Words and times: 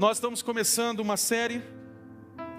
nós 0.00 0.16
estamos 0.16 0.40
começando 0.40 1.00
uma 1.00 1.18
série 1.18 1.60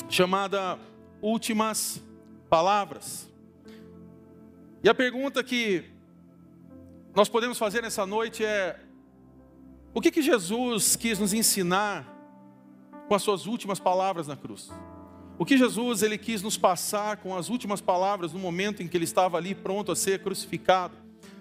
chamada 0.08 0.78
Últimas 1.20 2.00
Palavras. 2.48 3.28
E 4.84 4.88
a 4.88 4.94
pergunta 4.94 5.44
que 5.44 5.86
nós 7.16 7.28
podemos 7.28 7.58
fazer 7.58 7.82
nessa 7.82 8.06
noite 8.06 8.46
é: 8.46 8.80
o 9.92 10.00
que, 10.00 10.12
que 10.12 10.22
Jesus 10.22 10.96
quis 10.96 11.18
nos 11.18 11.34
ensinar 11.34 12.06
com 13.08 13.16
as 13.16 13.24
suas 13.24 13.48
últimas 13.48 13.80
palavras 13.80 14.28
na 14.28 14.36
cruz? 14.36 14.70
O 15.40 15.44
que 15.44 15.58
Jesus 15.58 16.04
ele 16.04 16.20
quis 16.20 16.44
nos 16.44 16.60
passar 16.60 17.18
com 17.18 17.36
as 17.36 17.50
últimas 17.50 17.82
palavras 17.82 18.34
no 18.34 18.40
momento 18.40 18.84
em 18.84 18.88
que 18.88 18.96
ele 18.96 19.06
estava 19.06 19.38
ali 19.38 19.56
pronto 19.56 19.92
a 19.92 19.96
ser 19.96 20.22
crucificado? 20.22 20.96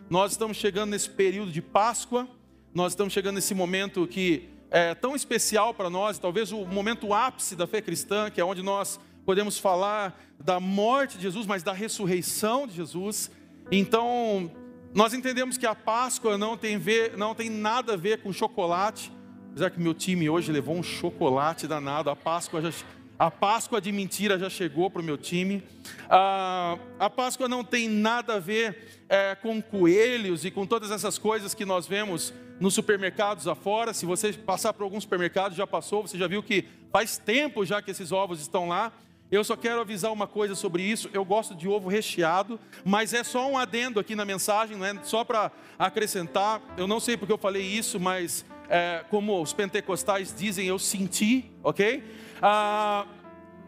Nós 0.09 0.33
estamos 0.33 0.57
chegando 0.57 0.93
nesse 0.93 1.11
período 1.11 1.53
de 1.53 1.61
Páscoa, 1.61 2.27
nós 2.73 2.93
estamos 2.93 3.13
chegando 3.13 3.35
nesse 3.35 3.55
momento 3.55 4.07
que 4.07 4.49
é 4.71 4.95
tão 4.95 5.17
especial 5.17 5.75
para 5.75 5.91
nós, 5.91 6.19
talvez 6.19 6.53
o 6.53 6.65
momento 6.65 7.13
ápice 7.13 7.57
da 7.57 7.67
fé 7.67 7.81
cristã, 7.81 8.31
que 8.31 8.41
é 8.41 8.45
onde 8.45 8.63
nós 8.63 9.01
podemos 9.27 9.59
falar 9.59 10.19
da 10.39 10.61
morte 10.61 11.17
de 11.17 11.25
Jesus, 11.25 11.47
mas 11.47 11.63
da 11.63 11.73
ressurreição 11.73 12.67
de 12.67 12.75
Jesus. 12.75 13.31
Então, 13.71 14.51
nós 14.95 15.13
entendemos 15.13 15.59
que 15.59 15.67
a 15.67 15.75
Páscoa 15.75 16.39
não 16.39 16.57
tem, 16.57 16.79
ver, 16.79 17.17
não 17.17 17.35
tem 17.35 17.51
nada 17.51 17.95
a 17.95 17.97
ver 17.97 18.23
com 18.23 18.33
chocolate, 18.33 19.13
apesar 19.51 19.71
que 19.71 19.81
meu 19.81 19.95
time 19.95 20.31
hoje 20.31 20.53
levou 20.53 20.77
um 20.77 20.83
chocolate 20.83 21.67
danado, 21.67 22.09
a 22.09 22.17
Páscoa 22.17 22.63
já 22.63 22.71
a 23.19 23.31
Páscoa 23.31 23.83
de 23.83 23.93
mentira 23.93 24.39
já 24.39 24.49
chegou 24.49 24.91
para 24.91 25.03
o 25.03 25.05
meu 25.05 25.19
time. 25.19 25.63
Ah, 26.09 26.79
a 26.99 27.11
Páscoa 27.11 27.47
não 27.47 27.63
tem 27.63 27.87
nada 27.87 28.37
a 28.37 28.39
ver 28.39 29.03
é, 29.11 29.35
com 29.35 29.61
coelhos 29.61 30.47
e 30.47 30.51
com 30.51 30.67
todas 30.67 30.91
essas 30.91 31.19
coisas 31.19 31.53
que 31.53 31.67
nós 31.67 31.87
vemos 31.87 32.33
nos 32.61 32.75
supermercados 32.75 33.49
afora. 33.49 33.95
Se 33.95 34.05
você 34.07 34.33
passar 34.33 34.73
por 34.75 34.85
algum 34.85 35.01
supermercado, 35.01 35.55
já 35.55 35.67
passou, 35.67 36.07
você 36.07 36.19
já 36.19 36.29
viu 36.29 36.43
que 36.43 36.67
faz 36.93 37.17
tempo 37.17 37.65
já 37.65 37.81
que 37.81 37.91
esses 37.91 38.13
ovos 38.13 38.41
estão 38.41 38.69
lá. 38.69 38.93
Eu 39.31 39.43
só 39.45 39.57
quero 39.57 39.81
avisar 39.81 40.13
uma 40.13 40.27
coisa 40.27 40.55
sobre 40.55 40.83
isso. 40.83 41.09
Eu 41.13 41.25
gosto 41.25 41.55
de 41.55 41.69
ovo 41.69 41.89
recheado, 41.89 42.61
mas 42.85 43.15
é 43.15 43.25
só 43.25 43.49
um 43.49 43.57
adendo 43.57 43.99
aqui 43.99 44.15
na 44.15 44.25
mensagem, 44.25 44.77
não 44.77 44.85
é 44.85 44.95
só 45.05 45.25
para 45.25 45.51
acrescentar. 45.79 46.61
Eu 46.77 46.87
não 46.87 47.01
sei 47.01 47.17
porque 47.17 47.33
eu 47.33 47.39
falei 47.39 47.63
isso, 47.63 47.99
mas 47.99 48.45
é, 48.69 49.05
como 49.09 49.41
os 49.41 49.53
pentecostais 49.53 50.35
dizem, 50.37 50.67
eu 50.67 50.79
senti, 50.79 51.51
ok? 51.63 52.05
Ah, 52.43 53.07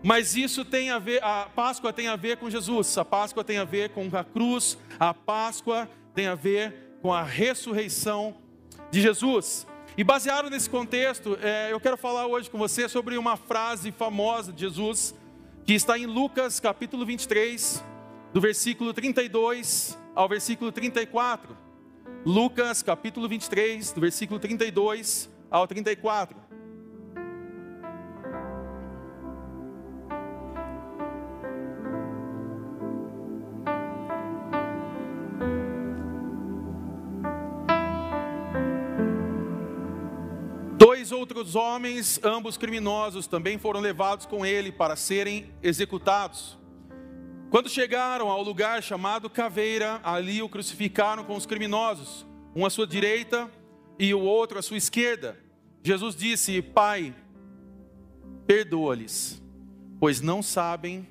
mas 0.02 0.36
isso 0.36 0.64
tem 0.64 0.90
a 0.90 0.98
ver, 0.98 1.22
a 1.22 1.48
Páscoa 1.54 1.92
tem 1.92 2.08
a 2.08 2.16
ver 2.16 2.36
com 2.36 2.50
Jesus, 2.50 2.98
a 2.98 3.04
Páscoa 3.04 3.44
tem 3.44 3.58
a 3.58 3.64
ver 3.64 3.90
com 3.90 4.08
a 4.12 4.24
cruz, 4.24 4.76
a 4.98 5.14
Páscoa 5.14 5.88
tem 6.12 6.26
a 6.26 6.34
ver 6.34 6.96
com 7.00 7.12
a 7.12 7.22
ressurreição 7.22 8.36
de 8.92 9.00
Jesus. 9.00 9.66
E 9.96 10.04
baseado 10.04 10.50
nesse 10.50 10.68
contexto, 10.68 11.38
é, 11.40 11.72
eu 11.72 11.80
quero 11.80 11.96
falar 11.96 12.26
hoje 12.26 12.50
com 12.50 12.58
você 12.58 12.88
sobre 12.90 13.16
uma 13.16 13.38
frase 13.38 13.90
famosa 13.90 14.52
de 14.52 14.60
Jesus, 14.60 15.14
que 15.64 15.72
está 15.72 15.98
em 15.98 16.04
Lucas 16.04 16.60
capítulo 16.60 17.06
23, 17.06 17.82
do 18.34 18.40
versículo 18.40 18.92
32 18.92 19.98
ao 20.14 20.28
versículo 20.28 20.70
34. 20.70 21.56
Lucas 22.24 22.82
capítulo 22.82 23.26
23, 23.28 23.92
do 23.92 24.00
versículo 24.00 24.38
32 24.38 25.30
ao 25.50 25.66
34. 25.66 26.41
Outros 41.12 41.54
homens, 41.54 42.18
ambos 42.24 42.56
criminosos, 42.56 43.26
também 43.26 43.58
foram 43.58 43.80
levados 43.80 44.24
com 44.24 44.44
ele 44.44 44.72
para 44.72 44.96
serem 44.96 45.52
executados. 45.62 46.58
Quando 47.50 47.68
chegaram 47.68 48.30
ao 48.30 48.42
lugar 48.42 48.82
chamado 48.82 49.28
Caveira, 49.28 50.00
ali 50.02 50.40
o 50.42 50.48
crucificaram 50.48 51.22
com 51.22 51.36
os 51.36 51.44
criminosos, 51.44 52.26
um 52.56 52.64
à 52.64 52.70
sua 52.70 52.86
direita 52.86 53.50
e 53.98 54.14
o 54.14 54.20
outro 54.20 54.58
à 54.58 54.62
sua 54.62 54.78
esquerda. 54.78 55.38
Jesus 55.82 56.16
disse: 56.16 56.62
Pai, 56.62 57.14
perdoa-lhes, 58.46 59.42
pois 60.00 60.20
não 60.20 60.42
sabem 60.42 61.06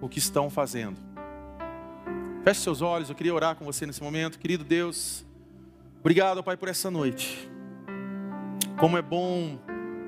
o 0.00 0.08
que 0.08 0.18
estão 0.18 0.48
fazendo. 0.48 0.98
Feche 2.44 2.60
seus 2.60 2.80
olhos, 2.80 3.10
eu 3.10 3.14
queria 3.14 3.34
orar 3.34 3.56
com 3.56 3.64
você 3.64 3.84
nesse 3.84 4.02
momento, 4.02 4.38
querido 4.38 4.64
Deus. 4.64 5.24
Obrigado, 6.00 6.42
Pai, 6.42 6.56
por 6.56 6.68
essa 6.68 6.90
noite. 6.90 7.53
Como 8.78 8.98
é 8.98 9.02
bom 9.02 9.56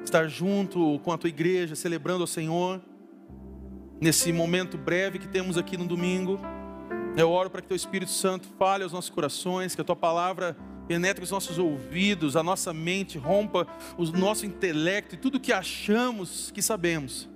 estar 0.04 0.26
junto 0.26 0.98
com 1.04 1.12
a 1.12 1.18
tua 1.18 1.28
igreja, 1.28 1.76
celebrando 1.76 2.22
ao 2.22 2.26
Senhor, 2.26 2.80
nesse 4.00 4.32
momento 4.32 4.76
breve 4.76 5.20
que 5.20 5.28
temos 5.28 5.56
aqui 5.56 5.76
no 5.76 5.86
domingo. 5.86 6.40
Eu 7.16 7.30
oro 7.30 7.48
para 7.48 7.62
que 7.62 7.68
teu 7.68 7.76
Espírito 7.76 8.10
Santo 8.10 8.48
fale 8.58 8.82
aos 8.82 8.92
nossos 8.92 9.08
corações, 9.08 9.76
que 9.76 9.80
a 9.80 9.84
tua 9.84 9.94
palavra 9.94 10.56
penetre 10.88 11.22
os 11.22 11.30
nossos 11.30 11.58
ouvidos, 11.58 12.34
a 12.34 12.42
nossa 12.42 12.74
mente, 12.74 13.18
rompa 13.18 13.68
o 13.96 14.04
nosso 14.04 14.44
intelecto 14.44 15.14
e 15.14 15.18
tudo 15.18 15.38
que 15.38 15.52
achamos 15.52 16.50
que 16.50 16.60
sabemos. 16.60 17.28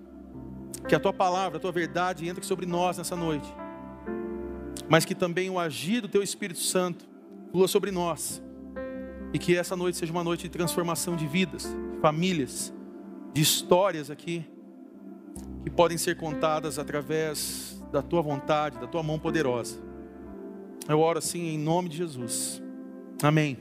Que 0.89 0.97
a 0.97 1.01
tua 1.01 1.13
palavra, 1.13 1.59
a 1.59 1.61
tua 1.61 1.73
verdade 1.73 2.29
entre 2.29 2.45
sobre 2.45 2.67
nós 2.67 2.99
nessa 2.99 3.15
noite. 3.15 3.49
Mas 4.89 5.05
que 5.05 5.15
também 5.15 5.49
o 5.49 5.61
agir 5.61 6.01
do 6.01 6.09
teu 6.09 6.25
Espírito 6.25 6.61
Santo 6.61 7.09
flua 7.53 7.69
sobre 7.69 7.93
nós 7.93 8.43
e 9.33 9.39
que 9.39 9.57
essa 9.57 9.77
noite 9.77 9.99
seja 9.99 10.13
uma 10.13 10.25
noite 10.25 10.43
de 10.43 10.49
transformação 10.49 11.17
de 11.17 11.27
vidas, 11.27 11.67
famílias, 12.01 12.73
de 13.33 13.41
histórias 13.41 14.11
aqui, 14.11 14.45
que 15.63 15.71
podem 15.71 15.97
ser 15.97 16.17
contadas 16.17 16.79
através 16.79 17.81
da 17.93 18.03
tua 18.03 18.23
vontade, 18.23 18.79
da 18.79 18.87
tua 18.87 19.03
mão 19.03 19.19
poderosa. 19.19 19.81
Eu 20.89 21.01
oro 21.01 21.19
assim 21.19 21.49
em 21.49 21.59
nome 21.59 21.89
de 21.89 21.99
Jesus. 21.99 22.63
Amém. 23.23 23.59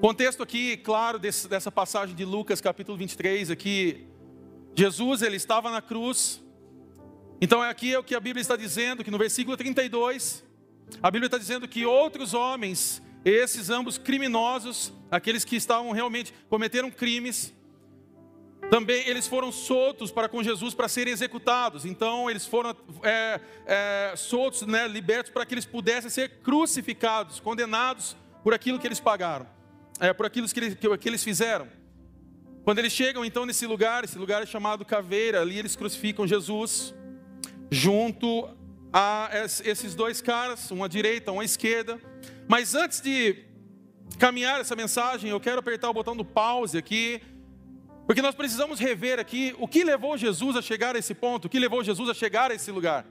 Contexto 0.00 0.42
aqui, 0.42 0.76
claro, 0.76 1.18
desse, 1.18 1.48
dessa 1.48 1.72
passagem 1.72 2.14
de 2.14 2.24
Lucas, 2.24 2.60
capítulo 2.60 2.98
23, 2.98 3.50
aqui, 3.50 4.06
Jesus, 4.74 5.22
ele 5.22 5.36
estava 5.36 5.70
na 5.70 5.80
cruz. 5.80 6.44
Então, 7.40 7.64
é 7.64 7.70
aqui 7.70 7.94
é 7.94 7.98
o 7.98 8.04
que 8.04 8.14
a 8.14 8.20
Bíblia 8.20 8.42
está 8.42 8.56
dizendo, 8.56 9.02
que 9.02 9.10
no 9.10 9.18
versículo 9.18 9.56
32, 9.56 10.44
a 11.02 11.10
Bíblia 11.10 11.26
está 11.26 11.38
dizendo 11.38 11.66
que 11.66 11.86
outros 11.86 12.34
homens 12.34 13.02
esses 13.30 13.70
ambos 13.70 13.98
criminosos, 13.98 14.92
aqueles 15.10 15.44
que 15.44 15.56
estavam 15.56 15.90
realmente 15.90 16.32
cometeram 16.48 16.90
crimes, 16.92 17.52
também 18.70 19.08
eles 19.08 19.26
foram 19.26 19.50
soltos 19.50 20.12
para 20.12 20.28
com 20.28 20.42
Jesus 20.42 20.74
para 20.74 20.88
serem 20.88 21.12
executados. 21.12 21.84
Então 21.84 22.30
eles 22.30 22.46
foram 22.46 22.74
é, 23.02 23.40
é, 23.66 24.14
soltos, 24.16 24.62
né, 24.62 24.86
libertos 24.86 25.32
para 25.32 25.44
que 25.44 25.54
eles 25.54 25.64
pudessem 25.64 26.08
ser 26.08 26.40
crucificados, 26.42 27.40
condenados 27.40 28.16
por 28.44 28.54
aquilo 28.54 28.78
que 28.78 28.86
eles 28.86 29.00
pagaram, 29.00 29.46
é, 29.98 30.12
por 30.12 30.26
aquilo 30.26 30.48
que 30.48 30.60
eles, 30.60 30.74
que 30.74 31.08
eles 31.08 31.24
fizeram. 31.24 31.66
Quando 32.62 32.78
eles 32.78 32.92
chegam 32.92 33.24
então 33.24 33.44
nesse 33.44 33.66
lugar, 33.66 34.04
esse 34.04 34.18
lugar 34.18 34.42
é 34.42 34.46
chamado 34.46 34.84
Caveira, 34.84 35.40
ali 35.40 35.58
eles 35.58 35.74
crucificam 35.74 36.26
Jesus 36.26 36.94
junto 37.70 38.48
a 38.92 39.30
esses 39.64 39.94
dois 39.94 40.20
caras, 40.20 40.70
um 40.70 40.82
à 40.82 40.88
direita, 40.88 41.30
um 41.30 41.40
à 41.40 41.44
esquerda. 41.44 42.00
Mas 42.48 42.74
antes 42.74 43.00
de 43.00 43.44
caminhar 44.18 44.60
essa 44.60 44.76
mensagem, 44.76 45.30
eu 45.30 45.40
quero 45.40 45.58
apertar 45.58 45.90
o 45.90 45.94
botão 45.94 46.16
do 46.16 46.24
pause 46.24 46.78
aqui, 46.78 47.20
porque 48.06 48.22
nós 48.22 48.34
precisamos 48.34 48.78
rever 48.78 49.18
aqui 49.18 49.54
o 49.58 49.66
que 49.66 49.82
levou 49.82 50.16
Jesus 50.16 50.56
a 50.56 50.62
chegar 50.62 50.94
a 50.94 50.98
esse 50.98 51.14
ponto, 51.14 51.46
o 51.46 51.48
que 51.48 51.58
levou 51.58 51.82
Jesus 51.82 52.08
a 52.08 52.14
chegar 52.14 52.50
a 52.50 52.54
esse 52.54 52.70
lugar. 52.70 53.04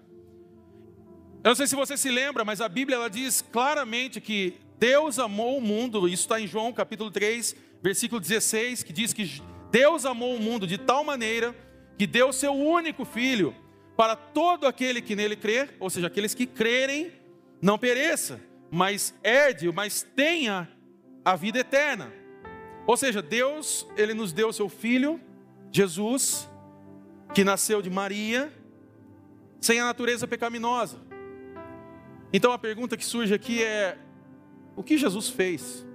Eu 1.43 1.49
não 1.49 1.55
sei 1.55 1.67
se 1.67 1.75
você 1.75 1.97
se 1.97 2.09
lembra, 2.09 2.45
mas 2.45 2.61
a 2.61 2.69
Bíblia 2.69 2.95
ela 2.95 3.09
diz 3.09 3.41
claramente 3.41 4.21
que 4.21 4.55
Deus 4.79 5.19
amou 5.19 5.57
o 5.57 5.61
mundo, 5.61 6.07
isso 6.07 6.23
está 6.23 6.39
em 6.39 6.47
João 6.47 6.71
capítulo 6.73 7.11
3, 7.11 7.55
versículo 7.83 8.19
16, 8.19 8.83
que 8.83 8.93
diz 8.93 9.13
que 9.13 9.41
Deus 9.69 10.05
amou 10.05 10.35
o 10.35 10.39
mundo 10.39 10.65
de 10.65 10.77
tal 10.77 11.03
maneira 11.03 11.53
que 11.97 12.07
deu 12.07 12.31
seu 12.33 12.53
único 12.53 13.05
filho 13.05 13.53
para 13.95 14.15
todo 14.15 14.65
aquele 14.65 15.01
que 15.01 15.15
nele 15.15 15.35
crê, 15.35 15.69
ou 15.79 15.89
seja, 15.89 16.07
aqueles 16.07 16.33
que 16.33 16.45
crerem, 16.45 17.11
não 17.61 17.77
pereça, 17.77 18.41
mas 18.71 19.13
herde, 19.23 19.71
mas 19.71 20.03
tenha 20.03 20.69
a 21.23 21.35
vida 21.35 21.59
eterna. 21.59 22.11
Ou 22.87 22.95
seja, 22.95 23.21
Deus, 23.21 23.87
ele 23.97 24.13
nos 24.13 24.31
deu 24.31 24.53
seu 24.53 24.69
filho, 24.69 25.19
Jesus, 25.71 26.49
que 27.33 27.43
nasceu 27.43 27.81
de 27.81 27.89
Maria, 27.89 28.53
sem 29.59 29.79
a 29.79 29.85
natureza 29.85 30.27
pecaminosa. 30.27 30.99
Então 32.31 32.51
a 32.51 32.57
pergunta 32.57 32.95
que 32.95 33.05
surge 33.05 33.33
aqui 33.33 33.63
é: 33.63 33.97
o 34.75 34.83
que 34.83 34.97
Jesus 34.97 35.29
fez? 35.29 35.85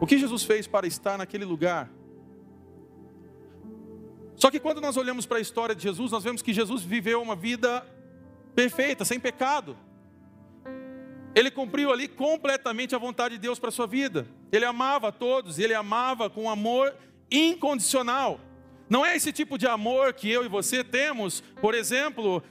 O 0.00 0.06
que 0.06 0.18
Jesus 0.18 0.44
fez 0.44 0.66
para 0.66 0.86
estar 0.86 1.18
naquele 1.18 1.44
lugar? 1.44 1.90
Só 4.36 4.50
que 4.50 4.60
quando 4.60 4.80
nós 4.80 4.96
olhamos 4.96 5.24
para 5.24 5.38
a 5.38 5.40
história 5.40 5.74
de 5.74 5.82
Jesus, 5.82 6.12
nós 6.12 6.22
vemos 6.22 6.42
que 6.42 6.52
Jesus 6.52 6.82
viveu 6.82 7.22
uma 7.22 7.34
vida 7.34 7.86
perfeita, 8.54 9.04
sem 9.04 9.18
pecado. 9.18 9.76
Ele 11.36 11.50
cumpriu 11.50 11.92
ali 11.92 12.08
completamente 12.08 12.94
a 12.94 12.98
vontade 12.98 13.34
de 13.34 13.42
Deus 13.42 13.58
para 13.58 13.68
a 13.68 13.72
sua 13.72 13.86
vida. 13.86 14.26
Ele 14.50 14.64
amava 14.64 15.08
a 15.08 15.12
todos, 15.12 15.58
ele 15.58 15.74
amava 15.74 16.30
com 16.30 16.48
amor 16.48 16.94
incondicional. 17.30 18.40
Não 18.88 19.04
é 19.04 19.14
esse 19.14 19.30
tipo 19.34 19.58
de 19.58 19.66
amor 19.66 20.14
que 20.14 20.30
eu 20.30 20.46
e 20.46 20.48
você 20.48 20.82
temos, 20.82 21.42
por 21.60 21.74
exemplo, 21.74 22.42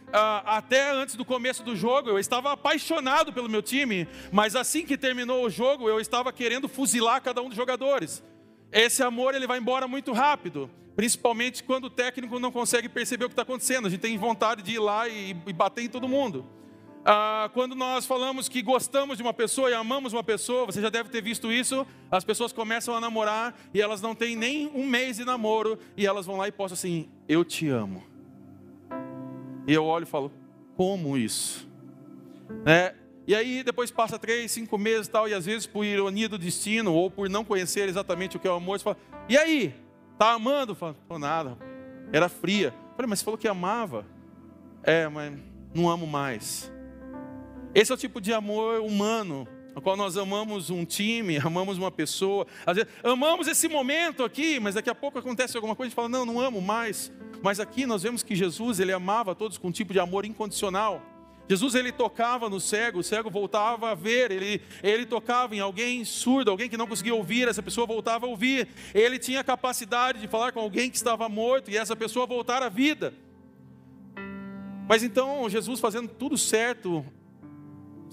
até 0.45 0.91
antes 0.91 1.15
do 1.15 1.25
começo 1.25 1.63
do 1.63 1.75
jogo, 1.75 2.09
eu 2.09 2.19
estava 2.19 2.51
apaixonado 2.51 3.33
pelo 3.33 3.49
meu 3.49 3.63
time, 3.63 4.07
mas 4.31 4.55
assim 4.55 4.85
que 4.85 4.95
terminou 4.95 5.43
o 5.43 5.49
jogo, 5.49 5.89
eu 5.89 5.99
estava 5.99 6.31
querendo 6.31 6.69
fuzilar 6.69 7.23
cada 7.23 7.41
um 7.41 7.47
dos 7.47 7.55
jogadores. 7.55 8.21
Esse 8.71 9.01
amor 9.01 9.33
ele 9.33 9.47
vai 9.47 9.57
embora 9.57 9.87
muito 9.87 10.11
rápido, 10.11 10.69
principalmente 10.95 11.63
quando 11.63 11.85
o 11.85 11.89
técnico 11.89 12.37
não 12.37 12.51
consegue 12.51 12.87
perceber 12.87 13.25
o 13.25 13.29
que 13.29 13.33
está 13.33 13.41
acontecendo. 13.41 13.87
A 13.87 13.89
gente 13.89 14.01
tem 14.01 14.15
vontade 14.15 14.61
de 14.61 14.73
ir 14.73 14.79
lá 14.79 15.07
e, 15.07 15.31
e 15.47 15.53
bater 15.53 15.85
em 15.85 15.89
todo 15.89 16.07
mundo. 16.07 16.45
Ah, 17.07 17.51
quando 17.53 17.75
nós 17.75 18.07
falamos 18.07 18.49
que 18.49 18.63
gostamos 18.63 19.17
de 19.17 19.21
uma 19.21 19.33
pessoa 19.33 19.69
e 19.69 19.75
amamos 19.75 20.11
uma 20.11 20.23
pessoa, 20.23 20.65
você 20.65 20.81
já 20.81 20.89
deve 20.89 21.07
ter 21.09 21.21
visto 21.21 21.51
isso. 21.51 21.85
As 22.09 22.23
pessoas 22.23 22.51
começam 22.51 22.95
a 22.95 22.99
namorar 22.99 23.55
e 23.71 23.79
elas 23.79 24.01
não 24.01 24.15
têm 24.15 24.35
nem 24.35 24.71
um 24.73 24.87
mês 24.87 25.17
de 25.17 25.23
namoro 25.23 25.77
e 25.95 26.07
elas 26.07 26.25
vão 26.25 26.35
lá 26.35 26.47
e 26.47 26.51
postam 26.51 26.73
assim: 26.73 27.07
Eu 27.29 27.45
te 27.45 27.69
amo. 27.69 28.03
E 29.67 29.73
eu 29.73 29.85
olho 29.85 30.01
e 30.01 30.07
falo: 30.07 30.31
Como 30.75 31.15
isso? 31.15 31.69
Né? 32.65 32.95
E 33.27 33.35
aí 33.35 33.63
depois 33.63 33.91
passa 33.91 34.17
três, 34.17 34.51
cinco 34.51 34.75
meses 34.75 35.07
tal, 35.07 35.27
e 35.27 35.33
às 35.35 35.45
vezes 35.45 35.67
por 35.67 35.85
ironia 35.85 36.27
do 36.27 36.39
destino 36.39 36.91
ou 36.91 37.11
por 37.11 37.29
não 37.29 37.45
conhecer 37.45 37.87
exatamente 37.87 38.37
o 38.37 38.39
que 38.39 38.47
é 38.47 38.51
o 38.51 38.55
amor, 38.55 38.79
você 38.79 38.83
fala: 38.83 38.97
E 39.29 39.37
aí? 39.37 39.75
Tá 40.17 40.31
amando? 40.31 40.73
Fala: 40.73 40.95
nada. 41.19 41.55
Era 42.11 42.27
fria. 42.27 42.73
Falei: 42.95 43.07
Mas 43.07 43.19
você 43.19 43.25
falou 43.25 43.37
que 43.37 43.47
amava? 43.47 44.07
É, 44.81 45.07
mas 45.07 45.37
não 45.71 45.87
amo 45.87 46.07
mais. 46.07 46.73
Esse 47.75 47.91
é 47.91 47.95
o 47.95 47.97
tipo 47.97 48.21
de 48.21 48.31
amor 48.31 48.79
humano, 48.79 49.45
no 49.75 49.81
qual 49.81 49.97
nós 49.97 50.15
amamos 50.15 50.69
um 50.69 50.85
time, 50.85 51.35
amamos 51.43 51.77
uma 51.77 51.91
pessoa, 51.91 52.47
às 52.65 52.77
vezes 52.77 52.89
amamos 53.03 53.49
esse 53.49 53.67
momento 53.67 54.23
aqui, 54.23 54.61
mas 54.61 54.75
daqui 54.75 54.89
a 54.89 54.95
pouco 54.95 55.19
acontece 55.19 55.57
alguma 55.57 55.75
coisa 55.75 55.91
e 55.91 55.93
fala, 55.93 56.07
não, 56.07 56.25
não 56.25 56.39
amo 56.39 56.61
mais. 56.61 57.11
Mas 57.43 57.59
aqui 57.59 57.85
nós 57.85 58.01
vemos 58.01 58.23
que 58.23 58.33
Jesus, 58.33 58.79
ele 58.79 58.93
amava 58.93 59.35
todos 59.35 59.57
com 59.57 59.67
um 59.67 59.71
tipo 59.73 59.91
de 59.91 59.99
amor 59.99 60.23
incondicional. 60.23 61.01
Jesus 61.49 61.75
ele 61.75 61.91
tocava 61.91 62.49
no 62.49 62.61
cego, 62.61 62.99
o 62.99 63.03
cego 63.03 63.29
voltava 63.29 63.91
a 63.91 63.93
ver, 63.93 64.31
ele, 64.31 64.61
ele 64.81 65.05
tocava 65.05 65.53
em 65.53 65.59
alguém 65.59 66.05
surdo, 66.05 66.49
alguém 66.49 66.69
que 66.69 66.77
não 66.77 66.87
conseguia 66.87 67.13
ouvir, 67.13 67.45
essa 67.45 67.61
pessoa 67.61 67.85
voltava 67.85 68.25
a 68.25 68.29
ouvir. 68.29 68.69
Ele 68.93 69.19
tinha 69.19 69.41
a 69.41 69.43
capacidade 69.43 70.21
de 70.21 70.29
falar 70.29 70.53
com 70.53 70.61
alguém 70.61 70.89
que 70.89 70.95
estava 70.95 71.27
morto 71.27 71.69
e 71.69 71.75
essa 71.75 71.93
pessoa 71.93 72.25
voltar 72.25 72.63
à 72.63 72.69
vida. 72.69 73.13
Mas 74.87 75.03
então 75.03 75.49
Jesus 75.49 75.81
fazendo 75.81 76.07
tudo 76.07 76.37
certo, 76.37 77.05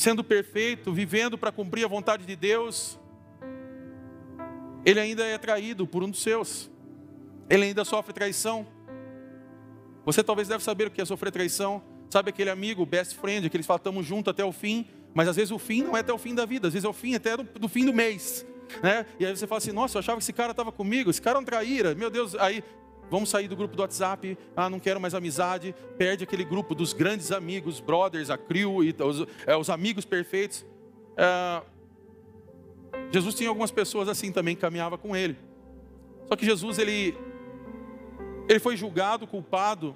sendo 0.03 0.25
perfeito, 0.25 0.93
vivendo 0.93 1.39
para 1.39 1.53
cumprir 1.53 1.85
a 1.85 1.89
vontade 1.89 2.27
de 2.27 2.35
Deus, 2.35 2.99
ele 4.85 4.99
ainda 4.99 5.25
é 5.25 5.39
traído 5.39 5.87
por 5.87 6.03
um 6.03 6.11
dos 6.11 6.21
seus. 6.21 6.69
Ele 7.49 7.67
ainda 7.67 7.85
sofre 7.85 8.13
traição. 8.13 8.67
Você 10.05 10.25
talvez 10.25 10.49
deve 10.49 10.65
saber 10.65 10.89
o 10.89 10.91
que 10.91 11.01
é 11.01 11.05
sofrer 11.05 11.31
traição. 11.31 11.81
Sabe 12.11 12.31
aquele 12.31 12.51
amigo, 12.51 12.85
best 12.85 13.15
friend, 13.15 13.49
que 13.49 13.57
eles 13.57 13.67
falam, 13.67 13.79
estamos 13.79 14.05
juntos 14.05 14.33
até 14.33 14.45
o 14.45 14.51
fim, 14.51 14.87
mas 15.15 15.29
às 15.29 15.37
vezes 15.37 15.53
o 15.53 15.59
fim 15.59 15.83
não 15.83 15.97
é 15.97 16.01
até 16.01 16.13
o 16.13 16.19
fim 16.19 16.35
da 16.35 16.45
vida, 16.45 16.67
às 16.67 16.75
vezes 16.75 16.85
é 16.85 16.89
o 16.89 16.93
fim 16.93 17.15
até 17.15 17.37
do, 17.37 17.45
do 17.45 17.69
fim 17.69 17.87
do 17.87 17.93
mês. 17.93 18.45
Né? 18.83 19.07
E 19.21 19.25
aí 19.25 19.35
você 19.35 19.47
fala 19.47 19.59
assim, 19.59 19.73
nossa, 19.73 19.97
eu 19.97 20.01
achava 20.01 20.19
que 20.19 20.25
esse 20.25 20.33
cara 20.33 20.51
estava 20.51 20.73
comigo, 20.73 21.11
esse 21.11 21.23
cara 21.23 21.39
é 21.39 21.41
um 21.41 21.45
traíra, 21.45 21.95
meu 21.95 22.11
Deus, 22.11 22.35
aí 22.35 22.65
vamos 23.13 23.29
sair 23.29 23.47
do 23.47 23.55
grupo 23.55 23.77
do 23.77 23.83
WhatsApp, 23.83 24.39
ah, 24.57 24.71
não 24.71 24.81
quero 24.81 24.99
mais 24.99 25.15
amizade, 25.15 25.75
perde 25.99 26.25
aquele 26.25 26.45
grupo 26.45 26.75
dos 26.75 26.95
grandes 26.95 27.31
amigos, 27.31 27.79
brothers, 27.79 28.31
a 28.31 28.39
crew, 28.39 28.83
e 28.83 28.95
os, 28.99 29.27
é, 29.47 29.55
os 29.55 29.69
amigos 29.69 30.07
perfeitos. 30.07 30.65
É, 31.15 31.63
Jesus 33.13 33.35
tinha 33.35 33.51
algumas 33.51 33.71
pessoas 33.71 34.09
assim 34.09 34.33
também 34.33 34.55
que 34.55 34.63
caminhava 34.63 34.97
com 34.97 35.15
ele. 35.15 35.37
Só 36.27 36.35
que 36.35 36.47
Jesus, 36.47 36.79
ele, 36.79 37.15
ele 38.49 38.59
foi 38.59 38.79
julgado, 38.79 39.27
culpado, 39.27 39.95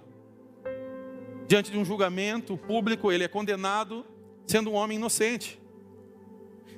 diante 1.49 1.71
de 1.71 1.79
um 1.79 1.87
julgamento 1.87 2.59
público, 2.59 3.11
ele 3.11 3.25
é 3.25 3.29
condenado, 3.29 4.05
sendo 4.47 4.71
um 4.71 4.75
homem 4.75 4.99
inocente. 4.99 5.59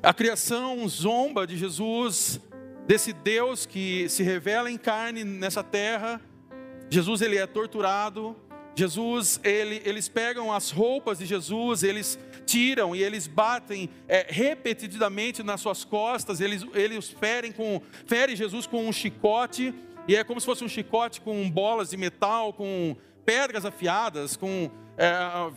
A 0.00 0.14
criação 0.14 0.88
zomba 0.88 1.48
de 1.48 1.56
Jesus, 1.56 2.40
desse 2.86 3.12
Deus 3.12 3.66
que 3.66 4.08
se 4.08 4.22
revela 4.22 4.70
em 4.70 4.78
carne 4.78 5.24
nessa 5.24 5.64
terra, 5.64 6.20
Jesus 6.90 7.20
ele 7.20 7.36
é 7.36 7.46
torturado. 7.46 8.36
Jesus, 8.74 9.40
ele, 9.42 9.82
eles 9.84 10.08
pegam 10.08 10.52
as 10.52 10.70
roupas 10.70 11.18
de 11.18 11.26
Jesus, 11.26 11.82
eles 11.82 12.16
tiram 12.46 12.94
e 12.94 13.02
eles 13.02 13.26
batem 13.26 13.90
é, 14.06 14.24
repetidamente 14.28 15.42
nas 15.42 15.60
suas 15.60 15.84
costas, 15.84 16.40
eles, 16.40 16.64
eles 16.74 17.10
ferem, 17.10 17.50
com, 17.50 17.82
ferem 18.06 18.36
Jesus 18.36 18.68
com 18.68 18.86
um 18.86 18.92
chicote, 18.92 19.74
e 20.06 20.14
é 20.14 20.22
como 20.22 20.40
se 20.40 20.46
fosse 20.46 20.62
um 20.62 20.68
chicote 20.68 21.20
com 21.20 21.50
bolas 21.50 21.90
de 21.90 21.96
metal, 21.96 22.52
com 22.52 22.96
pedras 23.24 23.64
afiadas, 23.64 24.36
com 24.36 24.70
é, 24.96 25.10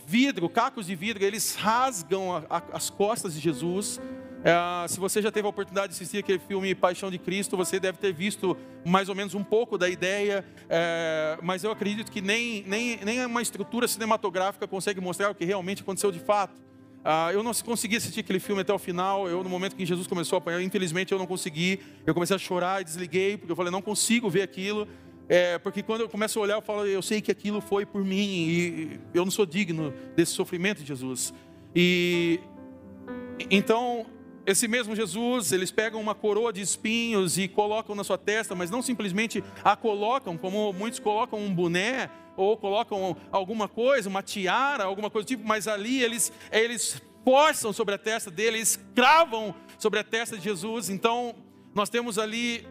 vidro, 0.04 0.48
cacos 0.48 0.86
de 0.86 0.94
vidro, 0.96 1.24
eles 1.24 1.54
rasgam 1.54 2.36
a, 2.36 2.44
a, 2.50 2.62
as 2.72 2.90
costas 2.90 3.34
de 3.34 3.40
Jesus. 3.40 4.00
É, 4.44 4.88
se 4.88 4.98
você 4.98 5.22
já 5.22 5.30
teve 5.30 5.46
a 5.46 5.50
oportunidade 5.50 5.88
de 5.88 5.94
assistir 5.94 6.18
aquele 6.18 6.40
filme 6.40 6.74
Paixão 6.74 7.10
de 7.10 7.18
Cristo, 7.18 7.56
você 7.56 7.78
deve 7.78 7.98
ter 7.98 8.12
visto 8.12 8.56
mais 8.84 9.08
ou 9.08 9.14
menos 9.14 9.34
um 9.34 9.44
pouco 9.44 9.78
da 9.78 9.88
ideia, 9.88 10.44
é, 10.68 11.38
mas 11.42 11.62
eu 11.62 11.70
acredito 11.70 12.10
que 12.10 12.20
nem, 12.20 12.64
nem, 12.66 12.98
nem 13.04 13.24
uma 13.24 13.40
estrutura 13.40 13.86
cinematográfica 13.86 14.66
consegue 14.66 15.00
mostrar 15.00 15.30
o 15.30 15.34
que 15.34 15.44
realmente 15.44 15.82
aconteceu 15.82 16.10
de 16.10 16.18
fato. 16.18 16.60
Ah, 17.04 17.30
eu 17.32 17.42
não 17.42 17.52
consegui 17.52 17.96
assistir 17.96 18.20
aquele 18.20 18.38
filme 18.38 18.62
até 18.62 18.72
o 18.72 18.78
final. 18.78 19.28
Eu, 19.28 19.42
no 19.42 19.50
momento 19.50 19.74
que 19.74 19.84
Jesus 19.84 20.06
começou 20.06 20.36
a 20.36 20.38
apanhar, 20.38 20.62
infelizmente 20.62 21.10
eu 21.12 21.18
não 21.18 21.26
consegui. 21.26 21.80
Eu 22.06 22.14
comecei 22.14 22.36
a 22.36 22.38
chorar 22.38 22.80
e 22.80 22.84
desliguei, 22.84 23.36
porque 23.36 23.50
eu 23.50 23.56
falei, 23.56 23.72
não 23.72 23.82
consigo 23.82 24.30
ver 24.30 24.42
aquilo. 24.42 24.86
É, 25.28 25.58
porque 25.58 25.82
quando 25.82 26.02
eu 26.02 26.08
começo 26.08 26.38
a 26.38 26.42
olhar, 26.42 26.54
eu 26.54 26.62
falo, 26.62 26.86
eu 26.86 27.02
sei 27.02 27.20
que 27.20 27.30
aquilo 27.30 27.60
foi 27.60 27.84
por 27.84 28.04
mim 28.04 28.46
e 28.48 29.00
eu 29.14 29.24
não 29.24 29.32
sou 29.32 29.46
digno 29.46 29.92
desse 30.14 30.32
sofrimento 30.32 30.78
de 30.78 30.86
Jesus. 30.86 31.34
E 31.74 32.38
então 33.50 34.06
esse 34.44 34.66
mesmo 34.66 34.96
Jesus, 34.96 35.52
eles 35.52 35.70
pegam 35.70 36.00
uma 36.00 36.14
coroa 36.14 36.52
de 36.52 36.60
espinhos 36.60 37.38
e 37.38 37.46
colocam 37.46 37.94
na 37.94 38.02
sua 38.02 38.18
testa, 38.18 38.54
mas 38.54 38.70
não 38.70 38.82
simplesmente 38.82 39.42
a 39.62 39.76
colocam, 39.76 40.36
como 40.36 40.72
muitos 40.72 40.98
colocam 40.98 41.38
um 41.38 41.54
boné 41.54 42.10
ou 42.36 42.56
colocam 42.56 43.16
alguma 43.30 43.68
coisa, 43.68 44.08
uma 44.08 44.22
tiara, 44.22 44.84
alguma 44.84 45.10
coisa 45.10 45.26
do 45.26 45.28
tipo, 45.28 45.46
mas 45.46 45.68
ali 45.68 46.02
eles, 46.02 46.32
eles 46.50 47.00
forçam 47.24 47.72
sobre 47.72 47.94
a 47.94 47.98
testa 47.98 48.30
dele, 48.30 48.56
eles 48.58 48.80
cravam 48.94 49.54
sobre 49.78 50.00
a 50.00 50.04
testa 50.04 50.36
de 50.36 50.42
Jesus. 50.42 50.90
Então, 50.90 51.34
nós 51.74 51.88
temos 51.88 52.18
ali 52.18 52.66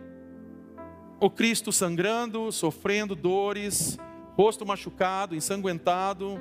o 1.19 1.29
Cristo 1.29 1.71
sangrando, 1.71 2.51
sofrendo 2.51 3.15
dores, 3.15 3.97
rosto 4.35 4.65
machucado, 4.65 5.35
ensanguentado, 5.35 6.39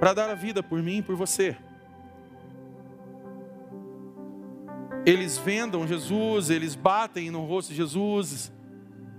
para 0.00 0.14
dar 0.14 0.30
a 0.30 0.34
vida 0.34 0.62
por 0.62 0.82
mim 0.82 0.98
e 0.98 1.02
por 1.02 1.14
você. 1.14 1.56
Eles 5.04 5.36
vendam 5.36 5.86
Jesus, 5.86 6.50
eles 6.50 6.74
batem 6.74 7.30
no 7.30 7.44
rosto 7.44 7.70
de 7.70 7.74
Jesus, 7.74 8.52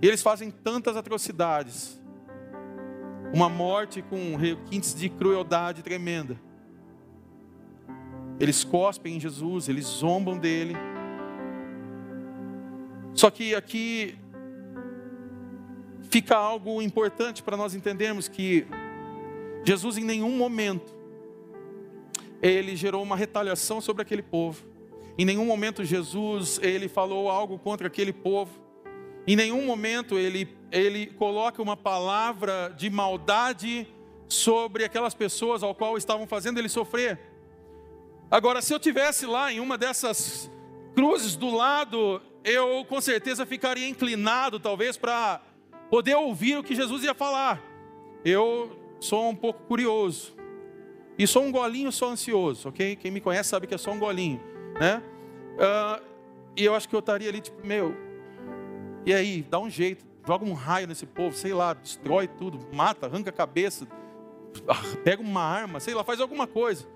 eles 0.00 0.22
fazem 0.22 0.50
tantas 0.50 0.96
atrocidades, 0.96 2.00
uma 3.34 3.48
morte 3.48 4.00
com 4.02 4.36
requintes 4.36 4.94
de 4.94 5.08
crueldade 5.08 5.82
tremenda. 5.82 6.40
Eles 8.40 8.64
cospem 8.64 9.16
em 9.16 9.20
Jesus, 9.20 9.68
eles 9.68 9.84
zombam 9.84 10.38
dele. 10.38 10.74
Só 13.12 13.30
que 13.30 13.54
aqui 13.54 14.16
fica 16.10 16.36
algo 16.36 16.80
importante 16.82 17.42
para 17.42 17.56
nós 17.56 17.74
entendermos 17.74 18.26
que 18.26 18.66
Jesus 19.64 19.98
em 19.98 20.04
nenhum 20.04 20.36
momento 20.36 20.92
ele 22.42 22.76
gerou 22.76 23.02
uma 23.02 23.16
retaliação 23.16 23.80
sobre 23.80 24.02
aquele 24.02 24.22
povo. 24.22 24.73
Em 25.16 25.24
nenhum 25.24 25.44
momento 25.44 25.84
Jesus 25.84 26.58
ele 26.60 26.88
falou 26.88 27.30
algo 27.30 27.58
contra 27.58 27.86
aquele 27.86 28.12
povo. 28.12 28.50
Em 29.26 29.36
nenhum 29.36 29.64
momento 29.64 30.18
ele, 30.18 30.48
ele 30.72 31.06
coloca 31.06 31.62
uma 31.62 31.76
palavra 31.76 32.74
de 32.76 32.90
maldade 32.90 33.86
sobre 34.28 34.84
aquelas 34.84 35.14
pessoas 35.14 35.62
ao 35.62 35.74
qual 35.74 35.96
estavam 35.96 36.26
fazendo 36.26 36.58
ele 36.58 36.68
sofrer. 36.68 37.20
Agora, 38.28 38.60
se 38.60 38.74
eu 38.74 38.80
tivesse 38.80 39.24
lá 39.24 39.52
em 39.52 39.60
uma 39.60 39.78
dessas 39.78 40.50
cruzes 40.96 41.36
do 41.36 41.54
lado, 41.54 42.20
eu 42.42 42.84
com 42.88 43.00
certeza 43.00 43.46
ficaria 43.46 43.88
inclinado, 43.88 44.58
talvez, 44.58 44.96
para 44.96 45.40
poder 45.88 46.16
ouvir 46.16 46.58
o 46.58 46.64
que 46.64 46.74
Jesus 46.74 47.04
ia 47.04 47.14
falar. 47.14 47.62
Eu 48.24 48.76
sou 48.98 49.28
um 49.28 49.36
pouco 49.36 49.62
curioso. 49.64 50.34
E 51.16 51.24
sou 51.28 51.44
um 51.44 51.52
golinho, 51.52 51.92
sou 51.92 52.08
ansioso, 52.08 52.70
ok? 52.70 52.96
Quem 52.96 53.12
me 53.12 53.20
conhece 53.20 53.50
sabe 53.50 53.68
que 53.68 53.74
é 53.74 53.78
só 53.78 53.92
um 53.92 53.98
golinho 54.00 54.53
né? 54.78 55.02
Uh, 55.54 56.04
e 56.56 56.64
eu 56.64 56.74
acho 56.74 56.88
que 56.88 56.94
eu 56.94 57.00
estaria 57.00 57.28
ali, 57.28 57.40
tipo, 57.40 57.66
meu, 57.66 57.94
e 59.06 59.12
aí, 59.12 59.42
dá 59.42 59.58
um 59.58 59.68
jeito, 59.68 60.04
joga 60.26 60.44
um 60.44 60.54
raio 60.54 60.86
nesse 60.86 61.04
povo, 61.04 61.36
sei 61.36 61.52
lá, 61.52 61.74
destrói 61.74 62.26
tudo, 62.26 62.58
mata, 62.72 63.06
arranca 63.06 63.30
a 63.30 63.32
cabeça, 63.32 63.86
pega 65.04 65.22
uma 65.22 65.42
arma, 65.42 65.80
sei 65.80 65.94
lá, 65.94 66.02
faz 66.02 66.20
alguma 66.20 66.46
coisa. 66.46 66.86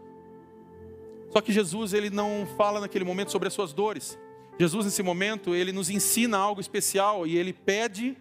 Só 1.30 1.40
que 1.40 1.52
Jesus, 1.52 1.92
ele 1.92 2.08
não 2.08 2.46
fala 2.56 2.80
naquele 2.80 3.04
momento 3.04 3.30
sobre 3.30 3.48
as 3.48 3.54
suas 3.54 3.72
dores. 3.72 4.18
Jesus, 4.58 4.86
nesse 4.86 5.02
momento, 5.02 5.54
ele 5.54 5.72
nos 5.72 5.90
ensina 5.90 6.38
algo 6.38 6.60
especial 6.60 7.26
e 7.26 7.36
ele 7.36 7.52
pede 7.52 8.16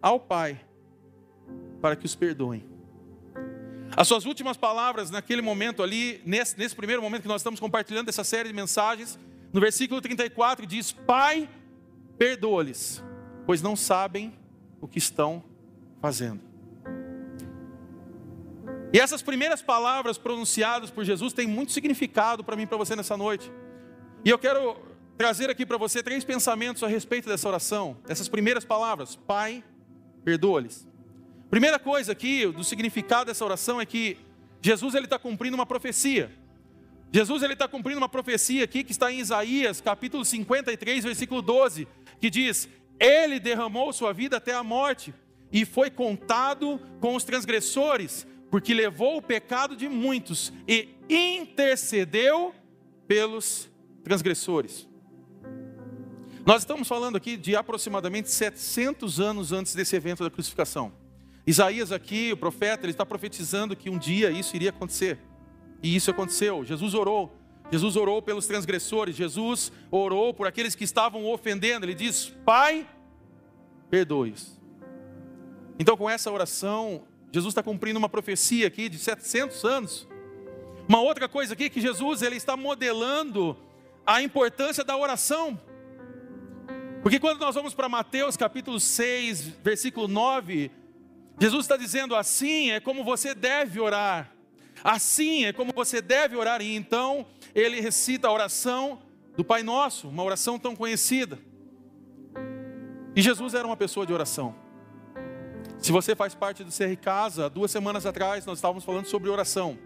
ao 0.00 0.18
Pai 0.18 0.60
para 1.80 1.94
que 1.94 2.04
os 2.04 2.14
perdoem. 2.14 2.71
As 3.96 4.08
suas 4.08 4.24
últimas 4.24 4.56
palavras 4.56 5.10
naquele 5.10 5.42
momento 5.42 5.82
ali, 5.82 6.22
nesse, 6.24 6.58
nesse 6.58 6.74
primeiro 6.74 7.02
momento 7.02 7.22
que 7.22 7.28
nós 7.28 7.42
estamos 7.42 7.60
compartilhando 7.60 8.08
essa 8.08 8.24
série 8.24 8.48
de 8.48 8.54
mensagens, 8.54 9.18
no 9.52 9.60
versículo 9.60 10.00
34 10.00 10.66
diz: 10.66 10.92
Pai, 10.92 11.48
perdoa-lhes, 12.16 13.02
pois 13.44 13.60
não 13.60 13.76
sabem 13.76 14.32
o 14.80 14.88
que 14.88 14.98
estão 14.98 15.44
fazendo. 16.00 16.40
E 18.92 18.98
essas 18.98 19.22
primeiras 19.22 19.62
palavras 19.62 20.18
pronunciadas 20.18 20.90
por 20.90 21.04
Jesus 21.04 21.32
têm 21.32 21.46
muito 21.46 21.72
significado 21.72 22.44
para 22.44 22.56
mim 22.56 22.62
e 22.62 22.66
para 22.66 22.76
você 22.76 22.94
nessa 22.96 23.16
noite. 23.16 23.50
E 24.24 24.30
eu 24.30 24.38
quero 24.38 24.76
trazer 25.16 25.50
aqui 25.50 25.64
para 25.64 25.76
você 25.76 26.02
três 26.02 26.24
pensamentos 26.24 26.82
a 26.82 26.88
respeito 26.88 27.28
dessa 27.28 27.48
oração, 27.48 27.96
dessas 28.06 28.28
primeiras 28.28 28.64
palavras: 28.64 29.16
Pai, 29.16 29.62
perdoa-lhes. 30.24 30.91
Primeira 31.52 31.78
coisa 31.78 32.12
aqui 32.12 32.46
do 32.46 32.64
significado 32.64 33.26
dessa 33.26 33.44
oração 33.44 33.78
é 33.78 33.84
que 33.84 34.16
Jesus 34.62 34.94
ele 34.94 35.04
está 35.04 35.18
cumprindo 35.18 35.54
uma 35.54 35.66
profecia. 35.66 36.32
Jesus 37.12 37.42
ele 37.42 37.52
está 37.52 37.68
cumprindo 37.68 37.98
uma 37.98 38.08
profecia 38.08 38.64
aqui 38.64 38.82
que 38.82 38.90
está 38.90 39.12
em 39.12 39.20
Isaías 39.20 39.78
capítulo 39.78 40.24
53, 40.24 41.04
versículo 41.04 41.42
12, 41.42 41.86
que 42.18 42.30
diz: 42.30 42.70
Ele 42.98 43.38
derramou 43.38 43.92
sua 43.92 44.14
vida 44.14 44.38
até 44.38 44.54
a 44.54 44.64
morte 44.64 45.12
e 45.52 45.66
foi 45.66 45.90
contado 45.90 46.80
com 47.00 47.14
os 47.14 47.22
transgressores 47.22 48.26
porque 48.50 48.72
levou 48.72 49.18
o 49.18 49.22
pecado 49.22 49.76
de 49.76 49.90
muitos 49.90 50.50
e 50.66 50.88
intercedeu 51.06 52.54
pelos 53.06 53.68
transgressores. 54.02 54.88
Nós 56.46 56.62
estamos 56.62 56.88
falando 56.88 57.16
aqui 57.16 57.36
de 57.36 57.54
aproximadamente 57.54 58.30
700 58.30 59.20
anos 59.20 59.52
antes 59.52 59.74
desse 59.74 59.94
evento 59.94 60.24
da 60.24 60.30
crucificação. 60.30 61.01
Isaías 61.46 61.90
aqui, 61.90 62.32
o 62.32 62.36
profeta, 62.36 62.84
ele 62.84 62.92
está 62.92 63.04
profetizando 63.04 63.74
que 63.74 63.90
um 63.90 63.98
dia 63.98 64.30
isso 64.30 64.54
iria 64.54 64.70
acontecer. 64.70 65.18
E 65.82 65.94
isso 65.94 66.10
aconteceu. 66.10 66.64
Jesus 66.64 66.94
orou. 66.94 67.36
Jesus 67.70 67.96
orou 67.96 68.22
pelos 68.22 68.46
transgressores. 68.46 69.16
Jesus 69.16 69.72
orou 69.90 70.32
por 70.32 70.46
aqueles 70.46 70.74
que 70.74 70.84
estavam 70.84 71.26
ofendendo. 71.26 71.84
Ele 71.84 71.94
diz: 71.94 72.32
Pai, 72.44 72.86
perdoe-os. 73.90 74.60
Então, 75.78 75.96
com 75.96 76.08
essa 76.08 76.30
oração, 76.30 77.04
Jesus 77.32 77.52
está 77.52 77.62
cumprindo 77.62 77.98
uma 77.98 78.08
profecia 78.08 78.66
aqui 78.66 78.88
de 78.88 78.98
700 78.98 79.64
anos. 79.64 80.08
Uma 80.88 81.00
outra 81.00 81.28
coisa 81.28 81.54
aqui 81.54 81.70
que 81.70 81.80
Jesus 81.80 82.22
ele 82.22 82.36
está 82.36 82.56
modelando 82.56 83.56
a 84.06 84.22
importância 84.22 84.84
da 84.84 84.96
oração. 84.96 85.58
Porque 87.02 87.18
quando 87.18 87.40
nós 87.40 87.54
vamos 87.54 87.74
para 87.74 87.88
Mateus 87.88 88.36
capítulo 88.36 88.78
6, 88.78 89.48
versículo 89.64 90.06
9, 90.06 90.70
Jesus 91.40 91.64
está 91.64 91.76
dizendo 91.76 92.14
assim 92.14 92.70
é 92.70 92.80
como 92.80 93.02
você 93.04 93.34
deve 93.34 93.80
orar. 93.80 94.32
Assim 94.82 95.44
é 95.44 95.52
como 95.52 95.72
você 95.74 96.00
deve 96.00 96.36
orar. 96.36 96.60
E 96.62 96.74
então 96.74 97.26
ele 97.54 97.80
recita 97.80 98.28
a 98.28 98.32
oração 98.32 99.00
do 99.36 99.44
Pai 99.44 99.62
Nosso, 99.62 100.08
uma 100.08 100.22
oração 100.22 100.58
tão 100.58 100.76
conhecida. 100.76 101.38
E 103.14 103.20
Jesus 103.20 103.54
era 103.54 103.66
uma 103.66 103.76
pessoa 103.76 104.06
de 104.06 104.12
oração. 104.12 104.54
Se 105.78 105.90
você 105.90 106.14
faz 106.14 106.34
parte 106.34 106.62
do 106.62 106.70
CR 106.70 106.96
Casa, 107.00 107.50
duas 107.50 107.70
semanas 107.70 108.06
atrás 108.06 108.46
nós 108.46 108.58
estávamos 108.58 108.84
falando 108.84 109.06
sobre 109.06 109.28
oração. 109.28 109.78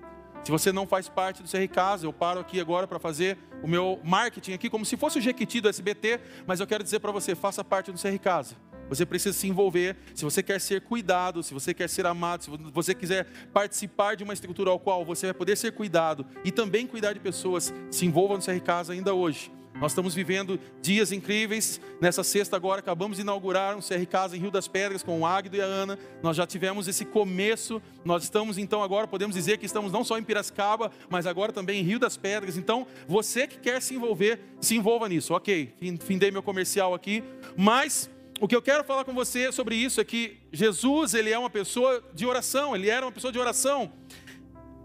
Se 0.44 0.50
você 0.52 0.70
não 0.70 0.86
faz 0.86 1.08
parte 1.08 1.42
do 1.42 1.48
CR 1.48 1.66
Casa, 1.72 2.06
eu 2.06 2.12
paro 2.12 2.38
aqui 2.38 2.60
agora 2.60 2.86
para 2.86 3.00
fazer 3.00 3.36
o 3.62 3.66
meu 3.66 3.98
marketing 4.04 4.52
aqui, 4.52 4.70
como 4.70 4.84
se 4.84 4.96
fosse 4.96 5.18
o 5.18 5.20
Jequiti 5.20 5.60
do 5.60 5.68
SBT, 5.68 6.20
mas 6.46 6.60
eu 6.60 6.66
quero 6.66 6.84
dizer 6.84 7.00
para 7.00 7.10
você, 7.10 7.34
faça 7.34 7.64
parte 7.64 7.90
do 7.90 7.98
CR 7.98 8.16
Casa. 8.22 8.54
Você 8.88 9.04
precisa 9.04 9.36
se 9.36 9.46
envolver. 9.48 9.96
Se 10.14 10.24
você 10.24 10.42
quer 10.42 10.60
ser 10.60 10.80
cuidado, 10.82 11.42
se 11.42 11.52
você 11.52 11.74
quer 11.74 11.88
ser 11.88 12.06
amado, 12.06 12.44
se 12.44 12.50
você 12.50 12.94
quiser 12.94 13.26
participar 13.52 14.16
de 14.16 14.24
uma 14.24 14.32
estrutura 14.32 14.70
ao 14.70 14.78
qual 14.78 15.04
você 15.04 15.26
vai 15.26 15.34
poder 15.34 15.56
ser 15.56 15.72
cuidado 15.72 16.26
e 16.44 16.50
também 16.50 16.86
cuidar 16.86 17.12
de 17.12 17.20
pessoas, 17.20 17.72
se 17.90 18.06
envolva 18.06 18.36
no 18.36 18.42
CR 18.42 18.60
Casa 18.64 18.92
ainda 18.92 19.14
hoje. 19.14 19.50
Nós 19.80 19.92
estamos 19.92 20.14
vivendo 20.14 20.58
dias 20.80 21.12
incríveis. 21.12 21.80
Nessa 22.00 22.24
sexta 22.24 22.56
agora 22.56 22.80
acabamos 22.80 23.18
de 23.18 23.22
inaugurar 23.22 23.76
um 23.76 23.80
CR 23.80 24.06
Casa 24.08 24.36
em 24.36 24.40
Rio 24.40 24.50
das 24.50 24.66
Pedras 24.66 25.02
com 25.02 25.20
o 25.20 25.26
Águido 25.26 25.56
e 25.56 25.60
a 25.60 25.64
Ana. 25.64 25.98
Nós 26.22 26.36
já 26.36 26.46
tivemos 26.46 26.88
esse 26.88 27.04
começo. 27.04 27.80
Nós 28.04 28.22
estamos 28.22 28.56
então 28.56 28.82
agora 28.82 29.06
podemos 29.06 29.36
dizer 29.36 29.58
que 29.58 29.66
estamos 29.66 29.92
não 29.92 30.02
só 30.02 30.18
em 30.18 30.22
Piracicaba, 30.22 30.90
mas 31.10 31.26
agora 31.26 31.52
também 31.52 31.80
em 31.80 31.84
Rio 31.84 31.98
das 31.98 32.16
Pedras. 32.16 32.56
Então, 32.56 32.86
você 33.06 33.46
que 33.46 33.58
quer 33.58 33.82
se 33.82 33.94
envolver, 33.94 34.40
se 34.60 34.74
envolva 34.76 35.08
nisso. 35.08 35.34
OK, 35.34 35.74
findei 36.00 36.30
meu 36.30 36.42
comercial 36.42 36.94
aqui, 36.94 37.22
mas 37.54 38.08
o 38.40 38.46
que 38.46 38.54
eu 38.54 38.62
quero 38.62 38.84
falar 38.84 39.04
com 39.04 39.14
você 39.14 39.50
sobre 39.50 39.76
isso 39.76 40.00
é 40.00 40.04
que 40.04 40.38
Jesus, 40.52 41.14
ele 41.14 41.30
é 41.30 41.38
uma 41.38 41.50
pessoa 41.50 42.02
de 42.12 42.26
oração, 42.26 42.74
ele 42.74 42.90
era 42.90 43.06
uma 43.06 43.12
pessoa 43.12 43.32
de 43.32 43.38
oração. 43.38 43.92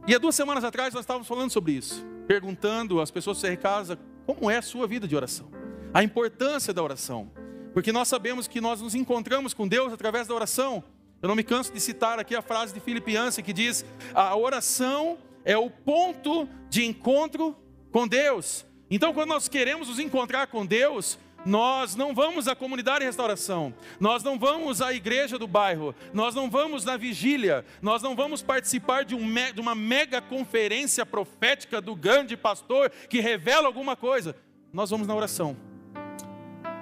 E 0.08 0.16
há 0.16 0.18
duas 0.18 0.36
semanas 0.36 0.64
atrás 0.64 0.94
nós 0.94 1.04
estávamos 1.04 1.28
falando 1.28 1.52
sobre 1.52 1.74
isso, 1.74 2.06
perguntando 2.28 3.02
às 3.02 3.12
pessoas 3.12 3.42
Casa 3.62 4.00
como 4.26 4.50
é 4.50 4.58
a 4.58 4.62
sua 4.62 4.88
vida 4.88 5.08
de 5.08 5.16
oração? 5.16 5.52
A 5.94 6.04
importância 6.04 6.74
da 6.74 6.82
oração. 6.82 7.32
Porque 7.74 7.92
nós 7.92 8.08
sabemos 8.08 8.48
que 8.48 8.62
nós 8.62 8.82
nos 8.82 8.96
encontramos 8.96 9.54
com 9.54 9.68
Deus 9.68 9.92
através 9.92 10.28
da 10.28 10.34
oração. 10.34 10.84
Eu 11.22 11.28
não 11.28 11.36
me 11.36 11.44
canso 11.44 11.72
de 11.72 11.80
citar 11.80 12.20
aqui 12.20 12.36
a 12.36 12.42
frase 12.42 12.74
de 12.74 12.80
Filipe 12.80 13.12
Yancey 13.14 13.44
que 13.44 13.54
diz: 13.54 13.86
a 14.14 14.36
oração 14.36 15.18
é 15.44 15.58
o 15.58 15.70
ponto 15.70 16.48
de 16.70 16.86
encontro 16.86 17.56
com 17.92 18.08
Deus. 18.08 18.66
Então, 18.90 19.14
quando 19.14 19.30
nós 19.30 19.48
queremos 19.48 19.88
nos 19.88 20.00
encontrar 20.00 20.48
com 20.48 20.66
Deus, 20.66 21.18
nós 21.46 21.96
não 21.96 22.14
vamos 22.14 22.48
à 22.48 22.56
comunidade 22.56 23.00
de 23.00 23.06
restauração, 23.06 23.74
nós 24.00 24.24
não 24.24 24.38
vamos 24.38 24.82
à 24.82 24.94
igreja 24.94 25.38
do 25.38 25.48
bairro, 25.48 25.96
nós 26.14 26.36
não 26.36 26.50
vamos 26.50 26.86
na 26.86 26.98
vigília, 26.98 27.66
nós 27.82 28.02
não 28.02 28.16
vamos 28.16 28.42
participar 28.42 29.04
de, 29.06 29.16
um, 29.16 29.34
de 29.54 29.60
uma 29.60 29.74
mega 29.74 30.22
conferência 30.22 31.06
profética 31.06 31.82
do 31.82 31.96
grande 31.96 32.38
pastor 32.38 32.90
que 33.10 33.20
revela 33.20 33.68
alguma 33.68 33.96
coisa. 33.96 34.36
Nós 34.72 34.90
vamos 34.90 35.08
na 35.08 35.16
oração. 35.16 35.58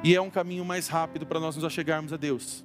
E 0.03 0.15
é 0.15 0.21
um 0.21 0.29
caminho 0.29 0.63
mais 0.63 0.87
rápido 0.87 1.25
para 1.25 1.39
nós 1.39 1.55
nos 1.55 1.65
achegarmos 1.65 2.13
a 2.13 2.17
Deus. 2.17 2.63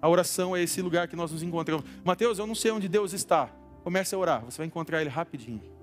A 0.00 0.08
oração 0.08 0.56
é 0.56 0.62
esse 0.62 0.80
lugar 0.80 1.08
que 1.08 1.16
nós 1.16 1.30
nos 1.30 1.42
encontramos. 1.42 1.84
Mateus, 2.04 2.38
eu 2.38 2.46
não 2.46 2.54
sei 2.54 2.70
onde 2.70 2.88
Deus 2.88 3.12
está. 3.12 3.50
Comece 3.82 4.14
a 4.14 4.18
orar, 4.18 4.44
você 4.44 4.58
vai 4.58 4.66
encontrar 4.66 5.00
Ele 5.00 5.10
rapidinho. 5.10 5.79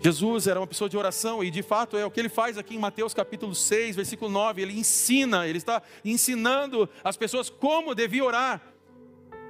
Jesus 0.00 0.46
era 0.46 0.60
uma 0.60 0.66
pessoa 0.66 0.88
de 0.88 0.96
oração 0.96 1.42
e 1.42 1.50
de 1.50 1.62
fato 1.62 1.96
é 1.96 2.04
o 2.04 2.10
que 2.10 2.20
ele 2.20 2.28
faz 2.28 2.58
aqui 2.58 2.74
em 2.74 2.78
Mateus 2.78 3.14
capítulo 3.14 3.54
6, 3.54 3.96
versículo 3.96 4.30
9. 4.30 4.60
Ele 4.60 4.78
ensina, 4.78 5.46
ele 5.46 5.58
está 5.58 5.82
ensinando 6.04 6.88
as 7.02 7.16
pessoas 7.16 7.48
como 7.48 7.94
devia 7.94 8.24
orar. 8.24 8.60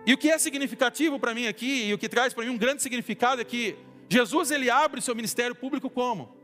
E 0.06 0.12
o 0.12 0.18
que 0.18 0.30
é 0.30 0.38
significativo 0.38 1.18
para 1.18 1.34
mim 1.34 1.46
aqui, 1.46 1.86
e 1.86 1.94
o 1.94 1.98
que 1.98 2.08
traz 2.08 2.34
para 2.34 2.44
mim 2.44 2.50
um 2.50 2.58
grande 2.58 2.82
significado 2.82 3.40
é 3.40 3.44
que 3.44 3.76
Jesus 4.08 4.50
ele 4.50 4.70
abre 4.70 5.00
o 5.00 5.02
seu 5.02 5.14
ministério 5.14 5.54
público 5.54 5.88
como? 5.88 6.36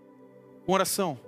Com 0.64 0.72
oração. 0.72 1.20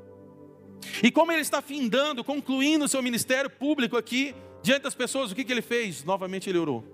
E 1.02 1.10
como 1.10 1.30
ele 1.30 1.42
está 1.42 1.60
findando, 1.60 2.24
concluindo 2.24 2.86
o 2.86 2.88
seu 2.88 3.02
ministério 3.02 3.50
público 3.50 3.96
aqui, 3.96 4.34
diante 4.62 4.82
das 4.82 4.94
pessoas, 4.94 5.30
o 5.30 5.34
que, 5.34 5.44
que 5.44 5.52
ele 5.52 5.62
fez? 5.62 6.04
Novamente 6.04 6.48
ele 6.48 6.58
orou. 6.58 6.84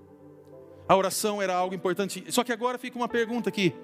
A 0.88 0.96
oração 0.96 1.40
era 1.40 1.54
algo 1.54 1.74
importante. 1.74 2.24
Só 2.28 2.42
que 2.42 2.52
agora 2.52 2.78
fica 2.78 2.96
uma 2.96 3.08
pergunta 3.08 3.48
aqui: 3.48 3.74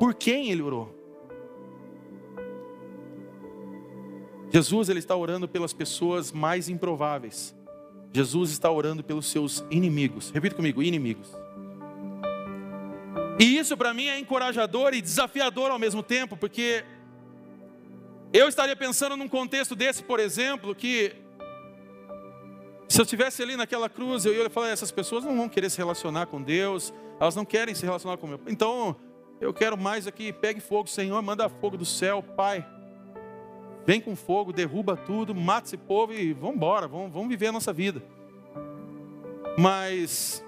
por 0.00 0.14
quem 0.14 0.50
ele 0.50 0.62
orou? 0.62 0.98
Jesus 4.50 4.88
ele 4.88 4.98
está 4.98 5.14
orando 5.14 5.46
pelas 5.46 5.74
pessoas 5.74 6.32
mais 6.32 6.70
improváveis. 6.70 7.54
Jesus 8.10 8.50
está 8.50 8.70
orando 8.70 9.04
pelos 9.04 9.26
seus 9.26 9.62
inimigos. 9.70 10.30
Repita 10.30 10.56
comigo, 10.56 10.82
inimigos. 10.82 11.30
E 13.38 13.58
isso 13.58 13.76
para 13.76 13.92
mim 13.92 14.06
é 14.06 14.18
encorajador 14.18 14.94
e 14.94 15.02
desafiador 15.02 15.70
ao 15.70 15.78
mesmo 15.78 16.02
tempo, 16.02 16.34
porque 16.34 16.82
eu 18.32 18.48
estaria 18.48 18.74
pensando 18.74 19.18
num 19.18 19.28
contexto 19.28 19.76
desse, 19.76 20.02
por 20.02 20.18
exemplo, 20.18 20.74
que 20.74 21.14
se 22.88 22.98
eu 22.98 23.02
estivesse 23.02 23.42
ali 23.42 23.54
naquela 23.54 23.88
cruz, 23.90 24.24
eu 24.24 24.32
ia 24.32 24.48
falar, 24.48 24.70
essas 24.70 24.90
pessoas 24.90 25.24
não 25.24 25.36
vão 25.36 25.48
querer 25.48 25.68
se 25.68 25.76
relacionar 25.76 26.24
com 26.26 26.40
Deus, 26.40 26.90
elas 27.20 27.36
não 27.36 27.44
querem 27.44 27.74
se 27.74 27.84
relacionar 27.84 28.16
com 28.16 28.26
meu. 28.26 28.40
Então, 28.46 28.96
eu 29.40 29.54
quero 29.54 29.76
mais 29.76 30.06
aqui, 30.06 30.32
pegue 30.32 30.60
fogo, 30.60 30.86
Senhor, 30.86 31.20
manda 31.22 31.48
fogo 31.48 31.78
do 31.78 31.84
céu, 31.86 32.22
Pai. 32.22 32.66
Vem 33.86 33.98
com 33.98 34.14
fogo, 34.14 34.52
derruba 34.52 34.96
tudo, 34.96 35.34
mata 35.34 35.66
esse 35.66 35.78
povo 35.78 36.12
e 36.12 36.34
vamos 36.34 36.56
embora, 36.56 36.86
vamos, 36.86 37.10
vamos 37.10 37.28
viver 37.28 37.46
a 37.46 37.52
nossa 37.52 37.72
vida. 37.72 38.02
Mas 39.58 40.44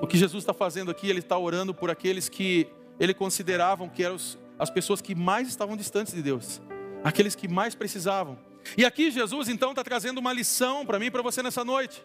o 0.00 0.06
que 0.06 0.16
Jesus 0.16 0.42
está 0.42 0.54
fazendo 0.54 0.90
aqui, 0.90 1.10
Ele 1.10 1.18
está 1.18 1.36
orando 1.36 1.74
por 1.74 1.90
aqueles 1.90 2.28
que 2.28 2.66
Ele 2.98 3.12
consideravam 3.12 3.90
que 3.90 4.02
eram 4.02 4.16
as 4.58 4.70
pessoas 4.70 5.02
que 5.02 5.14
mais 5.14 5.48
estavam 5.48 5.76
distantes 5.76 6.14
de 6.14 6.22
Deus, 6.22 6.62
aqueles 7.04 7.34
que 7.34 7.46
mais 7.46 7.74
precisavam. 7.74 8.38
E 8.76 8.86
aqui 8.86 9.10
Jesus 9.10 9.50
então 9.50 9.70
está 9.70 9.84
trazendo 9.84 10.18
uma 10.18 10.32
lição 10.32 10.86
para 10.86 10.98
mim 10.98 11.06
e 11.06 11.10
para 11.10 11.22
você 11.22 11.42
nessa 11.42 11.62
noite, 11.62 12.02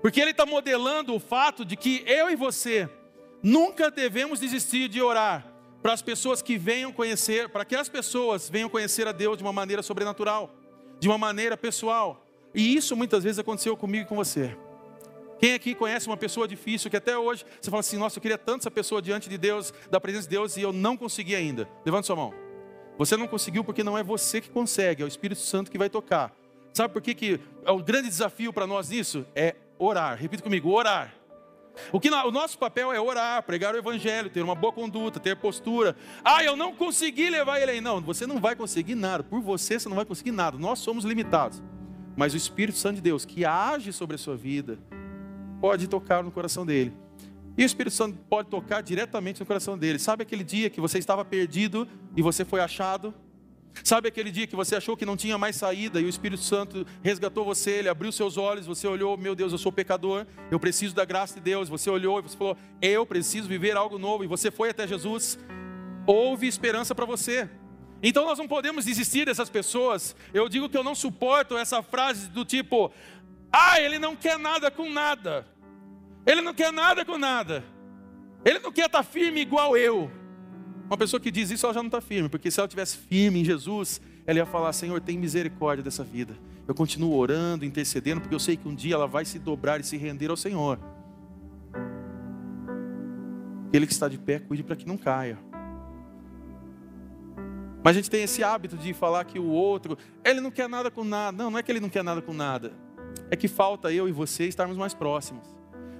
porque 0.00 0.20
Ele 0.20 0.30
está 0.30 0.46
modelando 0.46 1.14
o 1.14 1.20
fato 1.20 1.66
de 1.66 1.76
que 1.76 2.02
eu 2.06 2.30
e 2.30 2.34
você 2.34 2.88
nunca 3.42 3.90
devemos 3.90 4.40
desistir 4.40 4.88
de 4.88 5.00
orar 5.00 5.46
para 5.82 5.92
as 5.92 6.02
pessoas 6.02 6.42
que 6.42 6.58
venham 6.58 6.92
conhecer, 6.92 7.48
para 7.48 7.64
que 7.64 7.76
as 7.76 7.88
pessoas 7.88 8.48
venham 8.48 8.68
conhecer 8.68 9.06
a 9.06 9.12
Deus 9.12 9.38
de 9.38 9.44
uma 9.44 9.52
maneira 9.52 9.82
sobrenatural, 9.82 10.54
de 10.98 11.08
uma 11.08 11.18
maneira 11.18 11.56
pessoal. 11.56 12.26
E 12.54 12.74
isso 12.74 12.96
muitas 12.96 13.24
vezes 13.24 13.38
aconteceu 13.38 13.76
comigo 13.76 14.04
e 14.04 14.08
com 14.08 14.16
você. 14.16 14.56
Quem 15.38 15.54
aqui 15.54 15.74
conhece 15.74 16.08
uma 16.08 16.16
pessoa 16.16 16.48
difícil 16.48 16.90
que 16.90 16.96
até 16.96 17.16
hoje 17.16 17.44
você 17.60 17.70
fala 17.70 17.80
assim: 17.80 17.96
Nossa, 17.96 18.18
eu 18.18 18.22
queria 18.22 18.38
tanto 18.38 18.62
essa 18.62 18.70
pessoa 18.70 19.00
diante 19.00 19.28
de 19.28 19.38
Deus, 19.38 19.72
da 19.90 20.00
presença 20.00 20.24
de 20.24 20.30
Deus, 20.30 20.56
e 20.56 20.62
eu 20.62 20.72
não 20.72 20.96
consegui 20.96 21.36
ainda? 21.36 21.68
Levante 21.84 22.06
sua 22.06 22.16
mão. 22.16 22.34
Você 22.98 23.16
não 23.16 23.28
conseguiu 23.28 23.62
porque 23.62 23.84
não 23.84 23.96
é 23.96 24.02
você 24.02 24.40
que 24.40 24.50
consegue, 24.50 25.02
é 25.02 25.04
o 25.04 25.08
Espírito 25.08 25.40
Santo 25.40 25.70
que 25.70 25.78
vai 25.78 25.88
tocar. 25.88 26.34
Sabe 26.74 26.92
por 26.92 27.00
que, 27.00 27.14
que 27.14 27.40
é 27.64 27.70
o 27.70 27.78
grande 27.82 28.08
desafio 28.08 28.52
para 28.52 28.66
nós 28.66 28.88
nisso? 28.88 29.24
É 29.34 29.54
orar. 29.78 30.18
Repita 30.18 30.42
comigo: 30.42 30.70
orar. 30.70 31.14
O, 31.92 32.00
que, 32.00 32.10
o 32.10 32.30
nosso 32.30 32.58
papel 32.58 32.92
é 32.92 33.00
orar, 33.00 33.42
pregar 33.42 33.74
o 33.74 33.78
evangelho, 33.78 34.30
ter 34.30 34.42
uma 34.42 34.54
boa 34.54 34.72
conduta, 34.72 35.20
ter 35.20 35.36
postura. 35.36 35.96
Ah, 36.24 36.42
eu 36.42 36.56
não 36.56 36.74
consegui 36.74 37.30
levar 37.30 37.60
ele 37.60 37.72
aí. 37.72 37.80
Não, 37.80 38.00
você 38.00 38.26
não 38.26 38.40
vai 38.40 38.56
conseguir 38.56 38.94
nada. 38.94 39.22
Por 39.22 39.40
você, 39.40 39.78
você 39.78 39.88
não 39.88 39.96
vai 39.96 40.04
conseguir 40.04 40.32
nada. 40.32 40.58
Nós 40.58 40.78
somos 40.78 41.04
limitados. 41.04 41.62
Mas 42.16 42.34
o 42.34 42.36
Espírito 42.36 42.78
Santo 42.78 42.96
de 42.96 43.02
Deus, 43.02 43.24
que 43.24 43.44
age 43.44 43.92
sobre 43.92 44.16
a 44.16 44.18
sua 44.18 44.36
vida, 44.36 44.78
pode 45.60 45.86
tocar 45.88 46.22
no 46.22 46.30
coração 46.30 46.66
dele. 46.66 46.92
E 47.56 47.62
o 47.62 47.66
Espírito 47.66 47.94
Santo 47.94 48.18
pode 48.28 48.48
tocar 48.48 48.82
diretamente 48.82 49.40
no 49.40 49.46
coração 49.46 49.76
dele. 49.76 49.98
Sabe 49.98 50.22
aquele 50.22 50.44
dia 50.44 50.70
que 50.70 50.80
você 50.80 50.98
estava 50.98 51.24
perdido 51.24 51.88
e 52.16 52.22
você 52.22 52.44
foi 52.44 52.60
achado? 52.60 53.12
Sabe 53.84 54.08
aquele 54.08 54.30
dia 54.30 54.46
que 54.46 54.56
você 54.56 54.76
achou 54.76 54.96
que 54.96 55.06
não 55.06 55.16
tinha 55.16 55.38
mais 55.38 55.56
saída 55.56 56.00
e 56.00 56.04
o 56.04 56.08
Espírito 56.08 56.42
Santo 56.42 56.86
resgatou 57.02 57.44
você, 57.44 57.70
ele 57.72 57.88
abriu 57.88 58.10
seus 58.12 58.36
olhos, 58.36 58.66
você 58.66 58.86
olhou, 58.86 59.16
meu 59.16 59.34
Deus, 59.34 59.52
eu 59.52 59.58
sou 59.58 59.72
pecador, 59.72 60.26
eu 60.50 60.58
preciso 60.58 60.94
da 60.94 61.04
graça 61.04 61.34
de 61.34 61.40
Deus. 61.40 61.68
Você 61.68 61.88
olhou 61.88 62.18
e 62.18 62.22
você 62.22 62.36
falou, 62.36 62.56
eu 62.82 63.06
preciso 63.06 63.48
viver 63.48 63.76
algo 63.76 63.98
novo. 63.98 64.24
E 64.24 64.26
você 64.26 64.50
foi 64.50 64.70
até 64.70 64.86
Jesus. 64.86 65.38
Houve 66.06 66.46
esperança 66.46 66.94
para 66.94 67.04
você. 67.04 67.48
Então 68.02 68.26
nós 68.26 68.38
não 68.38 68.46
podemos 68.46 68.84
desistir 68.84 69.26
dessas 69.26 69.50
pessoas. 69.50 70.14
Eu 70.32 70.48
digo 70.48 70.68
que 70.68 70.76
eu 70.76 70.84
não 70.84 70.94
suporto 70.94 71.56
essa 71.56 71.82
frase 71.82 72.28
do 72.28 72.44
tipo: 72.44 72.92
ah, 73.52 73.80
ele 73.80 73.98
não 73.98 74.14
quer 74.14 74.38
nada 74.38 74.70
com 74.70 74.88
nada. 74.90 75.46
Ele 76.26 76.40
não 76.40 76.54
quer 76.54 76.72
nada 76.72 77.04
com 77.04 77.18
nada. 77.18 77.64
Ele 78.44 78.58
não 78.58 78.70
quer 78.70 78.86
estar 78.86 79.02
firme 79.02 79.40
igual 79.40 79.76
eu. 79.76 80.10
Uma 80.88 80.96
pessoa 80.96 81.20
que 81.20 81.30
diz 81.30 81.50
isso, 81.50 81.66
ela 81.66 81.74
já 81.74 81.80
não 81.80 81.88
está 81.88 82.00
firme, 82.00 82.30
porque 82.30 82.50
se 82.50 82.58
ela 82.58 82.66
tivesse 82.66 82.96
firme 82.96 83.40
em 83.40 83.44
Jesus, 83.44 84.00
ela 84.26 84.38
ia 84.38 84.46
falar: 84.46 84.72
Senhor, 84.72 85.00
tem 85.00 85.18
misericórdia 85.18 85.84
dessa 85.84 86.02
vida. 86.02 86.34
Eu 86.66 86.74
continuo 86.74 87.14
orando, 87.14 87.64
intercedendo, 87.64 88.22
porque 88.22 88.34
eu 88.34 88.38
sei 88.38 88.56
que 88.56 88.66
um 88.66 88.74
dia 88.74 88.94
ela 88.94 89.06
vai 89.06 89.24
se 89.24 89.38
dobrar 89.38 89.80
e 89.80 89.84
se 89.84 89.98
render 89.98 90.30
ao 90.30 90.36
Senhor. 90.36 90.78
Ele 93.70 93.86
que 93.86 93.92
está 93.92 94.08
de 94.08 94.16
pé, 94.16 94.38
cuide 94.38 94.62
para 94.62 94.76
que 94.76 94.86
não 94.86 94.96
caia. 94.96 95.38
Mas 97.84 97.96
a 97.96 98.00
gente 98.00 98.10
tem 98.10 98.22
esse 98.22 98.42
hábito 98.42 98.76
de 98.76 98.92
falar 98.94 99.24
que 99.24 99.38
o 99.38 99.46
outro, 99.46 99.96
ele 100.24 100.40
não 100.40 100.50
quer 100.50 100.68
nada 100.68 100.90
com 100.90 101.04
nada. 101.04 101.36
Não, 101.36 101.50
não 101.50 101.58
é 101.58 101.62
que 101.62 101.70
ele 101.70 101.80
não 101.80 101.90
quer 101.90 102.02
nada 102.02 102.22
com 102.22 102.32
nada. 102.32 102.72
É 103.30 103.36
que 103.36 103.46
falta 103.46 103.92
eu 103.92 104.08
e 104.08 104.12
você 104.12 104.46
estarmos 104.46 104.76
mais 104.76 104.94
próximos. 104.94 105.57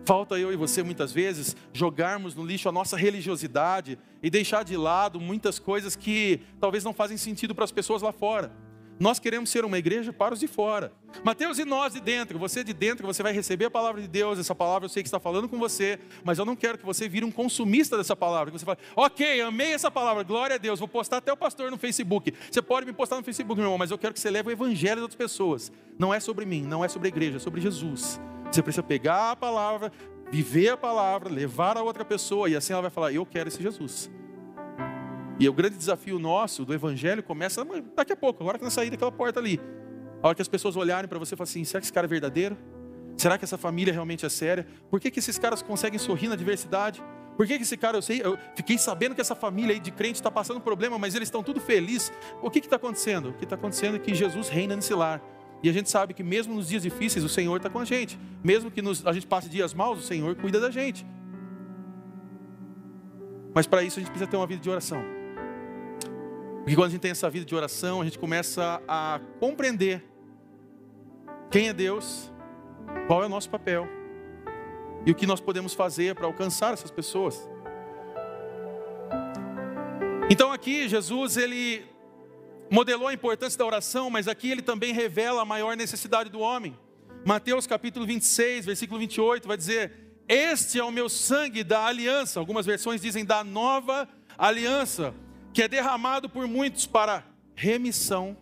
Falta 0.09 0.39
eu 0.39 0.51
e 0.51 0.57
você 0.57 0.83
muitas 0.83 1.13
vezes 1.13 1.55
jogarmos 1.71 2.35
no 2.35 2.43
lixo 2.43 2.67
a 2.67 2.73
nossa 2.73 2.97
religiosidade 2.97 3.99
e 4.23 4.31
deixar 4.31 4.65
de 4.65 4.75
lado 4.75 5.21
muitas 5.21 5.59
coisas 5.59 5.95
que 5.95 6.41
talvez 6.59 6.83
não 6.83 6.95
fazem 6.95 7.19
sentido 7.19 7.55
para 7.55 7.65
as 7.65 7.71
pessoas 7.71 8.01
lá 8.01 8.11
fora. 8.11 8.51
Nós 8.99 9.21
queremos 9.21 9.49
ser 9.51 9.65
uma 9.65 9.79
igreja 9.79 10.13
para 10.13 10.35
os 10.35 10.41
de 10.41 10.49
fora. 10.49 10.93
Mateus 11.23 11.59
e 11.59 11.65
nós 11.65 11.93
de 11.93 12.01
dentro, 12.01 12.39
você 12.39 12.65
de 12.65 12.73
dentro, 12.73 13.07
você 13.07 13.23
vai 13.23 13.33
receber 13.33 13.67
a 13.67 13.71
palavra 13.71 14.01
de 14.03 14.09
Deus, 14.09 14.39
essa 14.39 14.55
palavra 14.55 14.87
eu 14.87 14.89
sei 14.89 15.03
que 15.03 15.07
está 15.07 15.21
falando 15.21 15.49
com 15.49 15.57
você, 15.57 16.01
mas 16.25 16.39
eu 16.39 16.45
não 16.45 16.57
quero 16.57 16.77
que 16.77 16.85
você 16.85 17.09
vire 17.09 17.25
um 17.25 17.31
consumista 17.31 17.97
dessa 17.97 18.17
palavra. 18.17 18.51
Que 18.51 18.59
você 18.59 18.65
fale, 18.65 18.79
ok, 18.97 19.41
amei 19.41 19.73
essa 19.73 19.91
palavra, 19.91 20.25
glória 20.25 20.57
a 20.57 20.59
Deus, 20.59 20.81
vou 20.81 20.89
postar 20.89 21.19
até 21.19 21.33
o 21.33 21.37
pastor 21.37 21.71
no 21.71 21.79
Facebook. 21.79 22.35
Você 22.51 22.61
pode 22.61 22.87
me 22.87 22.93
postar 22.93 23.17
no 23.17 23.23
Facebook, 23.23 23.57
meu 23.57 23.67
irmão, 23.67 23.79
mas 23.79 23.91
eu 23.91 23.99
quero 23.99 24.13
que 24.13 24.21
você 24.21 24.31
leve 24.31 24.49
o 24.49 24.53
evangelho 24.53 24.97
das 24.97 25.03
outras 25.03 25.19
pessoas. 25.19 25.71
Não 25.97 26.13
é 26.13 26.19
sobre 26.19 26.45
mim, 26.45 26.63
não 26.63 26.85
é 26.85 26.89
sobre 26.89 27.07
a 27.07 27.11
igreja, 27.11 27.37
é 27.37 27.41
sobre 27.41 27.61
Jesus. 27.61 28.21
Você 28.51 28.63
precisa 28.63 28.83
pegar 28.83 29.31
a 29.33 29.37
palavra, 29.37 29.93
viver 30.31 30.71
a 30.71 30.77
palavra, 30.77 31.31
levar 31.31 31.77
a 31.77 31.83
outra 31.83 32.05
pessoa, 32.05 32.49
e 32.49 32.57
assim 32.57 32.73
ela 32.73 32.83
vai 32.83 32.91
falar: 32.91 33.13
Eu 33.13 33.25
quero 33.25 33.49
esse 33.49 33.63
Jesus. 33.63 34.11
E 35.39 35.49
o 35.49 35.53
grande 35.53 35.77
desafio 35.77 36.19
nosso 36.19 36.65
do 36.65 36.75
Evangelho 36.75 37.23
começa 37.23 37.65
daqui 37.95 38.13
a 38.13 38.17
pouco, 38.17 38.43
agora 38.43 38.59
que 38.59 38.65
nós 38.65 38.73
sair 38.73 38.91
daquela 38.91 39.13
porta 39.13 39.39
ali. 39.39 39.61
A 40.23 40.29
hora 40.29 40.35
que 40.35 40.43
as 40.43 40.49
pessoas 40.49 40.75
olharem 40.75 41.09
para 41.09 41.19
você 41.19 41.35
e 41.35 41.37
falarem 41.37 41.51
assim: 41.51 41.65
será 41.65 41.81
que 41.81 41.87
esse 41.87 41.93
cara 41.93 42.07
é 42.07 42.09
verdadeiro? 42.09 42.57
Será 43.17 43.39
que 43.39 43.45
essa 43.45 43.59
família 43.59 43.93
realmente 43.93 44.27
é 44.27 44.29
séria? 44.29 44.67
Por 44.91 45.01
que, 45.01 45.11
que 45.11 45.19
esses 45.19 45.39
caras 45.39 45.63
conseguem 45.63 45.99
sorrir 45.99 46.29
na 46.29 46.37
diversidade? 46.37 47.03
Por 47.37 47.47
que, 47.47 47.57
que 47.57 47.63
esse 47.63 47.77
cara, 47.77 47.97
eu 47.97 48.03
sei, 48.03 48.21
eu 48.23 48.37
fiquei 48.57 48.77
sabendo 48.79 49.15
que 49.15 49.21
essa 49.21 49.35
família 49.35 49.73
aí 49.73 49.81
de 49.81 49.93
crente 49.93 50.17
está 50.17 50.31
passando 50.31 50.61
problema, 50.61 50.99
mas 50.99 51.15
eles 51.15 51.29
estão 51.29 51.43
tudo 51.43 51.61
felizes. 51.61 52.13
O 52.43 52.51
que 52.51 52.59
está 52.59 52.77
acontecendo? 52.77 53.31
O 53.31 53.33
que 53.35 53.45
está 53.45 53.55
acontecendo 53.55 53.95
é 53.97 53.99
que 53.99 54.13
Jesus 54.13 54.49
reina 54.49 54.75
nesse 54.75 54.93
lar. 54.93 55.23
E 55.63 55.69
a 55.69 55.73
gente 55.73 55.89
sabe 55.89 56.15
que 56.15 56.23
mesmo 56.23 56.55
nos 56.55 56.69
dias 56.69 56.83
difíceis, 56.83 57.25
o 57.25 57.29
Senhor 57.29 57.57
está 57.57 57.71
com 57.71 57.79
a 57.79 57.85
gente. 57.85 58.19
Mesmo 58.43 58.71
que 58.71 58.83
nos, 58.83 59.07
a 59.07 59.13
gente 59.13 59.27
passe 59.27 59.49
dias 59.49 59.73
maus, 59.75 60.01
o 60.01 60.03
Senhor 60.03 60.35
cuida 60.37 60.59
da 60.61 60.71
gente. 60.71 61.07
Mas 63.55 63.67
para 63.67 63.83
isso 63.83 63.99
a 63.99 64.01
gente 64.01 64.11
precisa 64.11 64.29
ter 64.31 64.37
uma 64.37 64.47
vida 64.47 64.63
de 64.63 64.71
oração. 64.71 65.18
Porque 66.69 66.77
quando 66.77 66.89
a 66.89 66.91
gente 66.91 67.01
tem 67.01 67.13
essa 67.13 67.31
vida 67.31 67.47
de 67.47 67.55
oração, 67.55 68.03
a 68.03 68.05
gente 68.05 68.19
começa 68.19 68.83
a 68.87 69.23
compreender 69.41 70.05
quem 71.51 71.71
é 71.71 71.73
Deus, 71.73 72.31
qual 73.07 73.23
é 73.23 73.27
o 73.27 73.29
nosso 73.31 73.49
papel 73.49 73.89
e 75.07 75.11
o 75.11 75.15
que 75.15 75.27
nós 75.27 75.41
podemos 75.41 75.73
fazer 75.73 76.15
para 76.15 76.27
alcançar 76.27 76.75
essas 76.75 76.91
pessoas. 76.91 77.49
Então 80.29 80.53
aqui 80.53 80.87
Jesus 80.91 81.39
ele 81.39 81.87
modelou 82.71 83.09
a 83.09 83.15
importância 83.15 83.59
da 83.59 83.65
oração, 83.65 84.11
mas 84.11 84.29
aqui 84.29 84.51
ele 84.51 84.61
também 84.61 84.93
revela 84.93 85.41
a 85.41 85.47
maior 85.47 85.75
necessidade 85.75 86.29
do 86.29 86.41
homem. 86.41 86.79
Mateus 87.25 87.67
capítulo 87.67 88.05
26, 88.05 88.67
versículo 88.67 89.01
28 89.01 89.49
vai 89.49 89.57
dizer: 89.57 89.91
"Este 90.29 90.79
é 90.79 90.85
o 90.85 90.93
meu 90.93 91.09
sangue 91.09 91.65
da 91.65 91.87
aliança". 91.87 92.39
Algumas 92.39 92.67
versões 92.67 93.01
dizem 93.01 93.25
da 93.25 93.43
nova 93.43 94.07
aliança 94.37 95.15
que 95.53 95.63
é 95.63 95.69
derramado 95.69 96.29
por 96.29 96.47
muitos 96.47 96.87
para 96.87 97.25
remissão 97.55 98.37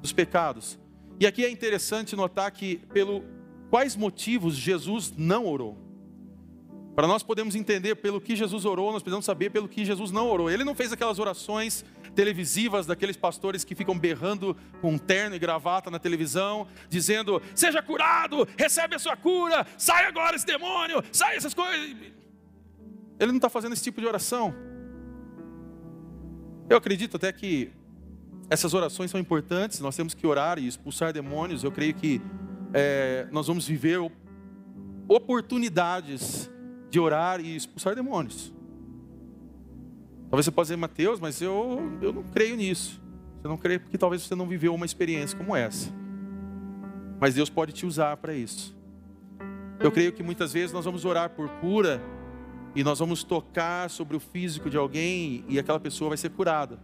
dos 0.00 0.12
pecados. 0.12 0.78
E 1.20 1.26
aqui 1.26 1.44
é 1.44 1.50
interessante 1.50 2.14
notar 2.14 2.50
que 2.52 2.76
pelo 2.92 3.24
quais 3.70 3.96
motivos 3.96 4.54
Jesus 4.54 5.12
não 5.16 5.46
orou. 5.46 5.76
Para 6.94 7.06
nós 7.06 7.22
podermos 7.22 7.54
entender 7.54 7.94
pelo 7.96 8.20
que 8.20 8.34
Jesus 8.34 8.64
orou, 8.64 8.92
nós 8.92 9.02
precisamos 9.02 9.24
saber 9.24 9.50
pelo 9.50 9.68
que 9.68 9.84
Jesus 9.84 10.10
não 10.10 10.28
orou. 10.28 10.50
Ele 10.50 10.64
não 10.64 10.74
fez 10.74 10.92
aquelas 10.92 11.18
orações 11.18 11.84
televisivas 12.14 12.86
daqueles 12.86 13.16
pastores 13.16 13.62
que 13.62 13.74
ficam 13.74 13.96
berrando 13.96 14.56
com 14.80 14.94
um 14.94 14.98
terno 14.98 15.36
e 15.36 15.38
gravata 15.38 15.90
na 15.92 16.00
televisão, 16.00 16.66
dizendo: 16.88 17.40
"Seja 17.54 17.80
curado, 17.80 18.48
recebe 18.56 18.96
a 18.96 18.98
sua 18.98 19.16
cura, 19.16 19.64
sai 19.76 20.06
agora 20.06 20.34
esse 20.34 20.44
demônio, 20.46 21.00
sai 21.12 21.36
essas 21.36 21.54
coisas". 21.54 21.96
Ele 23.20 23.32
não 23.32 23.36
está 23.36 23.48
fazendo 23.48 23.74
esse 23.74 23.84
tipo 23.84 24.00
de 24.00 24.06
oração. 24.06 24.52
Eu 26.68 26.76
acredito 26.76 27.16
até 27.16 27.32
que 27.32 27.70
essas 28.50 28.74
orações 28.74 29.10
são 29.10 29.18
importantes, 29.18 29.80
nós 29.80 29.96
temos 29.96 30.14
que 30.14 30.26
orar 30.26 30.58
e 30.58 30.66
expulsar 30.66 31.12
demônios. 31.12 31.64
Eu 31.64 31.72
creio 31.72 31.94
que 31.94 32.20
é, 32.74 33.26
nós 33.30 33.46
vamos 33.46 33.66
viver 33.66 33.98
oportunidades 35.08 36.50
de 36.90 37.00
orar 37.00 37.40
e 37.40 37.56
expulsar 37.56 37.94
demônios. 37.94 38.52
Talvez 40.30 40.44
você 40.44 40.50
possa 40.50 40.66
dizer, 40.66 40.76
Mateus, 40.76 41.18
mas 41.20 41.40
eu, 41.40 41.98
eu 42.02 42.12
não 42.12 42.22
creio 42.22 42.54
nisso. 42.54 43.00
Você 43.40 43.48
não 43.48 43.56
crê 43.56 43.78
porque 43.78 43.96
talvez 43.96 44.22
você 44.22 44.34
não 44.34 44.46
viveu 44.46 44.74
uma 44.74 44.84
experiência 44.84 45.38
como 45.38 45.56
essa. 45.56 45.90
Mas 47.18 47.34
Deus 47.34 47.48
pode 47.48 47.72
te 47.72 47.86
usar 47.86 48.16
para 48.18 48.34
isso. 48.34 48.76
Eu 49.80 49.90
creio 49.90 50.12
que 50.12 50.22
muitas 50.22 50.52
vezes 50.52 50.72
nós 50.72 50.84
vamos 50.84 51.04
orar 51.04 51.30
por 51.30 51.48
cura 51.60 52.00
e 52.78 52.84
nós 52.84 53.00
vamos 53.00 53.24
tocar 53.24 53.90
sobre 53.90 54.16
o 54.16 54.20
físico 54.20 54.70
de 54.70 54.76
alguém 54.76 55.44
e 55.48 55.58
aquela 55.58 55.80
pessoa 55.80 56.10
vai 56.10 56.16
ser 56.16 56.30
curada. 56.30 56.78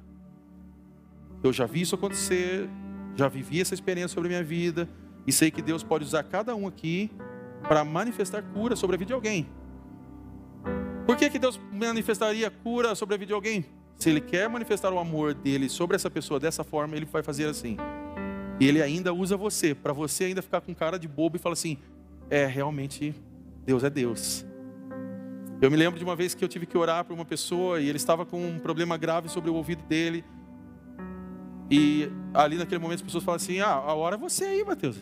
Eu 1.41 1.53
já 1.53 1.67
vi 1.67 1.83
isso 1.83 1.95
acontecer, 1.95 2.69
já 3.15 3.29
vivi 3.29 3.61
essa 3.61 3.75
experiência 3.75 4.13
sobre 4.13 4.27
a 4.27 4.31
minha 4.31 4.43
vida 4.43 4.89
e 5.25 5.31
sei 5.31 5.53
que 5.53 5.63
Deus 5.63 5.85
pode 5.85 6.03
usar 6.03 6.25
cada 6.25 6.53
um 6.57 6.67
aqui 6.67 7.13
para 7.69 7.85
manifestar 7.85 8.43
cura 8.43 8.75
sobre 8.75 8.97
a 8.97 8.99
vida 8.99 9.07
de 9.07 9.13
alguém. 9.13 9.47
Por 11.07 11.17
que, 11.17 11.31
que 11.31 11.39
Deus 11.39 11.61
manifestaria 11.71 12.51
cura 12.51 12.97
sobre 12.97 13.15
a 13.15 13.19
vida 13.19 13.29
de 13.29 13.35
alguém? 13.35 13.65
Se 13.95 14.11
Ele 14.11 14.21
quer 14.21 14.49
manifestar 14.49 14.93
o 14.93 14.99
amor 14.99 15.33
dele 15.33 15.69
sobre 15.69 15.95
essa 15.95 16.11
pessoa 16.11 16.41
dessa 16.41 16.65
forma, 16.65 16.97
Ele 16.97 17.07
vai 17.07 17.23
fazer 17.23 17.47
assim. 17.47 17.77
E 18.59 18.67
Ele 18.67 18.83
ainda 18.83 19.15
usa 19.15 19.37
você, 19.37 19.77
para 19.77 19.93
você 19.93 20.25
ainda 20.25 20.43
ficar 20.43 20.61
com 20.61 20.75
cara 20.75 20.99
de 20.99 21.07
bobo 21.07 21.37
e 21.37 21.39
falar 21.39 21.53
assim: 21.53 21.79
é, 22.29 22.47
realmente, 22.47 23.15
Deus 23.65 23.85
é 23.85 23.91
Deus. 23.91 24.45
Eu 25.65 25.71
me 25.71 25.79
lembro 25.79 25.99
de 25.99 26.05
uma 26.05 26.15
vez 26.15 26.35
que 26.35 26.45
eu 26.45 26.49
tive 26.49 26.67
que 26.67 26.77
orar 26.77 27.07
por 27.07 27.15
uma 27.15 27.25
pessoa 27.25 27.81
e 27.81 27.89
ele 27.89 27.97
estava 27.97 28.27
com 28.27 28.39
um 28.39 28.59
problema 28.59 28.99
grave 28.99 29.31
sobre 29.31 29.49
o 29.49 29.55
ouvido 29.55 29.83
dele. 29.85 30.23
E 31.71 32.11
ali 32.35 32.59
naquele 32.59 32.79
momento 32.79 32.97
as 32.97 33.03
pessoas 33.03 33.25
falam 33.25 33.37
assim: 33.37 33.61
Ah, 33.61 33.73
a 33.73 33.95
hora 33.95 34.17
é 34.17 34.19
você 34.19 34.45
aí, 34.45 34.63
Mateus. 34.63 34.99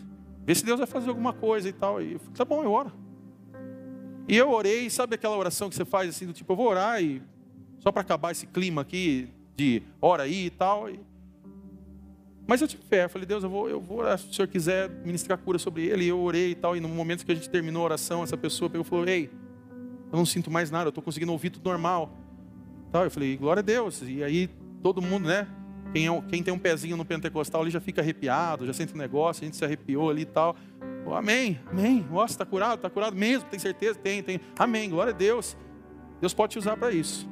Vê 0.46 0.54
se 0.54 0.64
Deus 0.64 0.78
vai 0.78 0.86
fazer 0.86 1.08
alguma 1.08 1.32
coisa 1.32 1.68
e 1.68 1.72
tal. 1.72 2.00
E 2.00 2.12
eu 2.12 2.20
falei: 2.20 2.34
Tá 2.36 2.44
bom, 2.44 2.62
eu 2.62 2.70
oro. 2.70 2.92
E 4.28 4.36
eu 4.36 4.52
orei, 4.52 4.88
sabe 4.88 5.16
aquela 5.16 5.36
oração 5.36 5.68
que 5.68 5.74
você 5.74 5.84
faz 5.84 6.08
assim, 6.08 6.26
do 6.26 6.32
tipo, 6.32 6.52
eu 6.52 6.56
vou 6.56 6.68
orar 6.68 7.02
e 7.02 7.20
só 7.80 7.90
para 7.90 8.02
acabar 8.02 8.30
esse 8.30 8.46
clima 8.46 8.82
aqui 8.82 9.28
de 9.56 9.82
hora 10.00 10.22
aí 10.22 10.46
e 10.46 10.50
tal. 10.50 10.88
Mas 12.46 12.62
eu 12.62 12.68
tive 12.68 12.84
fé, 12.84 13.08
falei, 13.08 13.26
Deus, 13.26 13.42
eu 13.42 13.50
vou, 13.50 13.68
eu 13.68 13.80
vou, 13.80 14.04
se 14.16 14.28
o 14.28 14.32
Senhor 14.32 14.46
quiser 14.46 14.88
ministrar 15.04 15.38
cura 15.38 15.58
sobre 15.58 15.86
ele, 15.86 16.04
e 16.04 16.08
eu 16.08 16.20
orei 16.20 16.52
e 16.52 16.54
tal, 16.54 16.76
e 16.76 16.80
no 16.80 16.88
momento 16.88 17.26
que 17.26 17.32
a 17.32 17.34
gente 17.34 17.50
terminou 17.50 17.82
a 17.82 17.86
oração, 17.86 18.22
essa 18.22 18.36
pessoa 18.36 18.70
pegou 18.70 18.86
e 18.86 18.88
falou, 18.88 19.08
ei, 19.08 19.28
eu 20.12 20.18
não 20.18 20.26
sinto 20.26 20.50
mais 20.50 20.70
nada, 20.70 20.86
eu 20.86 20.90
estou 20.90 21.02
conseguindo 21.02 21.32
ouvir 21.32 21.50
tudo 21.50 21.64
normal. 21.68 22.12
Tal, 22.90 23.04
eu 23.04 23.10
falei, 23.10 23.36
glória 23.36 23.60
a 23.60 23.62
Deus. 23.62 24.02
E 24.02 24.22
aí 24.22 24.48
todo 24.82 25.00
mundo, 25.00 25.26
né? 25.26 25.48
Quem, 25.92 26.06
é, 26.06 26.22
quem 26.28 26.42
tem 26.42 26.52
um 26.52 26.58
pezinho 26.58 26.96
no 26.96 27.04
pentecostal 27.04 27.62
ali 27.62 27.70
já 27.70 27.80
fica 27.80 28.02
arrepiado, 28.02 28.66
já 28.66 28.72
sente 28.72 28.94
um 28.94 28.98
negócio, 28.98 29.42
a 29.42 29.46
gente 29.46 29.56
se 29.56 29.64
arrepiou 29.64 30.10
ali 30.10 30.22
e 30.22 30.26
tal. 30.26 30.54
Oh, 31.06 31.14
amém, 31.14 31.58
amém. 31.70 32.06
Nossa, 32.10 32.34
está 32.34 32.44
curado, 32.44 32.76
está 32.76 32.90
curado 32.90 33.16
mesmo, 33.16 33.48
tem 33.48 33.58
certeza? 33.58 33.98
Tem, 33.98 34.22
tem. 34.22 34.40
Amém, 34.58 34.90
glória 34.90 35.12
a 35.12 35.16
Deus. 35.16 35.56
Deus 36.20 36.34
pode 36.34 36.52
te 36.52 36.58
usar 36.58 36.76
para 36.76 36.92
isso. 36.92 37.28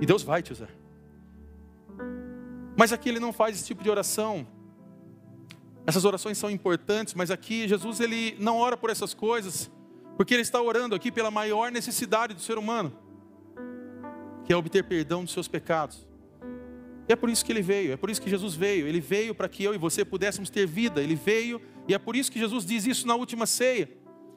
E 0.00 0.06
Deus 0.06 0.22
vai 0.22 0.42
te 0.42 0.52
usar. 0.52 0.68
Mas 2.76 2.92
aqui 2.92 3.08
ele 3.08 3.20
não 3.20 3.32
faz 3.32 3.56
esse 3.56 3.66
tipo 3.66 3.82
de 3.82 3.90
oração. 3.90 4.46
Essas 5.86 6.04
orações 6.04 6.38
são 6.38 6.50
importantes, 6.50 7.14
mas 7.14 7.30
aqui 7.30 7.66
Jesus 7.66 8.00
ele 8.00 8.36
não 8.38 8.58
ora 8.58 8.76
por 8.76 8.90
essas 8.90 9.14
coisas, 9.14 9.70
porque 10.16 10.34
ele 10.34 10.42
está 10.42 10.60
orando 10.60 10.94
aqui 10.94 11.10
pela 11.10 11.30
maior 11.30 11.70
necessidade 11.70 12.34
do 12.34 12.40
ser 12.40 12.58
humano, 12.58 12.92
que 14.44 14.52
é 14.52 14.56
obter 14.56 14.84
perdão 14.84 15.24
dos 15.24 15.32
seus 15.32 15.48
pecados. 15.48 16.06
E 17.08 17.12
é 17.12 17.16
por 17.16 17.28
isso 17.28 17.44
que 17.44 17.52
ele 17.52 17.62
veio, 17.62 17.92
é 17.92 17.96
por 17.96 18.10
isso 18.10 18.20
que 18.20 18.30
Jesus 18.30 18.54
veio. 18.54 18.86
Ele 18.86 19.00
veio 19.00 19.34
para 19.34 19.48
que 19.48 19.64
eu 19.64 19.74
e 19.74 19.78
você 19.78 20.04
pudéssemos 20.04 20.48
ter 20.48 20.66
vida. 20.66 21.02
Ele 21.02 21.14
veio, 21.14 21.60
e 21.88 21.94
é 21.94 21.98
por 21.98 22.14
isso 22.14 22.30
que 22.30 22.38
Jesus 22.38 22.64
diz 22.64 22.86
isso 22.86 23.06
na 23.06 23.14
última 23.14 23.46
ceia. 23.46 23.90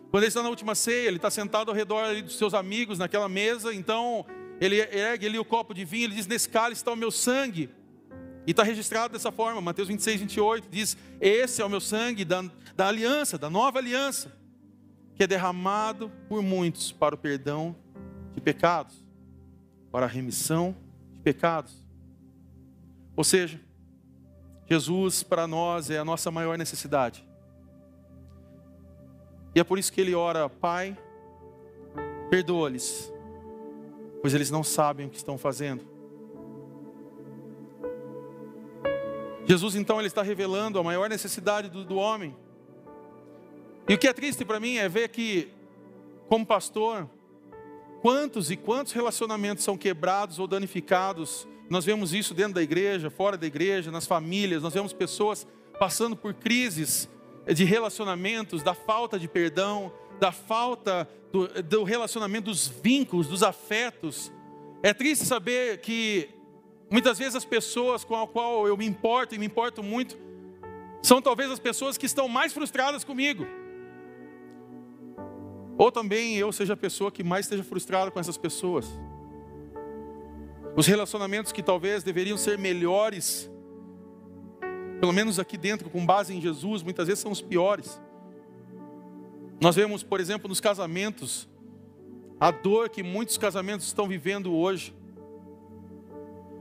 Quando 0.09 0.23
ele 0.23 0.29
está 0.29 0.41
na 0.41 0.49
última 0.49 0.73
ceia, 0.75 1.07
ele 1.07 1.17
está 1.17 1.29
sentado 1.29 1.69
ao 1.69 1.75
redor 1.75 2.21
dos 2.21 2.37
seus 2.37 2.53
amigos 2.53 2.97
naquela 2.97 3.27
mesa, 3.27 3.73
então 3.73 4.25
ele 4.59 4.77
ergue 4.77 5.27
ali 5.27 5.37
o 5.37 5.45
copo 5.45 5.73
de 5.73 5.83
vinho, 5.83 6.05
ele 6.05 6.15
diz: 6.15 6.27
Nesse 6.27 6.47
cálice 6.49 6.81
está 6.81 6.91
o 6.91 6.95
meu 6.95 7.11
sangue. 7.11 7.69
E 8.47 8.51
está 8.51 8.61
registrado 8.61 9.13
dessa 9.13 9.31
forma, 9.31 9.59
Mateus 9.59 9.87
26, 9.87 10.21
28 10.21 10.67
diz: 10.69 10.97
Esse 11.19 11.61
é 11.61 11.65
o 11.65 11.69
meu 11.69 11.81
sangue 11.81 12.23
da, 12.23 12.43
da 12.75 12.87
aliança, 12.87 13.37
da 13.37 13.49
nova 13.49 13.79
aliança, 13.79 14.31
que 15.15 15.23
é 15.23 15.27
derramado 15.27 16.11
por 16.27 16.41
muitos 16.41 16.91
para 16.91 17.15
o 17.15 17.17
perdão 17.17 17.75
de 18.33 18.41
pecados, 18.41 18.95
para 19.91 20.05
a 20.05 20.09
remissão 20.09 20.75
de 21.13 21.19
pecados. 21.21 21.73
Ou 23.15 23.23
seja, 23.23 23.59
Jesus 24.69 25.23
para 25.23 25.47
nós 25.47 25.89
é 25.89 25.97
a 25.97 26.05
nossa 26.05 26.29
maior 26.29 26.57
necessidade. 26.57 27.25
E 29.53 29.59
é 29.59 29.63
por 29.63 29.79
isso 29.79 29.91
que 29.93 30.01
ele 30.01 30.13
ora, 30.13 30.49
Pai, 30.49 30.97
perdoa-lhes, 32.29 33.11
pois 34.21 34.33
eles 34.33 34.51
não 34.51 34.63
sabem 34.63 35.07
o 35.07 35.09
que 35.09 35.17
estão 35.17 35.37
fazendo. 35.37 35.95
Jesus 39.45 39.75
então 39.75 39.99
ele 39.99 40.07
está 40.07 40.23
revelando 40.23 40.77
a 40.77 40.83
maior 40.83 41.07
necessidade 41.07 41.69
do, 41.69 41.85
do 41.85 41.95
homem. 41.95 42.35
E 43.87 43.93
o 43.93 43.97
que 43.97 44.07
é 44.07 44.13
triste 44.13 44.43
para 44.43 44.59
mim 44.59 44.77
é 44.77 44.89
ver 44.89 45.09
que, 45.09 45.49
como 46.27 46.45
pastor, 46.45 47.09
quantos 48.01 48.49
e 48.49 48.57
quantos 48.57 48.93
relacionamentos 48.93 49.63
são 49.63 49.77
quebrados 49.77 50.39
ou 50.39 50.47
danificados. 50.47 51.47
Nós 51.69 51.85
vemos 51.85 52.13
isso 52.13 52.33
dentro 52.33 52.53
da 52.53 52.63
igreja, 52.63 53.09
fora 53.09 53.37
da 53.37 53.45
igreja, 53.45 53.91
nas 53.91 54.07
famílias. 54.07 54.63
Nós 54.63 54.73
vemos 54.73 54.93
pessoas 54.93 55.45
passando 55.79 56.15
por 56.15 56.33
crises 56.33 57.09
de 57.47 57.63
relacionamentos, 57.63 58.63
da 58.63 58.73
falta 58.73 59.19
de 59.19 59.27
perdão, 59.27 59.91
da 60.19 60.31
falta 60.31 61.07
do, 61.31 61.47
do 61.63 61.83
relacionamento, 61.83 62.45
dos 62.45 62.67
vínculos, 62.67 63.27
dos 63.27 63.43
afetos. 63.43 64.31
É 64.81 64.93
triste 64.93 65.25
saber 65.25 65.79
que 65.79 66.35
Muitas 66.89 67.17
vezes 67.17 67.35
as 67.35 67.45
pessoas 67.45 68.03
com 68.03 68.15
as 68.15 68.29
quais 68.29 68.67
eu 68.67 68.77
me 68.77 68.85
importo 68.85 69.33
e 69.33 69.39
me 69.39 69.45
importo 69.45 69.81
muito 69.81 70.17
são 71.01 71.21
talvez 71.21 71.51
as 71.51 71.59
pessoas 71.59 71.97
que 71.97 72.05
estão 72.05 72.27
mais 72.27 72.53
frustradas 72.53 73.03
comigo. 73.03 73.45
Ou 75.77 75.91
também 75.91 76.37
eu 76.37 76.51
seja 76.51 76.73
a 76.73 76.77
pessoa 76.77 77.11
que 77.11 77.23
mais 77.23 77.45
esteja 77.45 77.63
frustrada 77.63 78.09
com 78.09 78.19
essas 78.19 78.37
pessoas. 78.37 78.87
Os 80.75 80.87
relacionamentos 80.87 81.51
que 81.51 81.63
talvez 81.63 82.03
deveriam 82.03 82.37
ser 82.37 82.57
melhores, 82.57 83.49
pelo 84.99 85.13
menos 85.13 85.39
aqui 85.39 85.57
dentro, 85.57 85.89
com 85.89 86.05
base 86.05 86.33
em 86.33 86.41
Jesus, 86.41 86.83
muitas 86.83 87.07
vezes 87.07 87.21
são 87.21 87.31
os 87.31 87.41
piores. 87.41 87.99
Nós 89.61 89.75
vemos, 89.75 90.03
por 90.03 90.19
exemplo, 90.19 90.49
nos 90.49 90.59
casamentos, 90.59 91.47
a 92.39 92.51
dor 92.51 92.89
que 92.89 93.01
muitos 93.01 93.37
casamentos 93.37 93.87
estão 93.87 94.07
vivendo 94.07 94.53
hoje. 94.53 94.93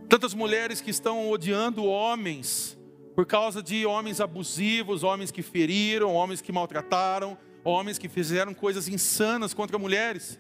Tantas 0.08 0.34
mulheres 0.34 0.80
que 0.80 0.90
estão 0.90 1.30
odiando 1.30 1.84
homens 1.84 2.78
por 3.14 3.26
causa 3.26 3.62
de 3.62 3.86
homens 3.86 4.20
abusivos, 4.20 5.02
homens 5.02 5.30
que 5.30 5.42
feriram, 5.42 6.14
homens 6.14 6.40
que 6.40 6.52
maltrataram, 6.52 7.36
homens 7.64 7.98
que 7.98 8.08
fizeram 8.08 8.52
coisas 8.52 8.86
insanas 8.86 9.54
contra 9.54 9.78
mulheres. 9.78 10.38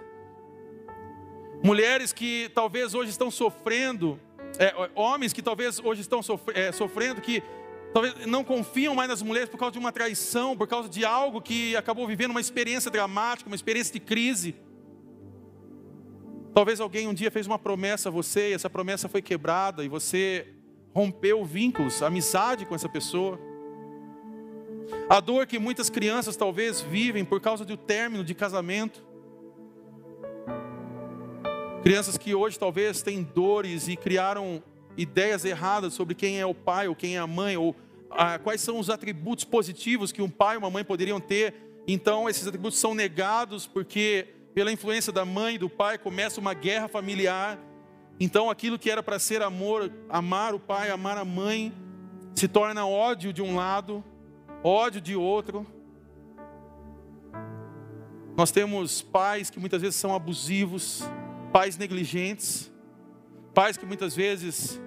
Mulheres 1.62 2.12
que 2.12 2.50
talvez 2.54 2.94
hoje 2.94 3.10
estão 3.10 3.30
sofrendo, 3.30 4.20
é, 4.58 4.74
homens 4.94 5.32
que 5.32 5.42
talvez 5.42 5.80
hoje 5.80 6.02
estão 6.02 6.22
sofrendo, 6.22 6.60
é, 6.60 6.70
sofrendo, 6.70 7.22
que 7.22 7.42
talvez 7.94 8.26
não 8.26 8.44
confiam 8.44 8.94
mais 8.94 9.08
nas 9.08 9.22
mulheres 9.22 9.48
por 9.48 9.56
causa 9.56 9.72
de 9.72 9.78
uma 9.78 9.90
traição, 9.90 10.54
por 10.54 10.68
causa 10.68 10.88
de 10.88 11.04
algo 11.04 11.40
que 11.40 11.74
acabou 11.74 12.06
vivendo 12.06 12.32
uma 12.32 12.40
experiência 12.40 12.90
dramática, 12.90 13.48
uma 13.48 13.56
experiência 13.56 13.94
de 13.94 14.00
crise. 14.00 14.54
Talvez 16.52 16.80
alguém 16.80 17.08
um 17.08 17.14
dia 17.14 17.30
fez 17.30 17.46
uma 17.46 17.58
promessa 17.58 18.10
a 18.10 18.12
você 18.12 18.50
e 18.50 18.52
essa 18.52 18.68
promessa 18.68 19.08
foi 19.08 19.22
quebrada 19.22 19.82
e 19.82 19.88
você 19.88 20.46
rompeu 20.94 21.44
vínculos, 21.44 22.02
amizade 22.02 22.66
com 22.66 22.74
essa 22.74 22.88
pessoa. 22.88 23.40
A 25.08 25.20
dor 25.20 25.46
que 25.46 25.58
muitas 25.58 25.90
crianças 25.90 26.36
talvez 26.36 26.80
vivem 26.80 27.24
por 27.24 27.40
causa 27.40 27.64
do 27.64 27.76
término 27.76 28.24
de 28.24 28.34
casamento. 28.34 29.04
Crianças 31.82 32.16
que 32.16 32.34
hoje 32.34 32.58
talvez 32.58 33.02
têm 33.02 33.22
dores 33.22 33.88
e 33.88 33.96
criaram 33.96 34.62
ideias 34.96 35.44
erradas 35.44 35.92
sobre 35.92 36.14
quem 36.14 36.40
é 36.40 36.46
o 36.46 36.54
pai 36.54 36.88
ou 36.88 36.94
quem 36.94 37.16
é 37.16 37.18
a 37.18 37.26
mãe, 37.26 37.56
ou 37.56 37.76
ah, 38.10 38.38
quais 38.38 38.60
são 38.60 38.78
os 38.78 38.88
atributos 38.88 39.44
positivos 39.44 40.12
que 40.12 40.22
um 40.22 40.30
pai 40.30 40.56
ou 40.56 40.62
uma 40.62 40.70
mãe 40.70 40.84
poderiam 40.84 41.20
ter. 41.20 41.54
Então, 41.86 42.28
esses 42.28 42.46
atributos 42.46 42.78
são 42.78 42.94
negados 42.94 43.66
porque 43.66 44.28
pela 44.54 44.70
influência 44.70 45.12
da 45.12 45.24
mãe 45.24 45.56
e 45.56 45.58
do 45.58 45.68
pai, 45.68 45.98
começa 45.98 46.40
uma 46.40 46.54
guerra 46.54 46.86
familiar. 46.86 47.58
Então 48.20 48.48
aquilo 48.48 48.78
que 48.78 48.88
era 48.88 49.02
para 49.02 49.18
ser 49.18 49.42
amor, 49.42 49.92
amar 50.08 50.54
o 50.54 50.60
pai, 50.60 50.90
amar 50.90 51.18
a 51.18 51.24
mãe, 51.24 51.74
se 52.34 52.46
torna 52.46 52.86
ódio 52.86 53.32
de 53.32 53.42
um 53.42 53.56
lado, 53.56 54.02
ódio 54.64 55.00
de 55.00 55.14
outro. 55.14 55.66
Nós 58.36 58.50
temos 58.50 59.02
pais 59.02 59.50
que 59.50 59.60
muitas 59.60 59.82
vezes 59.82 59.96
são 59.96 60.14
abusivos, 60.14 61.04
pais 61.52 61.76
negligentes, 61.76 62.72
pais 63.52 63.76
que 63.76 63.84
muitas 63.84 64.16
vezes, 64.16 64.80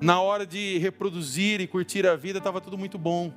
na 0.00 0.20
hora 0.22 0.46
de 0.46 0.78
reproduzir 0.78 1.60
e 1.60 1.66
curtir 1.66 2.06
a 2.06 2.14
vida, 2.14 2.38
estava 2.38 2.60
tudo 2.60 2.78
muito 2.78 2.96
bom, 2.96 3.34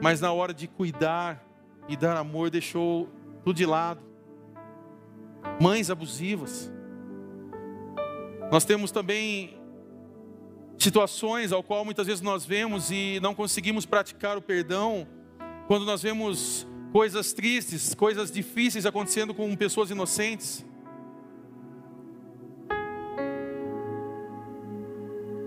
mas 0.00 0.20
na 0.20 0.32
hora 0.32 0.54
de 0.54 0.68
cuidar 0.68 1.44
e 1.88 1.96
dar 1.96 2.16
amor, 2.16 2.48
deixou 2.48 3.08
tudo 3.42 3.56
de 3.56 3.66
lado 3.66 4.08
mães 5.60 5.90
abusivas. 5.90 6.70
Nós 8.50 8.64
temos 8.64 8.90
também 8.90 9.57
situações 10.78 11.50
ao 11.52 11.62
qual 11.62 11.84
muitas 11.84 12.06
vezes 12.06 12.22
nós 12.22 12.46
vemos 12.46 12.90
e 12.90 13.18
não 13.20 13.34
conseguimos 13.34 13.84
praticar 13.84 14.38
o 14.38 14.42
perdão, 14.42 15.06
quando 15.66 15.84
nós 15.84 16.02
vemos 16.02 16.66
coisas 16.92 17.32
tristes, 17.32 17.94
coisas 17.94 18.30
difíceis 18.30 18.86
acontecendo 18.86 19.34
com 19.34 19.54
pessoas 19.56 19.90
inocentes. 19.90 20.64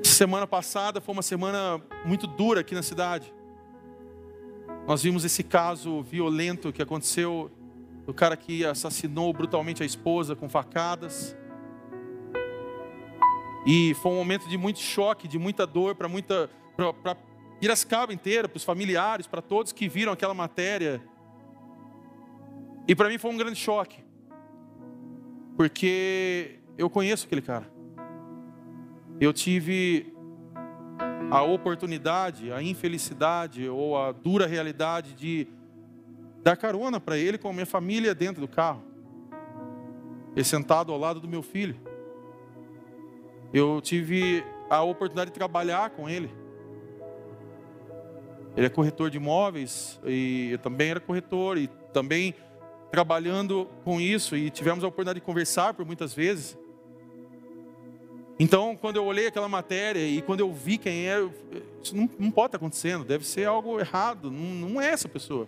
Semana 0.03 0.45
passada 0.45 1.01
foi 1.01 1.13
uma 1.13 1.23
semana 1.23 1.81
muito 2.05 2.27
dura 2.27 2.59
aqui 2.59 2.75
na 2.75 2.83
cidade. 2.83 3.33
Nós 4.87 5.01
vimos 5.01 5.23
esse 5.25 5.43
caso 5.43 6.03
violento 6.03 6.71
que 6.71 6.81
aconteceu 6.81 7.49
do 8.05 8.13
cara 8.13 8.35
que 8.35 8.65
assassinou 8.65 9.31
brutalmente 9.33 9.81
a 9.81 9.85
esposa 9.85 10.35
com 10.35 10.49
facadas. 10.49 11.35
E 13.65 13.93
foi 13.95 14.11
um 14.11 14.15
momento 14.15 14.47
de 14.47 14.57
muito 14.57 14.79
choque, 14.79 15.27
de 15.27 15.37
muita 15.37 15.67
dor 15.67 15.95
para 15.95 16.07
muita 16.07 16.49
para 16.75 17.15
Piracicaba 17.61 18.11
inteira, 18.11 18.49
para 18.49 18.57
os 18.57 18.63
familiares, 18.63 19.27
para 19.27 19.39
todos 19.39 19.71
que 19.71 19.87
viram 19.87 20.11
aquela 20.11 20.33
matéria. 20.33 20.99
E 22.87 22.95
para 22.95 23.07
mim 23.07 23.19
foi 23.19 23.29
um 23.29 23.37
grande 23.37 23.55
choque. 23.55 24.03
Porque 25.55 26.59
eu 26.75 26.89
conheço 26.89 27.27
aquele 27.27 27.43
cara. 27.43 27.71
Eu 29.19 29.31
tive 29.31 30.11
a 31.29 31.43
oportunidade, 31.43 32.51
a 32.51 32.63
infelicidade 32.63 33.69
ou 33.69 33.95
a 33.95 34.11
dura 34.11 34.47
realidade 34.47 35.13
de 35.13 35.47
dar 36.41 36.57
carona 36.57 36.99
para 36.99 37.15
ele 37.15 37.37
com 37.37 37.47
a 37.47 37.53
minha 37.53 37.67
família 37.67 38.15
dentro 38.15 38.41
do 38.41 38.47
carro. 38.47 38.81
Ele 40.35 40.43
sentado 40.43 40.91
ao 40.91 40.97
lado 40.97 41.19
do 41.19 41.27
meu 41.27 41.43
filho. 41.43 41.79
Eu 43.53 43.81
tive 43.81 44.43
a 44.69 44.81
oportunidade 44.81 45.31
de 45.31 45.33
trabalhar 45.33 45.89
com 45.89 46.09
ele. 46.09 46.31
Ele 48.55 48.65
é 48.65 48.69
corretor 48.69 49.09
de 49.09 49.17
imóveis 49.17 49.99
e 50.05 50.51
eu 50.51 50.57
também 50.57 50.91
era 50.91 50.99
corretor 50.99 51.57
e 51.57 51.67
também 51.93 52.33
trabalhando 52.91 53.69
com 53.83 53.99
isso 53.99 54.35
e 54.35 54.49
tivemos 54.49 54.83
a 54.83 54.87
oportunidade 54.87 55.19
de 55.19 55.25
conversar 55.25 55.73
por 55.73 55.85
muitas 55.85 56.13
vezes. 56.13 56.57
Então, 58.39 58.75
quando 58.75 58.95
eu 58.95 59.05
olhei 59.05 59.27
aquela 59.27 59.47
matéria 59.47 60.05
e 60.05 60.21
quando 60.21 60.39
eu 60.39 60.51
vi 60.51 60.77
quem 60.77 61.07
é, 61.07 61.19
isso 61.81 61.95
não, 61.95 62.09
não 62.17 62.31
pode 62.31 62.47
estar 62.47 62.57
acontecendo, 62.57 63.05
deve 63.05 63.25
ser 63.25 63.45
algo 63.45 63.79
errado, 63.79 64.31
não, 64.31 64.69
não 64.69 64.81
é 64.81 64.87
essa 64.87 65.07
pessoa. 65.07 65.47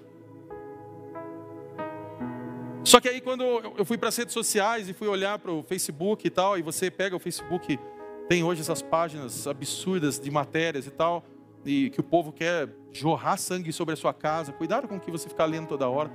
Só 2.83 2.99
que 2.99 3.09
aí 3.09 3.21
quando 3.21 3.43
eu 3.43 3.85
fui 3.85 3.97
para 3.97 4.09
as 4.09 4.15
redes 4.15 4.33
sociais 4.33 4.87
e 4.89 4.93
fui 4.93 5.07
olhar 5.07 5.39
para 5.39 5.51
o 5.51 5.63
Facebook 5.63 6.27
e 6.27 6.29
tal, 6.29 6.57
e 6.57 6.61
você 6.61 6.91
pega 6.91 7.15
o 7.15 7.19
Facebook, 7.19 7.79
tem 8.27 8.43
hoje 8.43 8.61
essas 8.61 8.81
páginas 8.81 9.47
absurdas 9.47 10.19
de 10.19 10.31
matérias 10.31 10.87
e 10.87 10.91
tal, 10.91 11.23
e 11.65 11.89
que 11.89 11.99
o 11.99 12.03
povo 12.03 12.31
quer 12.31 12.69
jorrar 12.91 13.37
sangue 13.37 13.71
sobre 13.71 13.93
a 13.93 13.97
sua 13.97 14.13
casa. 14.13 14.51
Cuidado 14.51 14.87
com 14.87 14.97
o 14.97 14.99
que 14.99 15.11
você 15.11 15.29
ficar 15.29 15.45
lendo 15.45 15.67
toda 15.67 15.87
hora. 15.87 16.11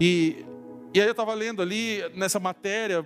E, 0.00 0.44
e 0.94 1.00
aí 1.00 1.06
eu 1.06 1.12
estava 1.12 1.34
lendo 1.34 1.60
ali 1.60 2.02
nessa 2.14 2.38
matéria, 2.38 3.04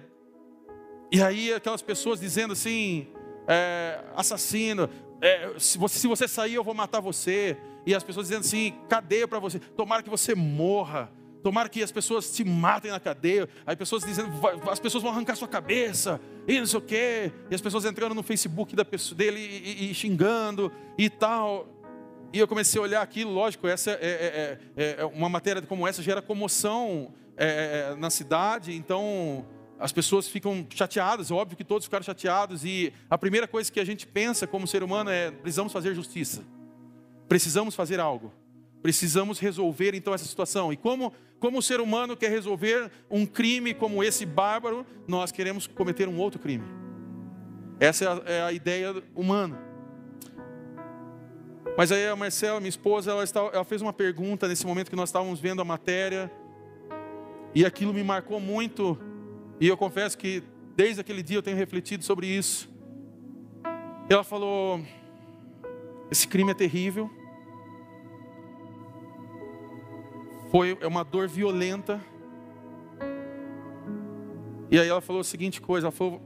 e 1.11 1.23
aí 1.23 1.53
aquelas 1.53 1.83
pessoas 1.83 2.21
dizendo 2.21 2.53
assim, 2.53 3.09
é, 3.47 4.03
assassino, 4.17 4.89
é, 5.21 5.53
se, 5.59 5.79
você, 5.79 5.99
se 5.99 6.07
você 6.07 6.27
sair 6.27 6.55
eu 6.55 6.65
vou 6.65 6.75
matar 6.75 7.01
você. 7.01 7.57
E 7.85 7.95
as 7.95 8.03
pessoas 8.03 8.29
dizendo 8.29 8.41
assim, 8.41 8.75
cadeia 8.89 9.27
para 9.27 9.39
você, 9.39 9.59
tomara 9.59 10.03
que 10.03 10.11
você 10.11 10.35
morra. 10.35 11.11
Tomara 11.43 11.69
que 11.69 11.83
as 11.83 11.91
pessoas 11.91 12.31
te 12.31 12.45
matem 12.45 12.91
na 12.91 13.01
cadeia. 13.01 13.49
Aí 13.67 13.75
pessoas 13.75 14.05
dizendo, 14.05 14.31
as 14.71 14.79
pessoas 14.79 15.03
vão 15.03 15.13
arrancar 15.13 15.37
sua 15.37 15.49
cabeça, 15.49 16.21
e 16.47 16.59
não 16.59 16.67
sei 16.67 16.79
o 16.79 16.83
quê. 16.83 17.33
E 17.51 17.55
as 17.55 17.61
pessoas 17.61 17.85
entrando 17.85 18.15
no 18.15 18.23
Facebook 18.23 18.77
da 18.77 18.85
pessoa, 18.85 19.17
dele 19.17 19.41
e, 19.41 19.87
e, 19.87 19.91
e 19.91 19.95
xingando 19.95 20.71
e 20.97 21.11
tal. 21.11 21.67
E 22.33 22.39
eu 22.39 22.49
comecei 22.49 22.81
a 22.81 22.85
olhar 22.85 23.03
aquilo, 23.03 23.31
lógico, 23.31 23.67
essa 23.67 23.91
é, 23.91 23.97
é, 24.01 24.59
é, 24.75 24.97
é 25.01 25.05
uma 25.05 25.29
matéria 25.29 25.61
como 25.61 25.87
essa 25.87 26.03
gera 26.03 26.23
comoção 26.23 27.13
é, 27.37 27.91
é, 27.91 27.97
na 27.97 28.09
cidade, 28.09 28.75
então 28.75 29.45
as 29.79 29.93
pessoas 29.93 30.29
ficam 30.29 30.67
chateadas, 30.71 31.31
é 31.31 31.35
óbvio 31.35 31.57
que 31.57 31.65
todos 31.65 31.85
ficaram 31.85 32.03
chateados, 32.03 32.65
e 32.65 32.93
a 33.11 33.19
primeira 33.19 33.47
coisa 33.47 33.71
que 33.71 33.81
a 33.81 33.85
gente 33.85 34.07
pensa 34.07 34.47
como 34.47 34.67
ser 34.67 34.83
humano 34.83 35.11
é: 35.11 35.31
precisamos 35.31 35.73
fazer 35.73 35.95
justiça, 35.95 36.43
precisamos 37.29 37.75
fazer 37.75 38.01
algo. 38.01 38.33
Precisamos 38.83 39.39
resolver 39.39 39.95
então 39.95 40.13
essa 40.13 40.25
situação. 40.25 40.73
E 40.73 40.77
como, 40.77 41.13
como 41.39 41.59
o 41.59 41.63
ser 41.63 41.81
humano 41.81 42.17
quer 42.17 42.31
resolver 42.31 42.91
um 43.09 43.25
crime 43.25 43.73
como 43.73 44.03
esse 44.03 44.27
bárbaro, 44.27 44.85
nós 45.07 45.31
queremos 45.31 45.69
cometer 45.69 46.09
um 46.09 46.19
outro 46.19 46.41
crime. 46.41 46.65
Essa 47.79 48.05
é 48.05 48.09
a, 48.09 48.23
é 48.27 48.43
a 48.43 48.53
ideia 48.53 48.93
humana. 49.15 49.59
Mas 51.79 51.93
aí 51.93 52.07
a 52.09 52.17
Marcela, 52.17 52.59
minha 52.59 52.69
esposa, 52.69 53.13
ela, 53.13 53.23
está, 53.23 53.41
ela 53.53 53.65
fez 53.65 53.81
uma 53.81 53.93
pergunta 53.93 54.49
nesse 54.49 54.67
momento 54.67 54.91
que 54.91 54.97
nós 54.97 55.09
estávamos 55.09 55.39
vendo 55.39 55.63
a 55.63 55.65
matéria. 55.65 56.31
E 57.55 57.65
aquilo 57.65 57.95
me 57.95 58.03
marcou 58.03 58.41
muito. 58.41 58.99
E 59.61 59.69
eu 59.69 59.77
confesso 59.77 60.19
que 60.19 60.43
desde 60.75 61.01
aquele 61.01 61.23
dia 61.23 61.39
eu 61.39 61.43
tenho 61.43 61.57
refletido 61.57 62.03
sobre 62.05 62.27
isso. 62.27 62.69
Ela 64.09 64.25
falou: 64.25 64.81
esse 66.11 66.27
crime 66.27 66.51
é 66.51 66.55
terrível 66.55 67.22
Foi 70.53 70.79
uma 70.87 71.03
dor 71.03 71.27
violenta. 71.27 71.99
E 74.71 74.79
aí 74.79 74.87
ela 74.87 75.01
falou 75.01 75.21
a 75.21 75.25
seguinte 75.25 75.63
coisa, 75.63 75.87
ela 75.87 75.91
falou: 75.91 76.21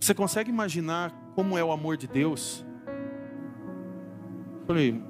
"Você 0.00 0.14
consegue 0.14 0.48
imaginar 0.48 1.10
como 1.34 1.58
é 1.58 1.64
o 1.64 1.72
amor 1.72 1.96
de 1.96 2.06
Deus?" 2.06 2.64
Eu 4.60 4.66
falei: 4.68 5.02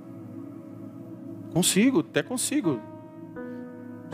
"Consigo, 1.52 2.00
até 2.00 2.22
consigo. 2.22 2.80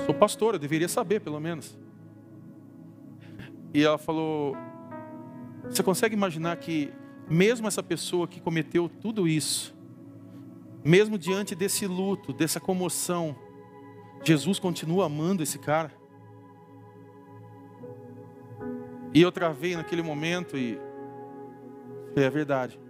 Sou 0.04 0.12
pastor, 0.12 0.54
eu 0.54 0.58
deveria 0.58 0.88
saber, 0.88 1.20
pelo 1.20 1.38
menos." 1.38 1.78
E 3.72 3.84
ela 3.84 3.96
falou: 3.96 4.56
"Você 5.70 5.84
consegue 5.84 6.16
imaginar 6.16 6.56
que 6.56 6.92
mesmo 7.30 7.68
essa 7.68 7.82
pessoa 7.82 8.26
que 8.26 8.40
cometeu 8.40 8.88
tudo 8.88 9.28
isso, 9.28 9.72
mesmo 10.84 11.16
diante 11.16 11.54
desse 11.54 11.86
luto, 11.86 12.32
dessa 12.32 12.58
comoção, 12.58 13.36
Jesus 14.22 14.58
continua 14.58 15.06
amando 15.06 15.42
esse 15.42 15.58
cara. 15.58 15.92
E 19.14 19.22
eu 19.22 19.32
travei 19.32 19.74
naquele 19.74 20.02
momento 20.02 20.56
e 20.56 20.78
falei, 22.12 22.26
é 22.26 22.30
verdade. 22.30 22.80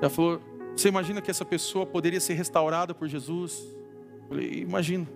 Ela 0.00 0.10
falou, 0.10 0.40
você 0.74 0.88
imagina 0.88 1.20
que 1.20 1.30
essa 1.30 1.44
pessoa 1.44 1.86
poderia 1.86 2.20
ser 2.20 2.34
restaurada 2.34 2.94
por 2.94 3.08
Jesus? 3.08 3.76
Eu 4.22 4.28
falei, 4.28 4.60
imagino. 4.60 5.06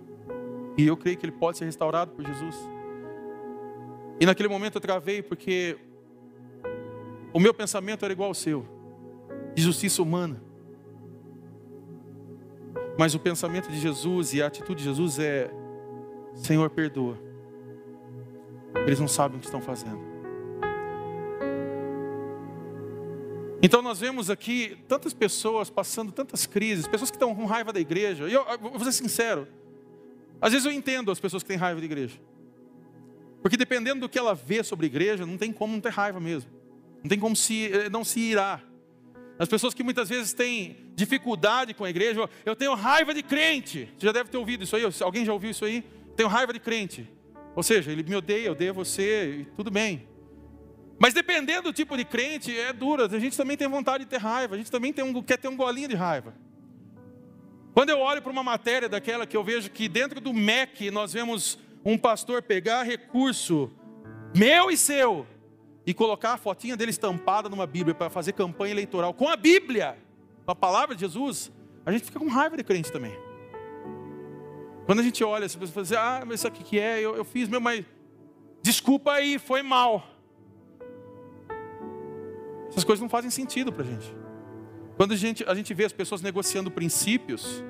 E 0.77 0.87
eu 0.87 0.95
creio 0.95 1.17
que 1.17 1.25
ele 1.25 1.33
pode 1.33 1.57
ser 1.57 1.65
restaurado 1.65 2.11
por 2.11 2.25
Jesus. 2.25 2.55
E 4.19 4.25
naquele 4.25 4.49
momento 4.49 4.75
eu 4.75 4.81
travei 4.81 5.21
porque 5.21 5.77
o 7.33 7.39
meu 7.39 7.53
pensamento 7.53 8.05
era 8.05 8.13
igual 8.13 8.29
ao 8.29 8.33
seu, 8.33 8.65
de 9.55 9.61
justiça 9.61 10.01
humana. 10.01 10.41
Mas 12.97 13.15
o 13.15 13.19
pensamento 13.19 13.69
de 13.69 13.79
Jesus 13.79 14.33
e 14.33 14.41
a 14.41 14.47
atitude 14.47 14.79
de 14.79 14.89
Jesus 14.89 15.19
é: 15.19 15.51
Senhor, 16.35 16.69
perdoa. 16.69 17.17
Eles 18.85 18.99
não 18.99 19.07
sabem 19.07 19.37
o 19.37 19.39
que 19.39 19.45
estão 19.45 19.61
fazendo. 19.61 20.11
Então 23.63 23.81
nós 23.81 23.99
vemos 23.99 24.29
aqui 24.29 24.77
tantas 24.87 25.13
pessoas 25.13 25.69
passando 25.69 26.11
tantas 26.11 26.47
crises, 26.47 26.87
pessoas 26.87 27.11
que 27.11 27.17
estão 27.17 27.35
com 27.35 27.45
raiva 27.45 27.71
da 27.71 27.79
igreja. 27.79 28.27
E 28.27 28.33
eu, 28.33 28.43
eu 28.43 28.57
vou 28.59 28.79
ser 28.79 28.91
sincero, 28.91 29.47
às 30.41 30.51
vezes 30.51 30.65
eu 30.65 30.71
entendo 30.71 31.11
as 31.11 31.19
pessoas 31.19 31.43
que 31.43 31.49
têm 31.49 31.57
raiva 31.57 31.79
da 31.79 31.85
igreja. 31.85 32.19
Porque 33.41 33.55
dependendo 33.55 34.01
do 34.01 34.09
que 34.09 34.17
ela 34.17 34.33
vê 34.33 34.63
sobre 34.63 34.87
a 34.87 34.89
igreja, 34.89 35.25
não 35.25 35.37
tem 35.37 35.53
como 35.53 35.73
não 35.73 35.81
ter 35.81 35.91
raiva 35.91 36.19
mesmo. 36.19 36.49
Não 37.03 37.09
tem 37.09 37.19
como 37.19 37.35
se, 37.35 37.71
eh, 37.71 37.89
não 37.89 38.03
se 38.03 38.19
irar. 38.19 38.63
As 39.41 39.49
pessoas 39.49 39.73
que 39.73 39.81
muitas 39.81 40.07
vezes 40.07 40.33
têm 40.33 40.77
dificuldade 40.93 41.73
com 41.73 41.83
a 41.83 41.89
igreja, 41.89 42.29
eu 42.45 42.55
tenho 42.55 42.75
raiva 42.75 43.11
de 43.11 43.23
crente. 43.23 43.91
Você 43.97 44.05
já 44.05 44.11
deve 44.11 44.29
ter 44.29 44.37
ouvido 44.37 44.63
isso 44.63 44.75
aí, 44.75 44.83
alguém 45.01 45.25
já 45.25 45.33
ouviu 45.33 45.49
isso 45.49 45.65
aí? 45.65 45.83
Tenho 46.15 46.29
raiva 46.29 46.53
de 46.53 46.59
crente. 46.59 47.09
Ou 47.55 47.63
seja, 47.63 47.91
ele 47.91 48.03
me 48.03 48.15
odeia, 48.15 48.45
eu 48.45 48.51
odeio 48.51 48.71
você, 48.71 49.39
e 49.39 49.45
tudo 49.45 49.71
bem. 49.71 50.07
Mas 50.99 51.15
dependendo 51.15 51.63
do 51.63 51.73
tipo 51.73 51.97
de 51.97 52.05
crente, 52.05 52.55
é 52.55 52.71
dura. 52.71 53.07
A 53.07 53.19
gente 53.19 53.35
também 53.35 53.57
tem 53.57 53.67
vontade 53.67 54.03
de 54.03 54.11
ter 54.11 54.17
raiva, 54.17 54.53
a 54.53 54.57
gente 54.59 54.69
também 54.69 54.93
um, 54.99 55.23
quer 55.23 55.37
ter 55.37 55.47
um 55.47 55.57
golinho 55.57 55.87
de 55.87 55.95
raiva. 55.95 56.35
Quando 57.73 57.89
eu 57.89 57.97
olho 57.97 58.21
para 58.21 58.31
uma 58.31 58.43
matéria 58.43 58.87
daquela 58.87 59.25
que 59.25 59.35
eu 59.35 59.43
vejo 59.43 59.71
que 59.71 59.89
dentro 59.89 60.21
do 60.21 60.31
MEC 60.31 60.91
nós 60.91 61.13
vemos 61.13 61.57
um 61.83 61.97
pastor 61.97 62.43
pegar 62.43 62.83
recurso 62.83 63.71
meu 64.35 64.69
e 64.69 64.77
seu 64.77 65.25
e 65.85 65.93
colocar 65.93 66.33
a 66.33 66.37
fotinha 66.37 66.77
dele 66.77 66.91
estampada 66.91 67.49
numa 67.49 67.65
Bíblia 67.65 67.95
para 67.95 68.09
fazer 68.09 68.33
campanha 68.33 68.71
eleitoral 68.71 69.13
com 69.13 69.27
a 69.27 69.35
Bíblia, 69.35 69.97
com 70.45 70.51
a 70.51 70.55
palavra 70.55 70.95
de 70.95 71.01
Jesus, 71.01 71.51
a 71.85 71.91
gente 71.91 72.05
fica 72.05 72.19
com 72.19 72.27
raiva 72.27 72.55
de 72.55 72.63
crente 72.63 72.91
também. 72.91 73.13
Quando 74.85 74.99
a 74.99 75.03
gente 75.03 75.23
olha, 75.23 75.45
as 75.45 75.55
pessoas 75.55 75.71
falam 75.71 75.83
assim, 75.83 76.21
ah, 76.21 76.25
mas 76.25 76.39
isso 76.39 76.47
aqui 76.47 76.63
que 76.63 76.79
é, 76.79 76.99
eu, 76.99 77.15
eu 77.15 77.23
fiz 77.23 77.47
meu, 77.47 77.61
mas 77.61 77.85
desculpa 78.61 79.13
aí, 79.13 79.39
foi 79.39 79.61
mal. 79.61 80.03
Essas 82.69 82.83
coisas 82.83 83.01
não 83.01 83.09
fazem 83.09 83.29
sentido 83.29 83.71
para 83.71 83.83
a 83.83 83.87
gente. 83.87 84.13
Quando 84.97 85.13
a 85.13 85.15
gente, 85.15 85.43
a 85.47 85.55
gente 85.55 85.73
vê 85.73 85.85
as 85.85 85.93
pessoas 85.93 86.21
negociando 86.21 86.69
princípios, 86.69 87.63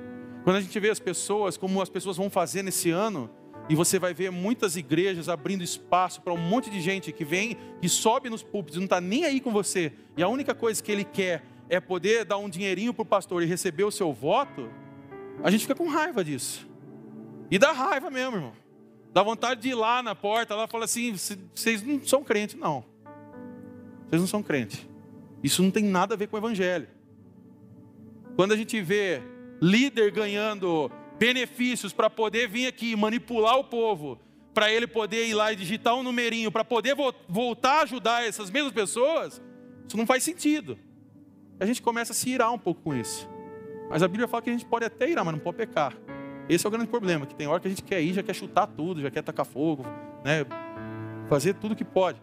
quando 0.44 0.56
a 0.56 0.60
gente 0.60 0.78
vê 0.78 0.90
as 0.90 1.00
pessoas, 1.00 1.56
como 1.56 1.80
as 1.80 1.88
pessoas 1.88 2.16
vão 2.16 2.28
fazer 2.28 2.62
nesse 2.62 2.90
ano, 2.90 3.30
e 3.68 3.74
você 3.74 3.98
vai 3.98 4.12
ver 4.12 4.30
muitas 4.30 4.76
igrejas 4.76 5.28
abrindo 5.28 5.62
espaço 5.62 6.20
para 6.20 6.32
um 6.32 6.38
monte 6.38 6.68
de 6.70 6.80
gente 6.80 7.12
que 7.12 7.24
vem, 7.24 7.56
que 7.80 7.88
sobe 7.88 8.28
nos 8.28 8.42
púlpitos, 8.42 8.78
não 8.78 8.84
está 8.84 9.00
nem 9.00 9.24
aí 9.24 9.40
com 9.40 9.52
você, 9.52 9.92
e 10.16 10.22
a 10.22 10.28
única 10.28 10.54
coisa 10.54 10.82
que 10.82 10.90
ele 10.90 11.04
quer 11.04 11.44
é 11.68 11.80
poder 11.80 12.24
dar 12.24 12.36
um 12.36 12.48
dinheirinho 12.48 12.92
para 12.92 13.02
o 13.02 13.06
pastor 13.06 13.42
e 13.42 13.46
receber 13.46 13.84
o 13.84 13.90
seu 13.90 14.12
voto. 14.12 14.68
A 15.42 15.50
gente 15.50 15.62
fica 15.62 15.74
com 15.74 15.88
raiva 15.88 16.22
disso. 16.22 16.68
E 17.50 17.58
dá 17.58 17.72
raiva 17.72 18.10
mesmo, 18.10 18.36
irmão. 18.36 18.52
Dá 19.12 19.22
vontade 19.22 19.60
de 19.60 19.70
ir 19.70 19.74
lá 19.74 20.02
na 20.02 20.14
porta, 20.14 20.54
lá 20.54 20.66
fala 20.66 20.84
assim: 20.84 21.14
vocês 21.54 21.82
não 21.82 22.02
são 22.02 22.22
crentes, 22.24 22.56
não. 22.56 22.84
Vocês 24.08 24.20
não 24.20 24.28
são 24.28 24.42
crentes. 24.42 24.86
Isso 25.42 25.62
não 25.62 25.70
tem 25.70 25.84
nada 25.84 26.14
a 26.14 26.16
ver 26.16 26.28
com 26.28 26.36
o 26.36 26.38
evangelho. 26.38 26.88
Quando 28.36 28.52
a 28.52 28.56
gente 28.56 28.80
vê 28.80 29.22
líder 29.60 30.10
ganhando 30.10 30.90
benefícios 31.22 31.92
para 31.92 32.10
poder 32.10 32.48
vir 32.48 32.66
aqui 32.66 32.96
manipular 32.96 33.56
o 33.56 33.62
povo, 33.62 34.18
para 34.52 34.72
ele 34.72 34.88
poder 34.88 35.28
ir 35.28 35.34
lá 35.34 35.52
e 35.52 35.56
digitar 35.56 35.94
um 35.94 36.02
numerinho, 36.02 36.50
para 36.50 36.64
poder 36.64 36.96
vo 36.96 37.14
voltar 37.28 37.78
a 37.78 37.82
ajudar 37.82 38.26
essas 38.26 38.50
mesmas 38.50 38.72
pessoas, 38.72 39.40
isso 39.86 39.96
não 39.96 40.04
faz 40.04 40.24
sentido. 40.24 40.76
A 41.60 41.64
gente 41.64 41.80
começa 41.80 42.10
a 42.10 42.14
se 42.14 42.28
irar 42.28 42.52
um 42.52 42.58
pouco 42.58 42.82
com 42.82 42.92
isso. 42.92 43.30
Mas 43.88 44.02
a 44.02 44.08
Bíblia 44.08 44.26
fala 44.26 44.42
que 44.42 44.50
a 44.50 44.52
gente 44.52 44.66
pode 44.66 44.84
até 44.84 45.08
irar, 45.08 45.24
mas 45.24 45.32
não 45.32 45.38
pode 45.38 45.58
pecar. 45.58 45.96
Esse 46.48 46.66
é 46.66 46.68
o 46.68 46.72
grande 46.72 46.88
problema, 46.88 47.24
que 47.24 47.36
tem 47.36 47.46
hora 47.46 47.60
que 47.60 47.68
a 47.68 47.70
gente 47.70 47.84
quer 47.84 48.00
ir, 48.00 48.14
já 48.14 48.22
quer 48.24 48.34
chutar 48.34 48.66
tudo, 48.66 49.00
já 49.00 49.10
quer 49.10 49.22
tacar 49.22 49.46
fogo, 49.46 49.84
né? 50.24 50.44
fazer 51.28 51.54
tudo 51.54 51.76
que 51.76 51.84
pode. 51.84 52.20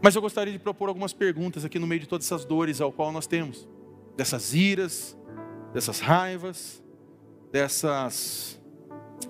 Mas 0.00 0.14
eu 0.14 0.22
gostaria 0.22 0.52
de 0.52 0.58
propor 0.60 0.88
algumas 0.88 1.12
perguntas 1.12 1.64
aqui 1.64 1.80
no 1.80 1.86
meio 1.88 2.00
de 2.00 2.06
todas 2.06 2.26
essas 2.26 2.44
dores 2.44 2.80
ao 2.80 2.92
qual 2.92 3.10
nós 3.10 3.26
temos, 3.26 3.68
dessas 4.16 4.54
iras, 4.54 5.16
dessas 5.72 6.00
raivas, 6.00 6.82
dessas 7.50 8.60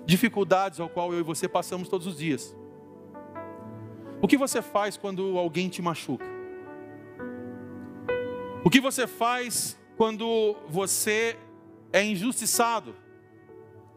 dificuldades 0.05 0.79
ao 0.79 0.89
qual 0.89 1.13
eu 1.13 1.19
e 1.19 1.23
você 1.23 1.47
passamos 1.47 1.87
todos 1.87 2.07
os 2.07 2.17
dias. 2.17 2.55
O 4.21 4.27
que 4.27 4.37
você 4.37 4.61
faz 4.61 4.97
quando 4.97 5.37
alguém 5.37 5.67
te 5.69 5.81
machuca? 5.81 6.25
O 8.63 8.69
que 8.69 8.79
você 8.79 9.07
faz 9.07 9.79
quando 9.97 10.55
você 10.67 11.35
é 11.91 12.03
injustiçado? 12.03 12.95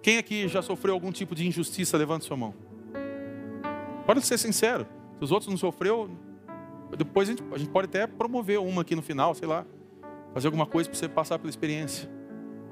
Quem 0.03 0.18
aqui 0.18 0.49
já 0.49 0.62
sofreu 0.62 0.94
algum 0.94 1.12
tipo 1.12 1.35
de 1.35 1.47
injustiça? 1.47 1.97
Levante 1.97 2.25
sua 2.25 2.37
mão. 2.37 2.55
Pode 4.07 4.23
ser 4.23 4.38
sincero. 4.38 4.87
Se 5.18 5.25
os 5.25 5.33
outros 5.33 5.51
não 5.51 5.57
sofreu, 5.57 6.11
depois 6.97 7.29
a 7.29 7.33
gente, 7.33 7.44
a 7.53 7.59
gente 7.59 7.70
pode 7.70 7.87
até 7.87 8.07
promover 8.07 8.59
uma 8.59 8.83
aqui 8.83 8.94
no 8.94 9.03
final, 9.03 9.35
sei 9.35 9.49
lá, 9.49 9.66
fazer 10.35 10.49
alguma 10.49 10.66
coisa 10.66 10.90
para 10.90 10.99
você 10.99 11.09
passar 11.09 11.38
pela 11.38 11.49
experiência. 11.49 12.11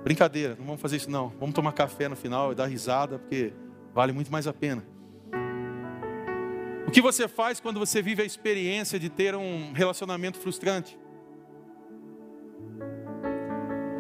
Brincadeira, 0.03 0.57
não 0.59 0.66
vamos 0.66 0.81
fazer 0.81 0.96
isso 0.96 1.09
não. 1.09 1.29
Vamos 1.38 1.55
tomar 1.55 1.72
café 1.72 2.09
no 2.09 2.16
final 2.16 2.51
e 2.51 2.57
dar 2.57 2.66
risada, 2.66 3.20
porque 3.20 3.53
vale 3.94 4.12
muito 4.12 4.33
mais 4.33 4.48
a 4.48 4.53
pena. 4.53 4.85
O 6.87 6.90
que 6.90 7.01
você 7.01 7.29
faz 7.29 7.61
quando 7.61 7.79
você 7.79 8.03
vive 8.03 8.20
a 8.20 8.25
experiência 8.25 8.98
de 8.98 9.09
ter 9.09 9.37
um 9.37 9.72
relacionamento 9.72 10.38
frustrante? 10.38 10.98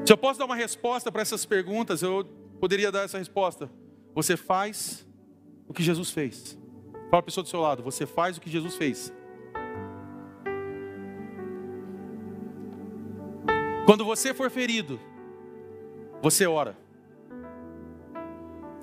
Se 0.04 0.12
eu 0.12 0.16
posso 0.16 0.40
dar 0.40 0.46
uma 0.46 0.56
resposta 0.56 1.12
para 1.12 1.22
essas 1.22 1.46
perguntas, 1.46 2.02
eu 2.02 2.24
poderia 2.58 2.90
dar 2.90 3.04
essa 3.04 3.16
resposta. 3.16 3.70
Você 4.12 4.36
faz 4.36 5.06
o 5.68 5.72
que 5.72 5.82
Jesus 5.82 6.10
fez. 6.10 6.58
Fala 7.08 7.20
a 7.20 7.22
pessoa 7.22 7.44
do 7.44 7.48
seu 7.48 7.60
lado, 7.60 7.82
você 7.82 8.06
faz 8.06 8.36
o 8.36 8.40
que 8.40 8.50
Jesus 8.50 8.74
fez. 8.74 9.12
Quando 13.84 14.04
você 14.04 14.32
for 14.32 14.48
ferido, 14.48 15.00
você 16.22 16.46
ora. 16.46 16.76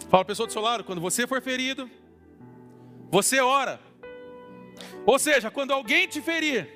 Fala 0.09 0.23
a 0.23 0.25
pessoa 0.25 0.45
do 0.45 0.51
seu 0.51 0.61
lado, 0.61 0.83
quando 0.83 0.99
você 0.99 1.25
for 1.25 1.41
ferido, 1.41 1.89
você 3.09 3.39
ora. 3.39 3.79
Ou 5.05 5.17
seja, 5.17 5.49
quando 5.49 5.71
alguém 5.71 6.07
te 6.07 6.21
ferir, 6.21 6.67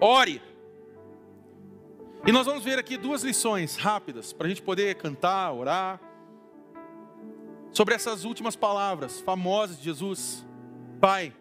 ore. 0.00 0.42
E 2.26 2.32
nós 2.32 2.46
vamos 2.46 2.64
ver 2.64 2.78
aqui 2.78 2.96
duas 2.96 3.22
lições 3.22 3.76
rápidas 3.76 4.32
para 4.32 4.46
a 4.46 4.48
gente 4.48 4.62
poder 4.62 4.96
cantar, 4.96 5.52
orar, 5.52 6.00
sobre 7.72 7.94
essas 7.94 8.24
últimas 8.24 8.56
palavras 8.56 9.20
famosas 9.20 9.78
de 9.78 9.84
Jesus. 9.84 10.44
Pai, 11.00 11.32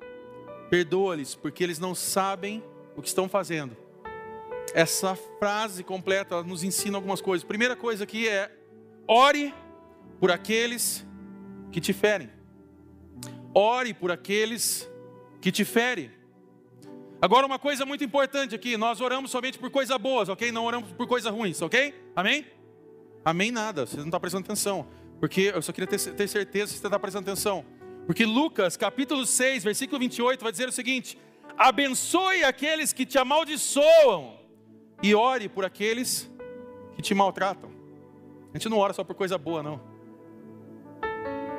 perdoa-lhes, 0.69 1.33
porque 1.35 1.63
eles 1.63 1.79
não 1.79 1.95
sabem 1.95 2.63
o 2.95 3.01
que 3.01 3.07
estão 3.07 3.27
fazendo. 3.27 3.75
Essa 4.73 5.15
frase 5.15 5.83
completa 5.83 6.43
nos 6.43 6.63
ensina 6.63 6.97
algumas 6.97 7.21
coisas. 7.21 7.43
Primeira 7.43 7.75
coisa 7.75 8.03
aqui 8.03 8.27
é: 8.27 8.51
ore 9.07 9.53
por 10.19 10.31
aqueles 10.31 11.05
que 11.71 11.79
te 11.79 11.93
ferem. 11.93 12.29
Ore 13.53 13.93
por 13.93 14.11
aqueles 14.11 14.89
que 15.41 15.51
te 15.51 15.65
ferem. 15.65 16.11
Agora, 17.21 17.45
uma 17.45 17.59
coisa 17.59 17.85
muito 17.85 18.03
importante 18.03 18.55
aqui: 18.55 18.77
nós 18.77 19.01
oramos 19.01 19.31
somente 19.31 19.57
por 19.57 19.69
coisas 19.69 19.97
boas, 19.97 20.29
ok? 20.29 20.51
Não 20.51 20.65
oramos 20.65 20.91
por 20.93 21.07
coisas 21.07 21.31
ruins, 21.31 21.61
ok? 21.61 21.93
Amém? 22.15 22.45
Amém 23.25 23.51
nada, 23.51 23.85
você 23.85 23.97
não 23.97 24.05
está 24.05 24.19
prestando 24.19 24.45
atenção. 24.45 24.87
Porque 25.19 25.51
eu 25.53 25.61
só 25.61 25.73
queria 25.73 25.87
ter, 25.87 25.99
ter 25.99 26.27
certeza 26.27 26.67
se 26.67 26.79
você 26.79 26.87
está 26.87 26.97
prestando 26.97 27.29
atenção. 27.29 27.65
Porque 28.05 28.25
Lucas, 28.25 28.77
capítulo 28.77 29.25
6, 29.25 29.63
versículo 29.63 29.99
28, 29.99 30.41
vai 30.41 30.51
dizer 30.51 30.69
o 30.69 30.71
seguinte: 30.71 31.17
Abençoe 31.57 32.43
aqueles 32.43 32.93
que 32.93 33.05
te 33.05 33.17
amaldiçoam, 33.17 34.38
e 35.01 35.15
ore 35.15 35.47
por 35.47 35.65
aqueles 35.65 36.29
que 36.95 37.01
te 37.01 37.13
maltratam. 37.13 37.69
A 38.53 38.57
gente 38.57 38.69
não 38.69 38.77
ora 38.77 38.93
só 38.93 39.03
por 39.03 39.15
coisa 39.15 39.37
boa, 39.37 39.61
não. 39.61 39.79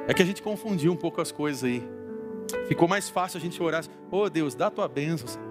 É 0.07 0.15
que 0.15 0.23
a 0.23 0.25
gente 0.25 0.43
confundiu 0.43 0.93
um 0.93 0.97
pouco 0.97 1.21
as 1.21 1.31
coisas 1.31 1.65
aí. 1.65 1.83
Ficou 2.67 2.89
mais 2.89 3.09
fácil 3.09 3.39
a 3.39 3.41
gente 3.41 3.63
orar. 3.63 3.85
Oh 4.11 4.29
Deus, 4.29 4.55
dá 4.55 4.67
a 4.67 4.71
tua 4.71 4.89
bênção, 4.89 5.29
Senhor. 5.29 5.49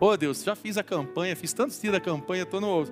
Oh 0.00 0.16
Deus, 0.16 0.42
já 0.42 0.56
fiz 0.56 0.76
a 0.76 0.82
campanha, 0.82 1.36
fiz 1.36 1.52
tantos 1.52 1.80
dias 1.80 1.92
da 1.92 2.00
campanha, 2.00 2.42
estou 2.42 2.60
no 2.60 2.84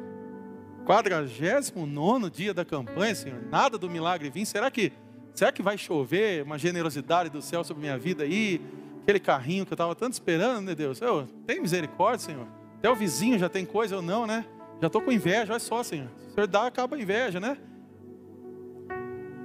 49 0.84 2.30
dia 2.32 2.54
da 2.54 2.64
campanha, 2.64 3.14
Senhor. 3.14 3.42
Nada 3.50 3.76
do 3.76 3.90
milagre 3.90 4.30
vir. 4.30 4.46
Será 4.46 4.70
que 4.70 4.92
Será 5.34 5.52
que 5.52 5.62
vai 5.62 5.78
chover 5.78 6.42
uma 6.42 6.58
generosidade 6.58 7.30
do 7.30 7.40
céu 7.40 7.64
sobre 7.64 7.80
minha 7.82 7.96
vida 7.96 8.24
aí? 8.24 8.60
Aquele 9.02 9.20
carrinho 9.20 9.64
que 9.64 9.72
eu 9.72 9.74
estava 9.74 9.94
tanto 9.94 10.12
esperando, 10.12 10.66
né, 10.66 10.74
Deus? 10.74 11.00
Eu, 11.00 11.26
tem 11.46 11.60
misericórdia, 11.60 12.26
Senhor. 12.26 12.46
Até 12.80 12.88
o 12.90 12.94
vizinho 12.94 13.38
já 13.38 13.46
tem 13.46 13.66
coisa, 13.66 13.94
eu 13.94 14.00
não, 14.00 14.26
né? 14.26 14.46
Já 14.80 14.86
estou 14.86 15.02
com 15.02 15.12
inveja, 15.12 15.52
olha 15.52 15.60
só, 15.60 15.82
Senhor. 15.82 16.08
O 16.30 16.32
Senhor 16.32 16.46
dá, 16.46 16.66
acaba 16.66 16.96
a 16.96 16.98
inveja, 16.98 17.38
né? 17.38 17.58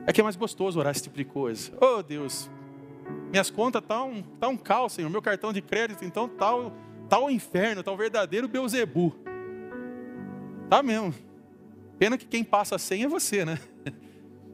É 0.07 0.13
que 0.13 0.21
é 0.21 0.23
mais 0.23 0.37
gostoso 0.37 0.79
orar 0.79 0.91
esse 0.91 1.03
tipo 1.03 1.17
de 1.17 1.25
coisa. 1.25 1.73
Oh, 1.81 2.01
Deus, 2.01 2.49
minhas 3.29 3.49
contas 3.49 3.81
tá 3.85 4.01
um, 4.05 4.21
tá 4.39 4.47
um 4.47 4.55
caos, 4.55 4.93
Senhor. 4.93 5.09
Meu 5.09 5.21
cartão 5.21 5.51
de 5.51 5.61
crédito, 5.61 6.05
então, 6.05 6.29
tá 6.29 6.55
o, 6.55 6.71
tá 7.09 7.19
o 7.19 7.29
inferno, 7.29 7.83
tá 7.83 7.91
o 7.91 7.97
verdadeiro 7.97 8.47
Beuzebu. 8.47 9.13
Tá 10.69 10.81
mesmo. 10.81 11.13
Pena 11.99 12.17
que 12.17 12.25
quem 12.25 12.41
passa 12.41 12.77
a 12.77 12.79
senha 12.79 13.03
é 13.03 13.09
você, 13.09 13.43
né? 13.43 13.59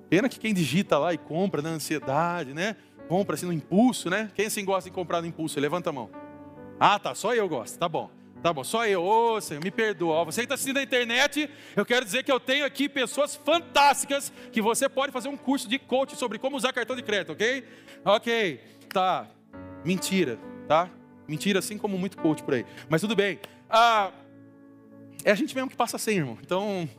Pena 0.10 0.28
que 0.28 0.39
quem 0.39 0.56
digita 0.56 0.98
lá 0.98 1.13
e 1.13 1.20
compra 1.20 1.62
na 1.62 1.70
ansiedade, 1.70 2.52
né? 2.52 2.76
Compra 3.08 3.36
assim 3.36 3.46
no 3.46 3.54
impulso, 3.54 4.10
né? 4.10 4.32
Quem 4.34 4.48
assim 4.48 4.65
gosta 4.65 4.89
de 4.89 4.96
comprar 4.96 5.22
no 5.22 5.28
impulso? 5.28 5.60
Levanta 5.60 5.91
a 5.91 5.94
mão. 5.94 6.10
Ah, 6.80 6.98
tá, 6.98 7.13
só 7.13 7.36
eu 7.36 7.48
gosto. 7.48 7.78
Tá 7.78 7.88
bom. 7.88 8.10
Tá 8.41 8.51
bom, 8.51 8.63
só 8.63 8.88
eu. 8.88 9.04
Ô, 9.04 9.39
Senhor, 9.39 9.63
me 9.63 9.69
perdoa. 9.69 10.25
Você 10.25 10.41
que 10.41 10.45
está 10.45 10.56
assistindo 10.56 10.77
na 10.77 10.84
internet, 10.84 11.49
eu 11.75 11.86
quero 11.86 12.04
dizer 12.04 12.23
que 12.23 12.32
eu 12.32 12.39
tenho 12.39 12.65
aqui 12.65 12.89
pessoas 12.89 13.36
fantásticas 13.36 14.34
que 14.51 14.62
você 14.62 14.89
pode 14.89 15.12
fazer 15.12 15.30
um 15.30 15.38
curso 15.38 15.69
de 15.69 15.77
coach 15.77 16.15
sobre 16.15 16.39
como 16.39 16.58
usar 16.58 16.73
cartão 16.73 16.95
de 16.95 17.04
crédito, 17.04 17.34
ok? 17.34 17.63
Ok, 18.04 18.60
tá. 18.89 19.27
Mentira, 19.86 20.39
tá? 20.67 20.89
Mentira, 21.27 21.60
assim 21.60 21.77
como 21.77 21.97
muito 21.97 22.17
coach 22.17 22.41
por 22.43 22.56
aí. 22.56 22.65
Mas 22.89 23.01
tudo 23.01 23.15
bem. 23.15 23.39
Ah, 23.69 24.12
é 25.23 25.32
a 25.32 25.36
gente 25.36 25.54
mesmo 25.54 25.69
que 25.69 25.75
passa 25.75 25.99
sem, 25.99 26.17
irmão. 26.17 26.38
Então, 26.41 26.89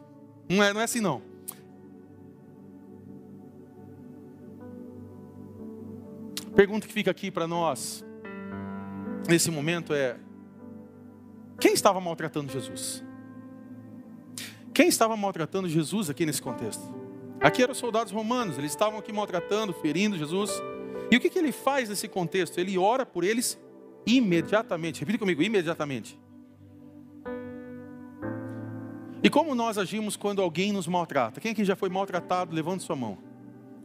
não 0.49 0.63
é, 0.63 0.73
não 0.73 0.81
é 0.81 0.85
assim 0.85 1.01
não. 1.01 1.23
Pergunta 6.55 6.87
que 6.87 6.93
fica 6.93 7.11
aqui 7.11 7.31
para 7.31 7.49
nós 7.49 8.05
nesse 9.29 9.51
momento 9.51 9.93
é: 9.93 10.17
quem 11.63 11.75
estava 11.75 12.01
maltratando 12.01 12.53
Jesus? 12.53 13.05
Quem 14.75 14.89
estava 14.89 15.17
maltratando 15.17 15.69
Jesus 15.69 16.11
aqui 16.11 16.27
nesse 16.27 16.43
contexto? 16.43 16.83
Aqui 17.41 17.63
eram 17.63 17.71
os 17.71 17.79
soldados 17.79 18.13
romanos, 18.13 18.59
eles 18.59 18.73
estavam 18.73 18.99
aqui 18.99 19.13
maltratando, 19.13 19.73
ferindo 19.73 20.19
Jesus. 20.19 20.51
E 21.09 21.17
o 21.17 21.21
que, 21.21 21.31
que 21.31 21.39
ele 21.39 21.53
faz 21.53 21.89
nesse 21.89 22.09
contexto? 22.09 22.59
Ele 22.59 22.77
ora 22.77 23.07
por 23.07 23.23
eles 23.23 23.57
imediatamente. 24.05 24.99
Repita 24.99 25.21
comigo, 25.21 25.41
imediatamente. 25.41 26.19
E 29.23 29.31
como 29.31 29.55
nós 29.55 29.79
agimos 29.79 30.17
quando 30.17 30.43
alguém 30.43 30.73
nos 30.73 30.89
maltrata? 30.89 31.41
Quem 31.41 31.53
aqui 31.53 31.65
já 31.65 31.77
foi 31.77 31.89
maltratado? 31.89 32.53
Levante 32.53 32.83
sua 32.83 32.97
mão. 32.97 33.19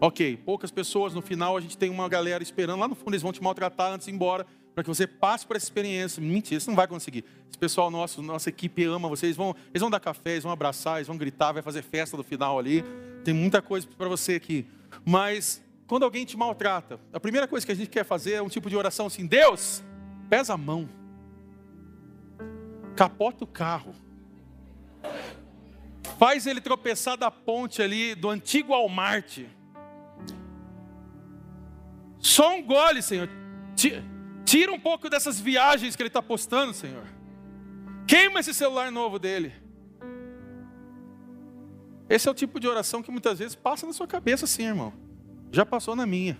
Ok, 0.01 0.35
poucas 0.37 0.71
pessoas, 0.71 1.13
no 1.13 1.21
final 1.21 1.55
a 1.55 1.61
gente 1.61 1.77
tem 1.77 1.91
uma 1.91 2.09
galera 2.09 2.41
esperando, 2.41 2.79
lá 2.79 2.87
no 2.87 2.95
fundo 2.95 3.11
eles 3.11 3.21
vão 3.21 3.31
te 3.31 3.43
maltratar 3.43 3.93
antes 3.93 4.05
de 4.05 4.11
ir 4.11 4.15
embora, 4.15 4.47
para 4.77 4.83
que 4.83 4.89
você 4.89 5.07
passe 5.07 5.43
por 5.43 5.55
essa 5.55 5.65
experiência. 5.65 6.21
Mentira, 6.21 6.59
você 6.59 6.69
não 6.69 6.75
vai 6.75 6.87
conseguir. 6.87 7.25
Esse 7.49 7.57
pessoal 7.57 7.89
nosso, 7.89 8.21
nossa 8.21 8.49
equipe 8.49 8.83
ama 8.83 9.09
vocês, 9.09 9.35
vão, 9.35 9.55
eles 9.69 9.81
vão 9.81 9.89
dar 9.89 9.99
café, 9.99 10.33
eles 10.33 10.43
vão 10.43 10.51
abraçar, 10.51 10.97
eles 10.97 11.07
vão 11.07 11.17
gritar, 11.17 11.51
vai 11.51 11.63
fazer 11.63 11.81
festa 11.81 12.15
no 12.15 12.21
final 12.21 12.59
ali. 12.59 12.83
Tem 13.23 13.33
muita 13.33 13.59
coisa 13.59 13.87
para 13.97 14.07
você 14.07 14.35
aqui. 14.35 14.67
Mas 15.03 15.63
quando 15.87 16.03
alguém 16.03 16.25
te 16.25 16.37
maltrata, 16.37 16.99
a 17.11 17.19
primeira 17.19 17.47
coisa 17.47 17.65
que 17.65 17.71
a 17.71 17.75
gente 17.75 17.89
quer 17.89 18.05
fazer 18.05 18.33
é 18.33 18.41
um 18.43 18.49
tipo 18.49 18.69
de 18.69 18.75
oração 18.75 19.07
assim: 19.07 19.25
Deus, 19.25 19.83
pesa 20.29 20.53
a 20.53 20.57
mão, 20.57 20.87
capota 22.95 23.45
o 23.45 23.47
carro, 23.47 23.95
faz 26.19 26.45
ele 26.45 26.61
tropeçar 26.61 27.17
da 27.17 27.31
ponte 27.31 27.81
ali 27.81 28.13
do 28.13 28.29
antigo 28.29 28.73
Walmart 28.73 29.39
só 32.19 32.55
um 32.55 32.61
gole, 32.61 33.01
Senhor. 33.01 33.27
Tira 33.75 34.16
um 34.69 34.79
pouco 34.79 35.09
dessas 35.09 35.39
viagens 35.39 35.95
que 35.95 36.01
ele 36.01 36.07
está 36.07 36.21
postando, 36.21 36.73
Senhor. 36.73 37.03
Queima 38.07 38.39
esse 38.39 38.53
celular 38.53 38.89
novo 38.89 39.19
dele. 39.19 39.53
Esse 42.09 42.29
é 42.29 42.31
o 42.31 42.33
tipo 42.33 42.57
de 42.57 42.67
oração 42.67 43.03
que 43.03 43.11
muitas 43.11 43.39
vezes 43.39 43.55
passa 43.55 43.85
na 43.85 43.91
sua 43.91 44.07
cabeça, 44.07 44.45
assim, 44.45 44.63
irmão. 44.63 44.93
Já 45.51 45.65
passou 45.65 45.95
na 45.95 46.05
minha. 46.05 46.39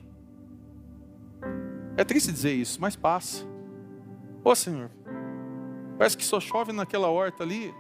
É 1.98 2.06
triste 2.06 2.32
dizer 2.32 2.54
isso, 2.54 2.80
mas 2.80 2.96
passa. 2.96 3.46
Ô 4.42 4.56
Senhor, 4.56 4.90
parece 5.98 6.16
que 6.16 6.24
só 6.24 6.40
chove 6.40 6.72
naquela 6.72 7.10
horta 7.10 7.44
ali. 7.44 7.74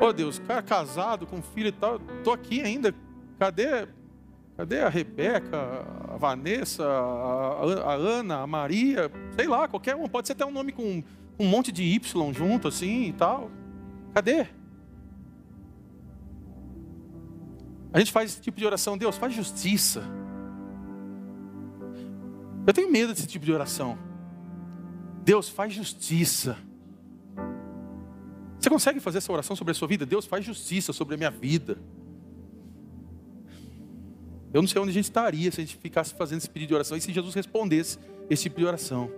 Ô 0.00 0.12
Deus, 0.12 0.38
cara 0.38 0.62
casado 0.62 1.26
com 1.26 1.42
filho 1.42 1.68
e 1.68 1.72
tal, 1.72 2.00
estou 2.18 2.32
aqui 2.32 2.60
ainda. 2.60 2.94
Cadê 3.38 3.88
Cadê 4.56 4.80
a 4.80 4.88
Rebeca, 4.88 5.84
a 6.08 6.16
Vanessa, 6.16 6.84
a, 6.84 7.94
Ana, 7.94 8.40
a 8.40 8.46
Maria, 8.46 9.10
sei 9.34 9.46
lá, 9.46 9.66
qualquer 9.66 9.96
um. 9.96 10.06
Pode 10.06 10.26
ser 10.26 10.34
até 10.34 10.44
um 10.44 10.50
nome 10.50 10.72
com 10.72 11.02
um 11.38 11.46
monte 11.46 11.72
de 11.72 11.82
Y 11.82 12.00
junto 12.34 12.68
assim 12.68 13.08
e 13.08 13.12
tal. 13.12 13.50
Cadê? 14.12 14.46
A 17.92 17.98
gente 17.98 18.12
faz 18.12 18.30
esse 18.30 18.40
tipo 18.40 18.58
de 18.58 18.64
oração, 18.64 18.96
Deus, 18.96 19.16
faz 19.16 19.34
justiça. 19.34 20.02
Eu 22.66 22.72
tenho 22.72 22.90
medo 22.90 23.12
desse 23.12 23.26
tipo 23.26 23.44
de 23.44 23.52
oração. 23.52 23.98
Deus, 25.24 25.48
faz 25.48 25.72
justiça. 25.72 26.56
Você 28.58 28.70
consegue 28.70 29.00
fazer 29.00 29.18
essa 29.18 29.32
oração 29.32 29.56
sobre 29.56 29.72
a 29.72 29.74
sua 29.74 29.88
vida? 29.88 30.06
Deus, 30.06 30.24
faz 30.24 30.44
justiça 30.44 30.92
sobre 30.92 31.14
a 31.14 31.18
minha 31.18 31.30
vida. 31.30 31.78
Eu 34.52 34.60
não 34.60 34.68
sei 34.68 34.80
onde 34.80 34.90
a 34.90 34.94
gente 34.94 35.04
estaria 35.04 35.50
se 35.50 35.60
a 35.60 35.64
gente 35.64 35.76
ficasse 35.76 36.14
fazendo 36.14 36.38
esse 36.38 36.50
pedido 36.50 36.68
de 36.68 36.74
oração 36.74 36.96
e 36.96 37.00
se 37.00 37.12
Jesus 37.12 37.34
respondesse 37.34 37.98
esse 38.28 38.44
tipo 38.44 38.58
de 38.58 38.66
oração. 38.66 39.10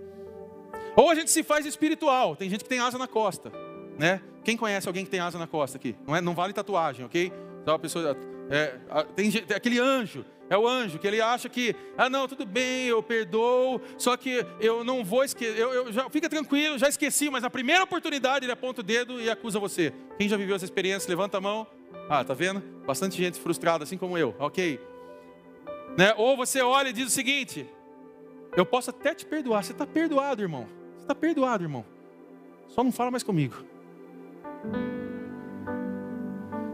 Ou 0.97 1.11
a 1.11 1.15
gente 1.15 1.31
se 1.31 1.43
faz 1.43 1.67
espiritual. 1.67 2.37
Tem 2.37 2.49
gente 2.49 2.63
que 2.63 2.69
tem 2.69 2.79
asa 2.79 2.97
na 2.97 3.09
costa, 3.09 3.53
né? 3.99 4.21
Quem 4.45 4.57
conhece 4.57 4.87
alguém 4.87 5.05
que 5.05 5.11
tem 5.11 5.21
asa 5.21 5.39
na 5.39 5.47
costa 5.47 5.77
aqui? 5.77 5.97
Não, 6.07 6.15
é, 6.15 6.21
não 6.21 6.35
vale 6.35 6.53
tatuagem, 6.53 7.05
ok? 7.05 7.33
Então 7.63 7.75
a 7.75 7.79
pessoa 7.79 8.17
é, 8.51 8.79
tem, 9.17 9.31
tem 9.31 9.57
aquele 9.57 9.79
anjo 9.79 10.25
é 10.49 10.59
o 10.59 10.69
anjo 10.69 10.99
que 10.99 11.07
ele 11.07 11.21
acha 11.21 11.49
que, 11.49 11.75
ah, 11.97 12.11
não, 12.11 12.29
tudo 12.29 12.45
bem, 12.45 12.87
eu 12.87 13.03
perdoo, 13.03 13.81
só 13.97 14.17
que 14.17 14.45
eu 14.61 14.85
não 14.85 15.05
vou 15.05 15.25
esquecer, 15.25 15.59
eu, 15.59 15.73
eu 15.73 15.93
já, 15.93 16.09
fica 16.11 16.29
tranquilo, 16.29 16.79
já 16.79 16.89
esqueci, 16.89 17.31
mas 17.31 17.43
na 17.43 17.51
primeira 17.51 17.83
oportunidade 17.83 18.45
ele 18.45 18.53
aponta 18.53 18.81
o 18.81 18.85
dedo 18.85 19.21
e 19.21 19.31
acusa 19.31 19.59
você. 19.59 19.93
Quem 20.19 20.29
já 20.29 20.37
viveu 20.37 20.55
essa 20.55 20.65
experiência, 20.65 21.09
levanta 21.09 21.39
a 21.39 21.41
mão. 21.41 21.67
Ah, 22.09 22.23
tá 22.23 22.35
vendo? 22.35 22.63
Bastante 22.87 23.17
gente 23.17 23.39
frustrada, 23.39 23.85
assim 23.85 23.97
como 23.97 24.19
eu, 24.19 24.35
ok? 24.39 24.79
Né? 25.97 26.13
Ou 26.17 26.37
você 26.37 26.61
olha 26.61 26.89
e 26.89 26.93
diz 26.93 27.07
o 27.07 27.11
seguinte: 27.11 27.69
eu 28.57 28.65
posso 28.65 28.91
até 28.91 29.15
te 29.15 29.27
perdoar, 29.27 29.65
você 29.65 29.73
está 29.73 29.87
perdoado, 29.87 30.43
irmão. 30.43 30.67
Você 30.95 31.03
está 31.03 31.15
perdoado, 31.15 31.65
irmão. 31.65 31.85
Só 32.69 32.85
não 32.85 32.93
fala 32.93 33.11
mais 33.11 33.23
comigo. 33.23 33.57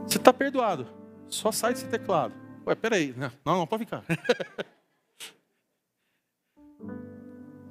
Você 0.07 0.18
está 0.18 0.33
perdoado. 0.33 0.87
Só 1.29 1.51
sai 1.53 1.73
desse 1.73 1.87
teclado. 1.89 2.35
Ué, 2.66 2.75
peraí. 2.75 3.14
Não, 3.16 3.59
não, 3.59 3.66
pode 3.66 3.85
ficar. 3.85 4.05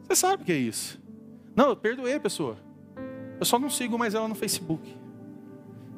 Você 0.04 0.16
sabe 0.16 0.42
o 0.42 0.46
que 0.46 0.52
é 0.52 0.58
isso. 0.58 1.00
Não, 1.56 1.70
eu 1.70 1.76
perdoei 1.76 2.16
a 2.16 2.20
pessoa. 2.20 2.58
Eu 3.40 3.46
só 3.46 3.60
não 3.60 3.70
sigo 3.70 3.98
mais 3.98 4.16
ela 4.16 4.28
no 4.28 4.34
Facebook. 4.34 4.98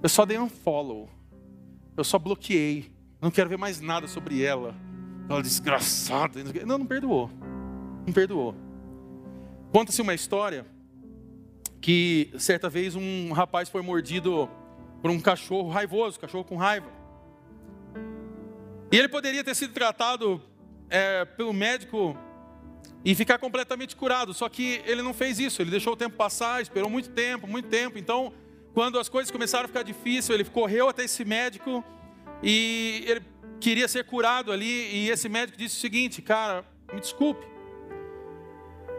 Eu 0.03 0.09
só 0.09 0.25
dei 0.25 0.37
um 0.37 0.49
follow. 0.49 1.09
Eu 1.95 2.03
só 2.03 2.19
bloqueei. 2.19 2.91
Não 3.21 3.31
quero 3.31 3.49
ver 3.49 3.57
mais 3.57 3.79
nada 3.79 4.07
sobre 4.07 4.43
ela. 4.43 4.75
Ela 5.31 5.41
desgraçada. 5.41 6.43
Não, 6.65 6.77
não 6.77 6.85
perdoou. 6.85 7.29
Não 8.05 8.13
perdoou. 8.13 8.55
Conta-se 9.71 10.01
uma 10.01 10.13
história 10.13 10.65
que 11.79 12.31
certa 12.37 12.69
vez 12.69 12.95
um 12.95 13.31
rapaz 13.31 13.69
foi 13.69 13.81
mordido 13.81 14.49
por 15.01 15.09
um 15.09 15.19
cachorro 15.19 15.69
raivoso, 15.69 16.19
cachorro 16.19 16.43
com 16.43 16.57
raiva. 16.57 16.89
E 18.91 18.97
ele 18.97 19.07
poderia 19.07 19.43
ter 19.43 19.55
sido 19.55 19.73
tratado 19.73 20.41
é, 20.89 21.23
pelo 21.23 21.53
médico 21.53 22.15
e 23.03 23.15
ficar 23.15 23.39
completamente 23.39 23.95
curado, 23.95 24.33
só 24.33 24.47
que 24.47 24.81
ele 24.85 25.01
não 25.01 25.13
fez 25.13 25.39
isso, 25.39 25.61
ele 25.61 25.71
deixou 25.71 25.93
o 25.93 25.95
tempo 25.95 26.15
passar, 26.15 26.61
esperou 26.61 26.89
muito 26.89 27.09
tempo, 27.09 27.47
muito 27.47 27.67
tempo. 27.69 27.97
Então, 27.97 28.33
quando 28.73 28.99
as 28.99 29.09
coisas 29.09 29.31
começaram 29.31 29.65
a 29.65 29.67
ficar 29.67 29.83
difíceis, 29.83 30.29
ele 30.29 30.43
correu 30.43 30.89
até 30.89 31.05
esse 31.05 31.25
médico 31.25 31.83
e 32.43 33.03
ele 33.07 33.21
queria 33.61 33.87
ser 33.87 34.03
curado 34.03 34.51
ali. 34.51 34.93
E 34.93 35.09
esse 35.09 35.29
médico 35.29 35.57
disse 35.57 35.77
o 35.77 35.79
seguinte: 35.79 36.21
Cara, 36.21 36.65
me 36.91 36.99
desculpe, 36.99 37.45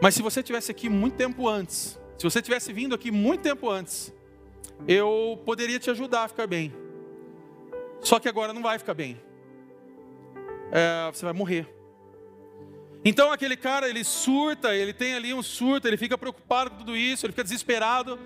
mas 0.01 0.15
se 0.15 0.23
você 0.23 0.41
tivesse 0.41 0.71
aqui 0.71 0.89
muito 0.89 1.15
tempo 1.15 1.47
antes, 1.47 1.99
se 2.17 2.23
você 2.23 2.41
tivesse 2.41 2.73
vindo 2.73 2.95
aqui 2.95 3.11
muito 3.11 3.41
tempo 3.41 3.69
antes, 3.69 4.11
eu 4.87 5.39
poderia 5.45 5.77
te 5.77 5.91
ajudar 5.91 6.23
a 6.23 6.27
ficar 6.27 6.47
bem. 6.47 6.73
Só 8.01 8.19
que 8.19 8.27
agora 8.27 8.51
não 8.51 8.63
vai 8.63 8.79
ficar 8.79 8.95
bem 8.95 9.19
é, 10.73 11.11
você 11.11 11.23
vai 11.23 11.33
morrer. 11.33 11.67
Então 13.05 13.31
aquele 13.31 13.55
cara, 13.55 13.87
ele 13.87 14.03
surta, 14.03 14.73
ele 14.75 14.91
tem 14.91 15.13
ali 15.13 15.31
um 15.31 15.43
surto, 15.43 15.87
ele 15.87 15.97
fica 15.97 16.17
preocupado 16.17 16.71
com 16.71 16.77
tudo 16.77 16.97
isso, 16.97 17.25
ele 17.25 17.33
fica 17.33 17.43
desesperado. 17.43 18.19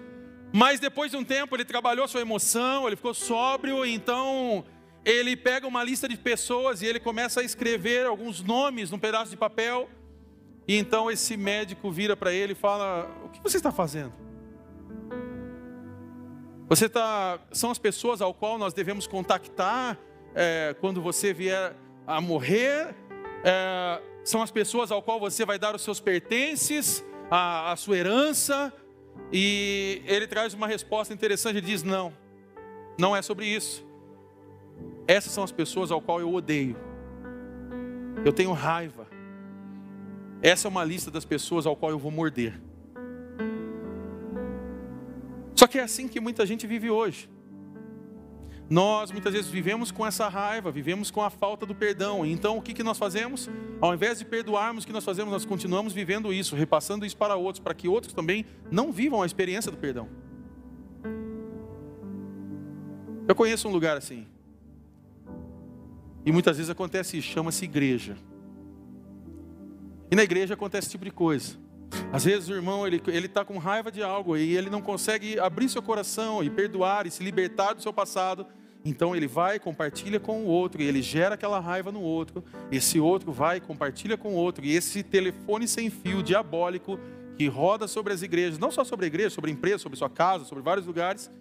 Mas 0.54 0.80
depois 0.80 1.12
de 1.12 1.18
um 1.18 1.26
tempo 1.26 1.54
ele 1.56 1.66
trabalhou 1.66 2.08
sua 2.08 2.22
emoção, 2.22 2.88
ele 2.88 2.96
ficou 2.96 3.14
sóbrio, 3.14 3.86
então 3.86 4.64
ele 5.08 5.38
pega 5.38 5.66
uma 5.66 5.82
lista 5.86 6.06
de 6.06 6.18
pessoas 6.18 6.82
e 6.82 6.86
ele 6.86 7.00
começa 7.00 7.40
a 7.40 7.44
escrever 7.44 8.06
alguns 8.06 8.44
nomes 8.44 8.92
num 8.92 9.00
pedaço 9.00 9.32
de 9.32 9.38
papel. 9.38 9.90
E 10.68 10.78
então 10.78 11.10
esse 11.10 11.38
médico 11.38 11.90
vira 11.90 12.18
para 12.18 12.34
ele 12.34 12.52
e 12.52 12.56
fala: 12.56 13.10
O 13.24 13.30
que 13.30 13.42
você 13.42 13.56
está 13.56 13.72
fazendo? 13.72 14.12
Você 16.68 16.88
está. 16.88 17.40
São 17.54 17.72
as 17.72 17.80
pessoas 17.80 18.22
ao 18.22 18.34
qual 18.34 18.58
nós 18.58 18.74
devemos 18.74 19.08
contactar 19.08 19.98
é, 20.36 20.76
quando 20.82 21.02
você 21.02 21.32
vier 21.32 21.74
a 22.06 22.20
morrer, 22.20 22.94
é, 23.46 24.02
são 24.26 24.42
as 24.42 24.52
pessoas 24.52 24.92
ao 24.92 25.02
qual 25.02 25.22
você 25.22 25.46
vai 25.46 25.58
dar 25.58 25.74
os 25.74 25.84
seus 25.84 26.02
pertences, 26.02 27.02
a, 27.32 27.72
a 27.72 27.76
sua 27.78 27.98
herança, 27.98 28.74
e 29.32 30.02
ele 30.06 30.28
traz 30.28 30.54
uma 30.54 30.68
resposta 30.68 31.14
interessante, 31.14 31.60
ele 31.60 31.66
diz, 31.66 31.82
não, 31.82 32.14
não 33.00 33.16
é 33.16 33.22
sobre 33.22 33.46
isso, 33.46 33.87
essas 35.08 35.32
são 35.32 35.44
as 35.44 35.52
pessoas 35.52 35.92
ao 35.92 36.02
qual 36.02 36.20
eu 36.20 36.34
odeio, 36.34 36.76
eu 38.26 38.34
tenho 38.34 38.52
raiva, 38.52 39.08
essa 40.42 40.68
é 40.68 40.70
uma 40.70 40.84
lista 40.84 41.10
das 41.10 41.26
pessoas 41.26 41.66
ao 41.66 41.76
qual 41.76 41.92
eu 41.92 42.00
vou 42.00 42.12
morder, 42.12 42.60
só 45.56 45.66
que 45.66 45.80
é 45.80 45.84
assim 45.84 46.08
que 46.08 46.20
muita 46.20 46.46
gente 46.46 46.68
vive 46.68 46.90
hoje, 46.90 47.30
nós 48.70 49.12
muitas 49.12 49.34
vezes 49.34 49.50
vivemos 49.50 49.92
com 49.92 50.06
essa 50.06 50.28
raiva, 50.28 50.70
vivemos 50.72 51.10
com 51.10 51.22
a 51.22 51.30
falta 51.30 51.66
do 51.66 51.74
perdão. 51.74 52.26
Então 52.26 52.58
o 52.58 52.62
que, 52.62 52.74
que 52.74 52.84
nós 52.84 52.98
fazemos? 52.98 53.50
Ao 53.80 53.94
invés 53.94 54.20
de 54.20 54.26
perdoarmos, 54.26 54.84
o 54.84 54.88
que 54.88 54.92
nós 54.92 55.06
fazemos? 55.06 55.32
Nós 55.32 55.46
continuamos 55.46 55.94
vivendo 55.94 56.34
isso, 56.34 56.56
repassando 56.56 57.06
isso 57.06 57.16
para 57.16 57.36
outros, 57.36 57.62
para 57.64 57.74
que 57.74 57.88
outros 57.88 58.14
também 58.14 58.46
não 58.70 58.92
vivam 58.92 59.22
a 59.22 59.26
experiência 59.26 59.72
do 59.72 59.78
perdão. 59.78 60.10
Eu 63.28 63.36
conheço 63.36 63.68
um 63.68 63.72
lugar 63.72 63.96
assim. 63.96 64.28
E 66.28 66.32
muitas 66.34 66.58
vezes 66.58 66.70
acontece 66.70 67.18
isso, 67.18 67.30
chama-se 67.30 67.64
igreja. 67.64 68.18
E 70.12 70.16
na 70.16 70.24
igreja 70.24 70.56
acontece 70.56 70.88
esse 70.88 70.92
tipo 70.92 71.06
de 71.06 71.12
coisa. 71.12 71.56
Às 72.12 72.26
vezes 72.26 72.50
o 72.50 72.54
irmão 72.54 72.86
ele 72.86 73.02
está 73.08 73.46
com 73.46 73.58
raiva 73.58 73.90
de 73.90 74.04
algo 74.04 74.36
e 74.36 74.58
ele 74.58 74.70
não 74.70 74.82
consegue 74.82 75.40
abrir 75.40 75.70
seu 75.70 75.82
coração 75.82 76.44
e 76.44 76.50
perdoar 76.50 77.08
e 77.08 77.12
se 77.12 77.24
libertar 77.24 77.72
do 77.72 77.82
seu 77.82 77.94
passado. 77.94 78.46
Então 78.84 79.16
ele 79.16 79.26
vai, 79.26 79.58
compartilha 79.58 80.20
com 80.20 80.44
o 80.44 80.48
outro, 80.48 80.82
e 80.82 80.86
ele 80.86 81.02
gera 81.02 81.36
aquela 81.36 81.62
raiva 81.62 81.94
no 81.94 82.02
outro. 82.02 82.44
Esse 82.70 83.00
outro 83.00 83.32
vai, 83.32 83.62
compartilha 83.62 84.18
com 84.18 84.34
o 84.34 84.36
outro, 84.36 84.66
e 84.66 84.76
esse 84.76 85.04
telefone 85.04 85.66
sem 85.66 85.90
fio 85.90 86.22
diabólico 86.22 87.00
que 87.38 87.48
roda 87.48 87.88
sobre 87.88 88.12
as 88.12 88.22
igrejas, 88.22 88.60
não 88.60 88.70
só 88.70 88.84
sobre 88.84 89.06
a 89.06 89.08
igreja, 89.08 89.30
sobre 89.30 89.50
a 89.50 89.54
empresa, 89.54 89.78
sobre 89.78 89.98
sua 89.98 90.10
casa, 90.10 90.44
sobre 90.44 90.62
vários 90.62 90.86
lugares, 90.86 91.32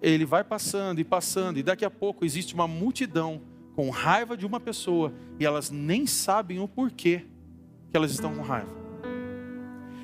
ele 0.00 0.24
vai 0.24 0.42
passando 0.42 0.98
e 0.98 1.04
passando, 1.04 1.58
e 1.58 1.62
daqui 1.62 1.84
a 1.84 1.90
pouco 1.90 2.24
existe 2.24 2.54
uma 2.54 2.66
multidão 2.66 3.51
com 3.74 3.90
raiva 3.90 4.36
de 4.36 4.46
uma 4.46 4.60
pessoa, 4.60 5.12
e 5.38 5.46
elas 5.46 5.70
nem 5.70 6.06
sabem 6.06 6.58
o 6.60 6.68
porquê 6.68 7.26
que 7.90 7.96
elas 7.96 8.10
estão 8.10 8.34
com 8.34 8.42
raiva. 8.42 8.70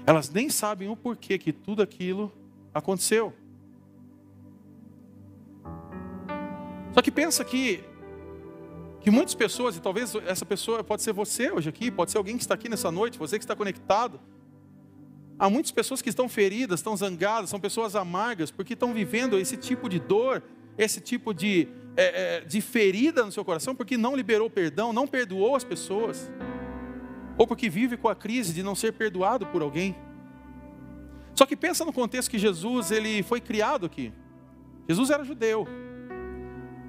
Elas 0.06 0.30
nem 0.30 0.48
sabem 0.48 0.88
o 0.88 0.96
porquê 0.96 1.38
que 1.38 1.52
tudo 1.52 1.82
aquilo 1.82 2.32
aconteceu. 2.72 3.32
Só 6.94 7.02
que 7.02 7.10
pensa 7.10 7.44
que 7.44 7.84
que 9.00 9.10
muitas 9.10 9.34
pessoas, 9.34 9.76
e 9.76 9.80
talvez 9.80 10.14
essa 10.26 10.44
pessoa 10.44 10.82
pode 10.82 11.02
ser 11.02 11.12
você 11.12 11.50
hoje 11.50 11.68
aqui, 11.68 11.90
pode 11.90 12.10
ser 12.10 12.18
alguém 12.18 12.36
que 12.36 12.42
está 12.42 12.54
aqui 12.54 12.68
nessa 12.68 12.90
noite, 12.90 13.18
você 13.18 13.38
que 13.38 13.44
está 13.44 13.54
conectado. 13.54 14.20
Há 15.38 15.48
muitas 15.48 15.70
pessoas 15.70 16.02
que 16.02 16.08
estão 16.08 16.28
feridas, 16.28 16.80
estão 16.80 16.96
zangadas, 16.96 17.48
são 17.48 17.60
pessoas 17.60 17.94
amargas, 17.94 18.50
porque 18.50 18.74
estão 18.74 18.92
vivendo 18.92 19.38
esse 19.38 19.56
tipo 19.56 19.88
de 19.88 20.00
dor, 20.00 20.42
esse 20.76 21.00
tipo 21.00 21.32
de, 21.32 21.68
é, 22.00 22.36
é, 22.36 22.40
de 22.42 22.60
ferida 22.60 23.24
no 23.24 23.32
seu 23.32 23.44
coração, 23.44 23.74
porque 23.74 23.96
não 23.96 24.14
liberou 24.14 24.48
perdão, 24.48 24.92
não 24.92 25.04
perdoou 25.04 25.56
as 25.56 25.64
pessoas, 25.64 26.30
ou 27.36 27.44
porque 27.44 27.68
vive 27.68 27.96
com 27.96 28.08
a 28.08 28.14
crise 28.14 28.54
de 28.54 28.62
não 28.62 28.76
ser 28.76 28.92
perdoado 28.92 29.44
por 29.46 29.62
alguém. 29.62 29.96
Só 31.34 31.44
que 31.44 31.56
pensa 31.56 31.84
no 31.84 31.92
contexto 31.92 32.30
que 32.30 32.38
Jesus 32.38 32.92
ele 32.92 33.24
foi 33.24 33.40
criado 33.40 33.84
aqui. 33.84 34.12
Jesus 34.88 35.10
era 35.10 35.24
judeu, 35.24 35.66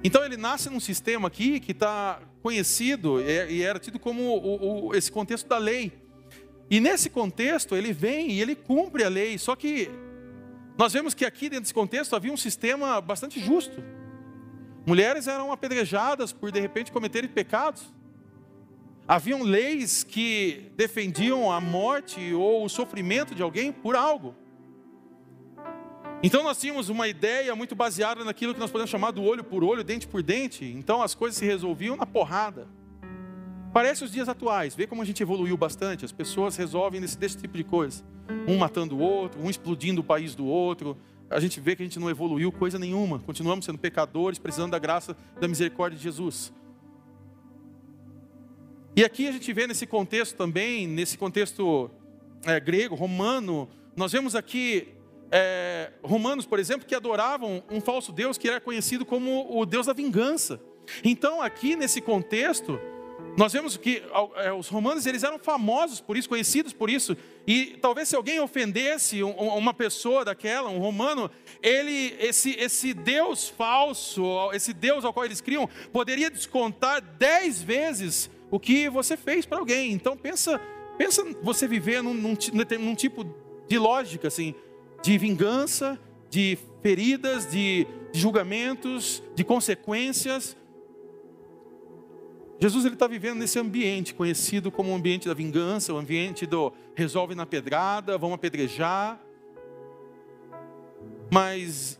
então 0.04 0.24
ele 0.24 0.36
nasce 0.36 0.70
num 0.70 0.78
sistema 0.78 1.26
aqui 1.26 1.58
que 1.58 1.72
está 1.72 2.20
conhecido 2.40 3.20
e 3.20 3.62
era 3.62 3.80
tido 3.80 3.98
como 3.98 4.22
o, 4.22 4.86
o, 4.86 4.94
esse 4.94 5.10
contexto 5.10 5.48
da 5.48 5.58
lei. 5.58 5.92
E 6.70 6.78
nesse 6.78 7.10
contexto 7.10 7.74
ele 7.74 7.92
vem 7.92 8.30
e 8.30 8.40
ele 8.40 8.54
cumpre 8.54 9.02
a 9.02 9.08
lei. 9.08 9.36
Só 9.38 9.56
que 9.56 9.90
nós 10.78 10.92
vemos 10.92 11.14
que 11.14 11.24
aqui 11.24 11.48
dentro 11.48 11.62
desse 11.62 11.74
contexto 11.74 12.14
havia 12.14 12.32
um 12.32 12.36
sistema 12.36 13.00
bastante 13.00 13.40
justo. 13.40 13.82
Mulheres 14.86 15.26
eram 15.26 15.52
apedrejadas 15.52 16.32
por 16.32 16.50
de 16.50 16.60
repente 16.60 16.90
cometerem 16.90 17.28
pecados. 17.28 17.92
haviam 19.06 19.42
leis 19.42 20.04
que 20.04 20.70
defendiam 20.76 21.50
a 21.50 21.60
morte 21.60 22.32
ou 22.32 22.64
o 22.64 22.68
sofrimento 22.68 23.34
de 23.34 23.42
alguém 23.42 23.72
por 23.72 23.96
algo. 23.96 24.34
Então 26.22 26.42
nós 26.42 26.60
tínhamos 26.60 26.88
uma 26.88 27.08
ideia 27.08 27.56
muito 27.56 27.74
baseada 27.74 28.24
naquilo 28.24 28.52
que 28.52 28.60
nós 28.60 28.70
podemos 28.70 28.90
chamar 28.90 29.10
do 29.10 29.22
olho 29.22 29.42
por 29.42 29.64
olho, 29.64 29.82
dente 29.82 30.06
por 30.06 30.22
dente. 30.22 30.64
Então 30.64 31.02
as 31.02 31.14
coisas 31.14 31.38
se 31.38 31.46
resolviam 31.46 31.96
na 31.96 32.06
porrada. 32.06 32.68
Parece 33.72 34.04
os 34.04 34.12
dias 34.12 34.28
atuais, 34.28 34.74
vê 34.74 34.86
como 34.86 35.00
a 35.00 35.04
gente 35.04 35.22
evoluiu 35.22 35.56
bastante. 35.56 36.04
As 36.04 36.12
pessoas 36.12 36.56
resolvem 36.56 37.00
desse, 37.00 37.16
desse 37.16 37.38
tipo 37.38 37.56
de 37.56 37.64
coisa. 37.64 38.04
Um 38.46 38.58
matando 38.58 38.96
o 38.96 39.00
outro, 39.00 39.40
um 39.40 39.48
explodindo 39.48 40.02
o 40.02 40.04
país 40.04 40.34
do 40.34 40.44
outro. 40.44 40.96
A 41.30 41.38
gente 41.38 41.60
vê 41.60 41.76
que 41.76 41.82
a 41.82 41.86
gente 41.86 41.98
não 42.00 42.10
evoluiu 42.10 42.50
coisa 42.50 42.78
nenhuma. 42.78 43.20
Continuamos 43.20 43.64
sendo 43.64 43.78
pecadores, 43.78 44.38
precisando 44.38 44.72
da 44.72 44.78
graça, 44.78 45.16
da 45.40 45.46
misericórdia 45.46 45.96
de 45.96 46.02
Jesus. 46.02 46.52
E 48.96 49.04
aqui 49.04 49.28
a 49.28 49.32
gente 49.32 49.52
vê 49.52 49.68
nesse 49.68 49.86
contexto 49.86 50.36
também, 50.36 50.88
nesse 50.88 51.16
contexto 51.16 51.88
é, 52.44 52.58
grego, 52.58 52.96
romano, 52.96 53.68
nós 53.94 54.10
vemos 54.10 54.34
aqui 54.34 54.88
é, 55.30 55.92
romanos, 56.02 56.44
por 56.44 56.58
exemplo, 56.58 56.86
que 56.86 56.94
adoravam 56.94 57.62
um 57.70 57.80
falso 57.80 58.10
Deus 58.10 58.36
que 58.36 58.48
era 58.48 58.60
conhecido 58.60 59.06
como 59.06 59.56
o 59.56 59.64
Deus 59.64 59.86
da 59.86 59.92
vingança. 59.92 60.60
Então, 61.04 61.40
aqui 61.40 61.76
nesse 61.76 62.00
contexto, 62.00 62.80
nós 63.36 63.52
vemos 63.52 63.76
que 63.76 64.02
é, 64.36 64.52
os 64.52 64.68
romanos 64.68 65.06
eles 65.06 65.22
eram 65.22 65.38
famosos 65.38 66.00
por 66.00 66.16
isso, 66.16 66.28
conhecidos 66.28 66.72
por 66.72 66.90
isso. 66.90 67.16
E 67.46 67.78
talvez 67.80 68.08
se 68.08 68.16
alguém 68.16 68.40
ofendesse 68.40 69.22
uma 69.22 69.72
pessoa 69.72 70.24
daquela, 70.24 70.68
um 70.68 70.78
romano, 70.78 71.30
ele, 71.62 72.14
esse, 72.18 72.50
esse 72.58 72.92
Deus 72.92 73.48
falso, 73.48 74.50
esse 74.52 74.72
Deus 74.72 75.04
ao 75.04 75.12
qual 75.12 75.24
eles 75.24 75.40
criam, 75.40 75.68
poderia 75.92 76.30
descontar 76.30 77.00
dez 77.00 77.62
vezes 77.62 78.30
o 78.50 78.58
que 78.58 78.88
você 78.88 79.16
fez 79.16 79.46
para 79.46 79.58
alguém. 79.58 79.92
Então 79.92 80.16
pensa, 80.16 80.60
pensa 80.98 81.24
você 81.42 81.66
viver 81.66 82.02
num, 82.02 82.14
num, 82.14 82.36
num 82.78 82.94
tipo 82.94 83.24
de 83.68 83.78
lógica 83.78 84.28
assim 84.28 84.54
de 85.02 85.16
vingança, 85.16 85.98
de 86.28 86.58
feridas, 86.82 87.50
de, 87.50 87.86
de 88.12 88.20
julgamentos, 88.20 89.22
de 89.34 89.44
consequências. 89.44 90.56
Jesus 92.60 92.84
está 92.84 93.06
vivendo 93.06 93.38
nesse 93.38 93.58
ambiente 93.58 94.14
conhecido 94.14 94.70
como 94.70 94.92
o 94.92 94.94
ambiente 94.94 95.26
da 95.26 95.32
vingança, 95.32 95.94
o 95.94 95.96
ambiente 95.96 96.44
do 96.44 96.70
resolve 96.94 97.34
na 97.34 97.46
pedrada, 97.46 98.18
vão 98.18 98.34
apedrejar. 98.34 99.18
Mas 101.32 101.98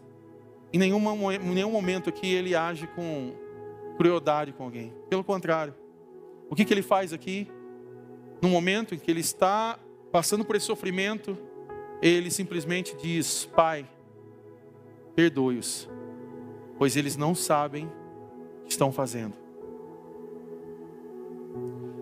em 0.70 0.78
nenhum, 0.78 1.32
em 1.32 1.38
nenhum 1.38 1.70
momento 1.70 2.10
aqui 2.10 2.30
ele 2.30 2.54
age 2.54 2.86
com 2.88 3.32
crueldade 3.96 4.52
com 4.52 4.64
alguém. 4.64 4.92
Pelo 5.08 5.24
contrário, 5.24 5.74
o 6.50 6.54
que, 6.54 6.66
que 6.66 6.74
ele 6.74 6.82
faz 6.82 7.14
aqui? 7.14 7.50
No 8.42 8.50
momento 8.50 8.94
em 8.94 8.98
que 8.98 9.10
ele 9.10 9.20
está 9.20 9.78
passando 10.12 10.44
por 10.44 10.56
esse 10.56 10.66
sofrimento, 10.66 11.38
ele 12.02 12.30
simplesmente 12.30 12.94
diz: 12.96 13.46
Pai, 13.46 13.88
perdoe-os, 15.14 15.88
pois 16.76 16.96
eles 16.96 17.16
não 17.16 17.34
sabem 17.34 17.86
o 17.86 18.64
que 18.64 18.72
estão 18.72 18.92
fazendo. 18.92 19.40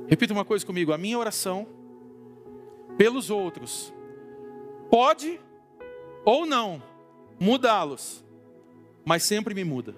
Repita 0.09 0.33
uma 0.33 0.45
coisa 0.45 0.65
comigo: 0.65 0.93
a 0.93 0.99
minha 0.99 1.19
oração 1.19 1.67
pelos 2.97 3.31
outros 3.31 3.93
pode 4.91 5.41
ou 6.25 6.47
não 6.47 6.83
mudá-los, 7.39 8.25
mas 9.05 9.23
sempre 9.23 9.55
me 9.55 9.65
muda. 9.65 9.95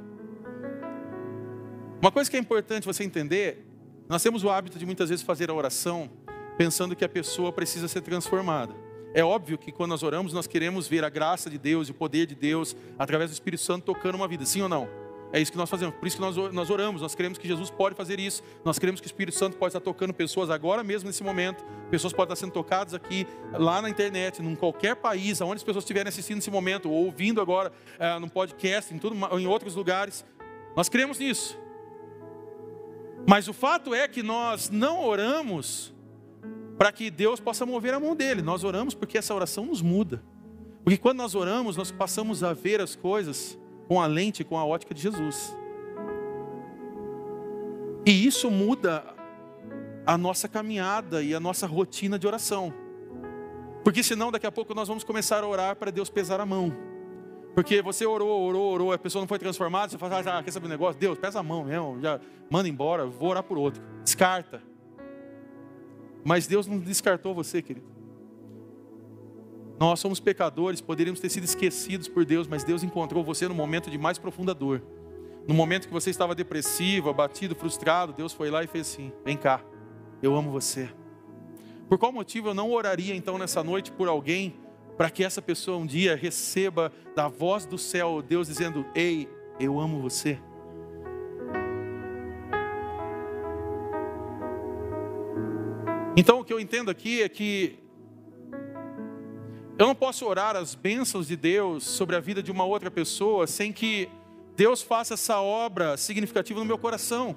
Uma 2.01 2.11
coisa 2.11 2.31
que 2.31 2.37
é 2.37 2.41
importante 2.41 2.87
você 2.87 3.05
entender, 3.05 3.67
nós 4.09 4.23
temos 4.23 4.43
o 4.43 4.51
hábito 4.51 4.79
de 4.79 4.87
muitas 4.87 5.11
vezes 5.11 5.25
fazer 5.25 5.51
a 5.51 5.55
oração 5.55 6.11
pensando 6.57 6.97
que 6.97 7.05
a 7.05 7.09
pessoa 7.09 7.53
precisa 7.53 7.89
ser 7.89 8.01
transformada. 8.03 8.75
É 9.15 9.25
óbvio 9.25 9.59
que 9.59 9.73
quando 9.73 9.91
nós 9.91 10.03
oramos, 10.03 10.33
nós 10.33 10.47
queremos 10.47 10.87
ver 10.87 11.05
a 11.05 11.09
graça 11.09 11.51
de 11.51 11.59
Deus 11.59 11.89
e 11.89 11.91
o 11.91 11.95
poder 11.95 12.27
de 12.27 12.35
Deus 12.35 12.77
através 12.99 13.31
do 13.31 13.35
Espírito 13.35 13.63
Santo 13.63 13.85
tocando 13.85 14.15
uma 14.15 14.29
vida, 14.29 14.45
sim 14.45 14.63
ou 14.63 14.69
não? 14.69 14.89
É 15.33 15.41
isso 15.41 15.53
que 15.53 15.59
nós 15.59 15.71
fazemos, 15.71 15.95
por 15.95 16.07
isso 16.09 16.17
que 16.17 16.23
nós, 16.23 16.37
nós 16.53 16.71
oramos, 16.71 17.03
nós 17.03 17.15
queremos 17.15 17.39
que 17.39 17.47
Jesus 17.47 17.71
pode 17.71 17.95
fazer 17.95 18.19
isso, 18.19 18.43
nós 18.65 18.81
queremos 18.81 19.01
que 19.01 19.07
o 19.07 19.09
Espírito 19.09 19.39
Santo 19.39 19.57
pode 19.57 19.71
estar 19.71 19.81
tocando 19.81 20.13
pessoas 20.13 20.51
agora 20.51 20.83
mesmo 20.83 21.07
nesse 21.07 21.23
momento, 21.23 21.65
pessoas 21.89 22.13
podem 22.13 22.33
estar 22.33 22.47
sendo 22.47 22.53
tocadas 22.53 22.95
aqui, 22.95 23.27
lá 23.53 23.81
na 23.81 23.89
internet, 23.89 24.43
em 24.43 24.57
qualquer 24.57 24.97
país, 24.97 25.41
onde 25.41 25.57
as 25.57 25.63
pessoas 25.63 25.85
estiverem 25.85 26.09
assistindo 26.09 26.37
nesse 26.37 26.51
momento, 26.51 26.91
ou 26.91 27.07
ouvindo 27.07 27.41
agora 27.41 27.73
é, 27.99 28.19
no 28.19 28.29
podcast, 28.29 28.93
em, 28.93 28.99
tudo, 28.99 29.15
em 29.39 29.47
outros 29.47 29.77
lugares, 29.77 30.25
nós 30.75 30.89
cremos 30.89 31.19
nisso. 31.19 31.57
Mas 33.29 33.47
o 33.47 33.53
fato 33.53 33.95
é 33.95 34.09
que 34.09 34.23
nós 34.23 34.69
não 34.69 35.05
oramos 35.05 35.95
para 36.77 36.91
que 36.91 37.11
Deus 37.11 37.39
possa 37.39 37.67
mover 37.67 37.93
a 37.95 38.01
mão 38.01 38.17
dele. 38.17 38.41
Nós 38.43 38.65
oramos 38.65 38.95
porque 38.95 39.19
essa 39.19 39.35
oração 39.35 39.67
nos 39.67 39.83
muda. 39.83 40.23
Porque 40.83 40.97
quando 40.97 41.19
nós 41.19 41.35
oramos, 41.35 41.77
nós 41.77 41.93
passamos 41.93 42.43
a 42.43 42.55
ver 42.55 42.81
as 42.81 42.97
coisas 42.97 43.59
com 43.91 44.01
a 44.01 44.07
lente, 44.07 44.45
com 44.45 44.57
a 44.57 44.65
ótica 44.65 44.95
de 44.95 45.03
Jesus. 45.03 45.53
E 48.07 48.25
isso 48.25 48.49
muda 48.49 49.03
a 50.07 50.17
nossa 50.17 50.49
caminhada 50.49 51.25
e 51.25 51.35
a 51.35 51.41
nossa 51.41 51.67
rotina 51.67 52.17
de 52.17 52.25
oração. 52.25 52.73
Porque 53.83 54.05
senão 54.05 54.31
daqui 54.31 54.47
a 54.47 54.53
pouco 54.53 54.77
nós 54.77 54.87
vamos 54.87 55.03
começar 55.03 55.43
a 55.43 55.49
orar 55.49 55.75
para 55.75 55.91
Deus 55.91 56.09
pesar 56.09 56.41
a 56.41 56.47
mão. 56.47 56.73
Porque 57.53 57.83
você 57.83 58.07
orou, 58.07 58.47
orou, 58.47 58.73
orou, 58.73 58.93
a 58.93 58.99
pessoa 58.99 59.23
não 59.23 59.27
foi 59.27 59.41
transformada, 59.41 59.91
você 59.91 59.99
fala, 59.99 60.21
ah, 60.21 60.41
quer 60.41 60.53
saber 60.53 60.67
um 60.67 60.71
negócio? 60.71 61.01
Deus, 61.01 61.19
pesa 61.19 61.41
a 61.41 61.43
mão 61.43 61.65
mesmo, 61.65 61.99
já 62.01 62.21
manda 62.49 62.69
embora, 62.69 63.07
vou 63.07 63.31
orar 63.31 63.43
por 63.43 63.59
outro. 63.59 63.83
Descarta. 64.05 64.63
Mas 66.25 66.47
Deus 66.47 66.69
não 66.69 66.79
descartou 66.79 67.35
você, 67.35 67.61
querido. 67.61 67.90
Nós 69.81 69.99
somos 69.99 70.21
pecadores, 70.21 70.83
poderíamos 70.83 71.21
ter 71.21 71.31
sido 71.31 71.45
esquecidos 71.45 72.07
por 72.07 72.27
Deus, 72.27 72.47
mas 72.47 72.63
Deus 72.63 72.83
encontrou 72.83 73.25
você 73.25 73.49
no 73.49 73.55
momento 73.55 73.91
de 73.91 73.97
mais 73.97 74.19
profunda 74.19 74.53
dor. 74.53 74.83
No 75.49 75.55
momento 75.55 75.87
que 75.89 75.93
você 75.93 76.11
estava 76.11 76.35
depressivo, 76.35 77.09
abatido, 77.09 77.55
frustrado, 77.55 78.13
Deus 78.13 78.31
foi 78.31 78.51
lá 78.51 78.63
e 78.63 78.67
fez 78.67 78.87
assim: 78.87 79.11
Vem 79.25 79.39
cá, 79.39 79.65
eu 80.23 80.37
amo 80.37 80.51
você. 80.51 80.91
Por 81.89 81.97
qual 81.97 82.13
motivo 82.13 82.49
eu 82.49 82.55
não 82.55 82.71
oraria 82.71 83.15
então 83.15 83.39
nessa 83.39 83.65
noite 83.65 83.91
por 83.91 84.07
alguém, 84.07 84.55
para 84.99 85.09
que 85.09 85.25
essa 85.25 85.41
pessoa 85.41 85.79
um 85.79 85.87
dia 85.87 86.15
receba 86.15 86.93
da 87.17 87.27
voz 87.27 87.65
do 87.65 87.79
céu 87.79 88.21
Deus 88.21 88.49
dizendo: 88.49 88.85
Ei, 88.95 89.31
eu 89.59 89.81
amo 89.81 89.99
você? 90.03 90.39
Então 96.15 96.41
o 96.41 96.45
que 96.45 96.53
eu 96.53 96.61
entendo 96.61 96.91
aqui 96.91 97.23
é 97.23 97.31
que 97.31 97.79
eu 99.81 99.87
não 99.87 99.95
posso 99.95 100.27
orar 100.27 100.57
as 100.57 100.75
bênçãos 100.75 101.27
de 101.27 101.35
Deus 101.35 101.85
sobre 101.85 102.15
a 102.15 102.21
vida 102.21 102.43
de 102.43 102.53
uma 102.53 102.65
outra 102.65 102.91
pessoa 102.91 103.47
sem 103.47 103.73
que 103.73 104.11
Deus 104.55 104.83
faça 104.83 105.15
essa 105.15 105.41
obra 105.41 105.97
significativa 105.97 106.61
no 106.61 106.67
meu 106.67 106.77
coração. 106.77 107.35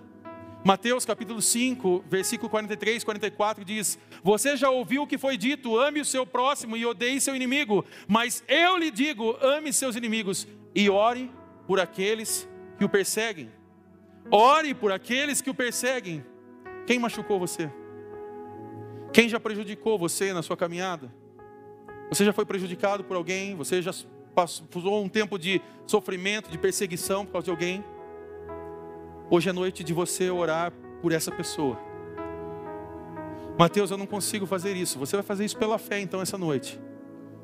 Mateus 0.62 1.06
capítulo 1.06 1.42
5, 1.42 2.04
versículo 2.06 2.50
43, 2.50 3.02
44 3.02 3.64
diz: 3.64 3.98
Você 4.22 4.58
já 4.58 4.70
ouviu 4.70 5.04
o 5.04 5.08
que 5.08 5.18
foi 5.18 5.38
dito, 5.38 5.80
ame 5.80 6.02
o 6.02 6.06
seu 6.06 6.28
próximo 6.28 6.76
e 6.76 6.86
odeie 6.86 7.22
seu 7.22 7.34
inimigo, 7.34 7.86
mas 8.10 8.44
eu 8.46 8.78
lhe 8.78 8.92
digo, 8.92 9.38
ame 9.42 9.72
seus 9.72 9.96
inimigos 9.96 10.46
e 10.76 10.90
ore 10.90 11.32
por 11.66 11.80
aqueles 11.80 12.46
que 12.78 12.84
o 12.84 12.90
perseguem. 12.90 13.50
Ore 14.30 14.74
por 14.74 14.92
aqueles 14.92 15.40
que 15.40 15.50
o 15.50 15.56
perseguem. 15.56 16.26
Quem 16.86 17.00
machucou 17.00 17.40
você? 17.40 17.72
Quem 19.14 19.30
já 19.30 19.40
prejudicou 19.40 19.98
você 19.98 20.34
na 20.34 20.44
sua 20.44 20.58
caminhada? 20.58 21.23
Você 22.10 22.26
já 22.26 22.34
foi 22.34 22.46
prejudicado 22.46 23.04
por 23.04 23.18
alguém? 23.18 23.56
Você 23.56 23.82
já 23.82 23.92
passou 24.36 25.04
um 25.04 25.10
tempo 25.10 25.38
de 25.38 25.62
sofrimento, 25.86 26.50
de 26.50 26.58
perseguição 26.58 27.26
por 27.26 27.34
causa 27.34 27.46
de 27.46 27.52
alguém? 27.52 27.84
Hoje 29.30 29.50
é 29.50 29.54
noite 29.54 29.84
de 29.84 29.94
você 29.94 30.30
orar 30.30 30.72
por 31.02 31.12
essa 31.12 31.32
pessoa. 31.32 31.80
Mateus, 33.58 33.92
eu 33.92 33.98
não 33.98 34.08
consigo 34.08 34.46
fazer 34.46 34.76
isso. 34.76 34.98
Você 35.00 35.16
vai 35.16 35.24
fazer 35.24 35.46
isso 35.46 35.58
pela 35.58 35.78
fé 35.78 36.00
então 36.00 36.22
essa 36.22 36.38
noite. 36.38 36.80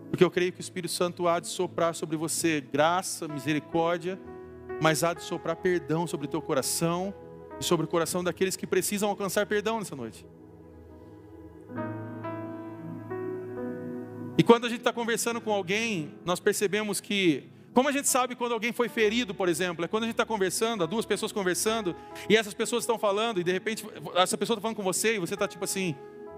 Porque 0.10 0.24
eu 0.24 0.32
creio 0.32 0.52
que 0.52 0.60
o 0.60 0.62
Espírito 0.62 0.92
Santo 0.92 1.28
há 1.28 1.40
de 1.40 1.48
soprar 1.48 1.94
sobre 1.94 2.18
você 2.18 2.62
graça, 2.62 3.28
misericórdia, 3.28 4.20
mas 4.82 5.04
há 5.04 5.14
de 5.14 5.22
soprar 5.22 5.56
perdão 5.56 6.08
sobre 6.08 6.26
o 6.26 6.30
teu 6.30 6.42
coração 6.42 7.14
e 7.60 7.64
sobre 7.64 7.86
o 7.86 7.90
coração 7.90 8.24
daqueles 8.24 8.56
que 8.56 8.66
precisam 8.66 9.10
alcançar 9.10 9.46
perdão 9.46 9.80
nessa 9.80 9.96
noite. 9.96 10.26
E 14.40 14.44
quando 14.44 14.66
a 14.66 14.70
gente 14.70 14.80
está 14.80 14.94
conversando 14.94 15.42
com 15.42 15.52
alguém, 15.52 16.14
nós 16.24 16.40
percebemos 16.40 17.02
que, 17.02 17.44
como 17.74 17.90
a 17.90 17.92
gente 17.92 18.08
sabe 18.08 18.36
quando 18.36 18.54
alguém 18.54 18.72
foi 18.72 18.88
ferido, 18.88 19.36
por 19.36 19.50
exemplo, 19.50 19.84
é 19.84 19.88
quando 19.90 20.04
a 20.04 20.06
gente 20.06 20.14
está 20.14 20.26
conversando, 20.26 20.88
duas 20.88 21.06
pessoas 21.06 21.34
conversando, 21.34 21.94
e 22.30 22.38
essas 22.38 22.54
pessoas 22.54 22.84
estão 22.84 22.98
falando, 22.98 23.42
e 23.42 23.44
de 23.44 23.52
repente 23.52 23.86
essa 24.16 24.38
pessoa 24.38 24.56
está 24.56 24.62
falando 24.62 24.78
com 24.78 24.82
você, 24.82 25.18
e 25.18 25.20
você 25.20 25.34
está 25.34 25.46
tipo 25.46 25.66
assim: 25.66 25.94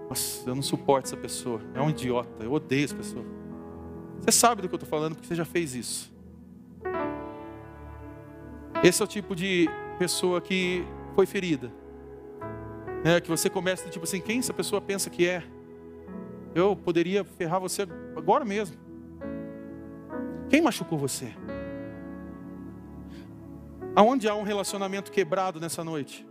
Nossa, 0.08 0.50
eu 0.50 0.52
não 0.52 0.62
suporto 0.62 1.06
essa 1.06 1.16
pessoa, 1.16 1.60
é 1.76 1.80
um 1.80 1.90
idiota, 1.90 2.42
eu 2.42 2.52
odeio 2.52 2.86
essa 2.86 2.96
pessoa. 2.96 3.24
Você 4.20 4.32
sabe 4.32 4.62
do 4.62 4.68
que 4.68 4.74
eu 4.74 4.78
estou 4.78 4.90
falando 4.90 5.14
porque 5.14 5.28
você 5.28 5.36
já 5.36 5.44
fez 5.44 5.72
isso. 5.76 6.12
Esse 8.82 9.00
é 9.00 9.04
o 9.04 9.08
tipo 9.08 9.36
de 9.36 9.70
pessoa 10.00 10.40
que 10.40 10.84
foi 11.14 11.24
ferida. 11.24 11.72
É, 13.04 13.20
que 13.20 13.28
você 13.28 13.48
comece 13.48 13.88
tipo 13.90 14.02
assim, 14.02 14.20
quem 14.20 14.40
essa 14.40 14.52
pessoa 14.52 14.80
pensa 14.80 15.08
que 15.08 15.24
é? 15.24 15.44
Eu 16.54 16.76
poderia 16.76 17.24
ferrar 17.24 17.60
você 17.60 17.82
agora 18.16 18.44
mesmo. 18.44 18.76
Quem 20.48 20.60
machucou 20.60 20.98
você? 20.98 21.32
Aonde 23.94 24.28
há 24.28 24.34
um 24.34 24.42
relacionamento 24.42 25.10
quebrado 25.10 25.58
nessa 25.58 25.82
noite? 25.82 26.26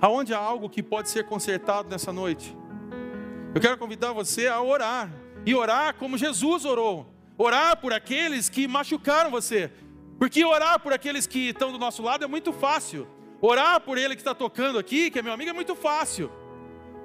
Aonde 0.00 0.32
há 0.32 0.38
algo 0.38 0.70
que 0.70 0.82
pode 0.82 1.10
ser 1.10 1.24
consertado 1.24 1.88
nessa 1.88 2.12
noite? 2.12 2.56
Eu 3.54 3.60
quero 3.60 3.76
convidar 3.76 4.12
você 4.12 4.46
a 4.46 4.60
orar. 4.62 5.10
E 5.44 5.54
orar 5.54 5.94
como 5.96 6.16
Jesus 6.16 6.64
orou. 6.64 7.12
Orar 7.36 7.76
por 7.78 7.92
aqueles 7.92 8.48
que 8.48 8.66
machucaram 8.66 9.30
você. 9.30 9.70
Porque 10.18 10.44
orar 10.44 10.80
por 10.80 10.92
aqueles 10.92 11.26
que 11.26 11.48
estão 11.48 11.72
do 11.72 11.78
nosso 11.78 12.02
lado 12.02 12.24
é 12.24 12.26
muito 12.26 12.52
fácil. 12.52 13.06
Orar 13.40 13.80
por 13.80 13.98
ele 13.98 14.14
que 14.14 14.20
está 14.20 14.34
tocando 14.34 14.78
aqui, 14.78 15.10
que 15.10 15.18
é 15.18 15.22
meu 15.22 15.32
amigo, 15.32 15.50
é 15.50 15.52
muito 15.52 15.74
fácil. 15.74 16.30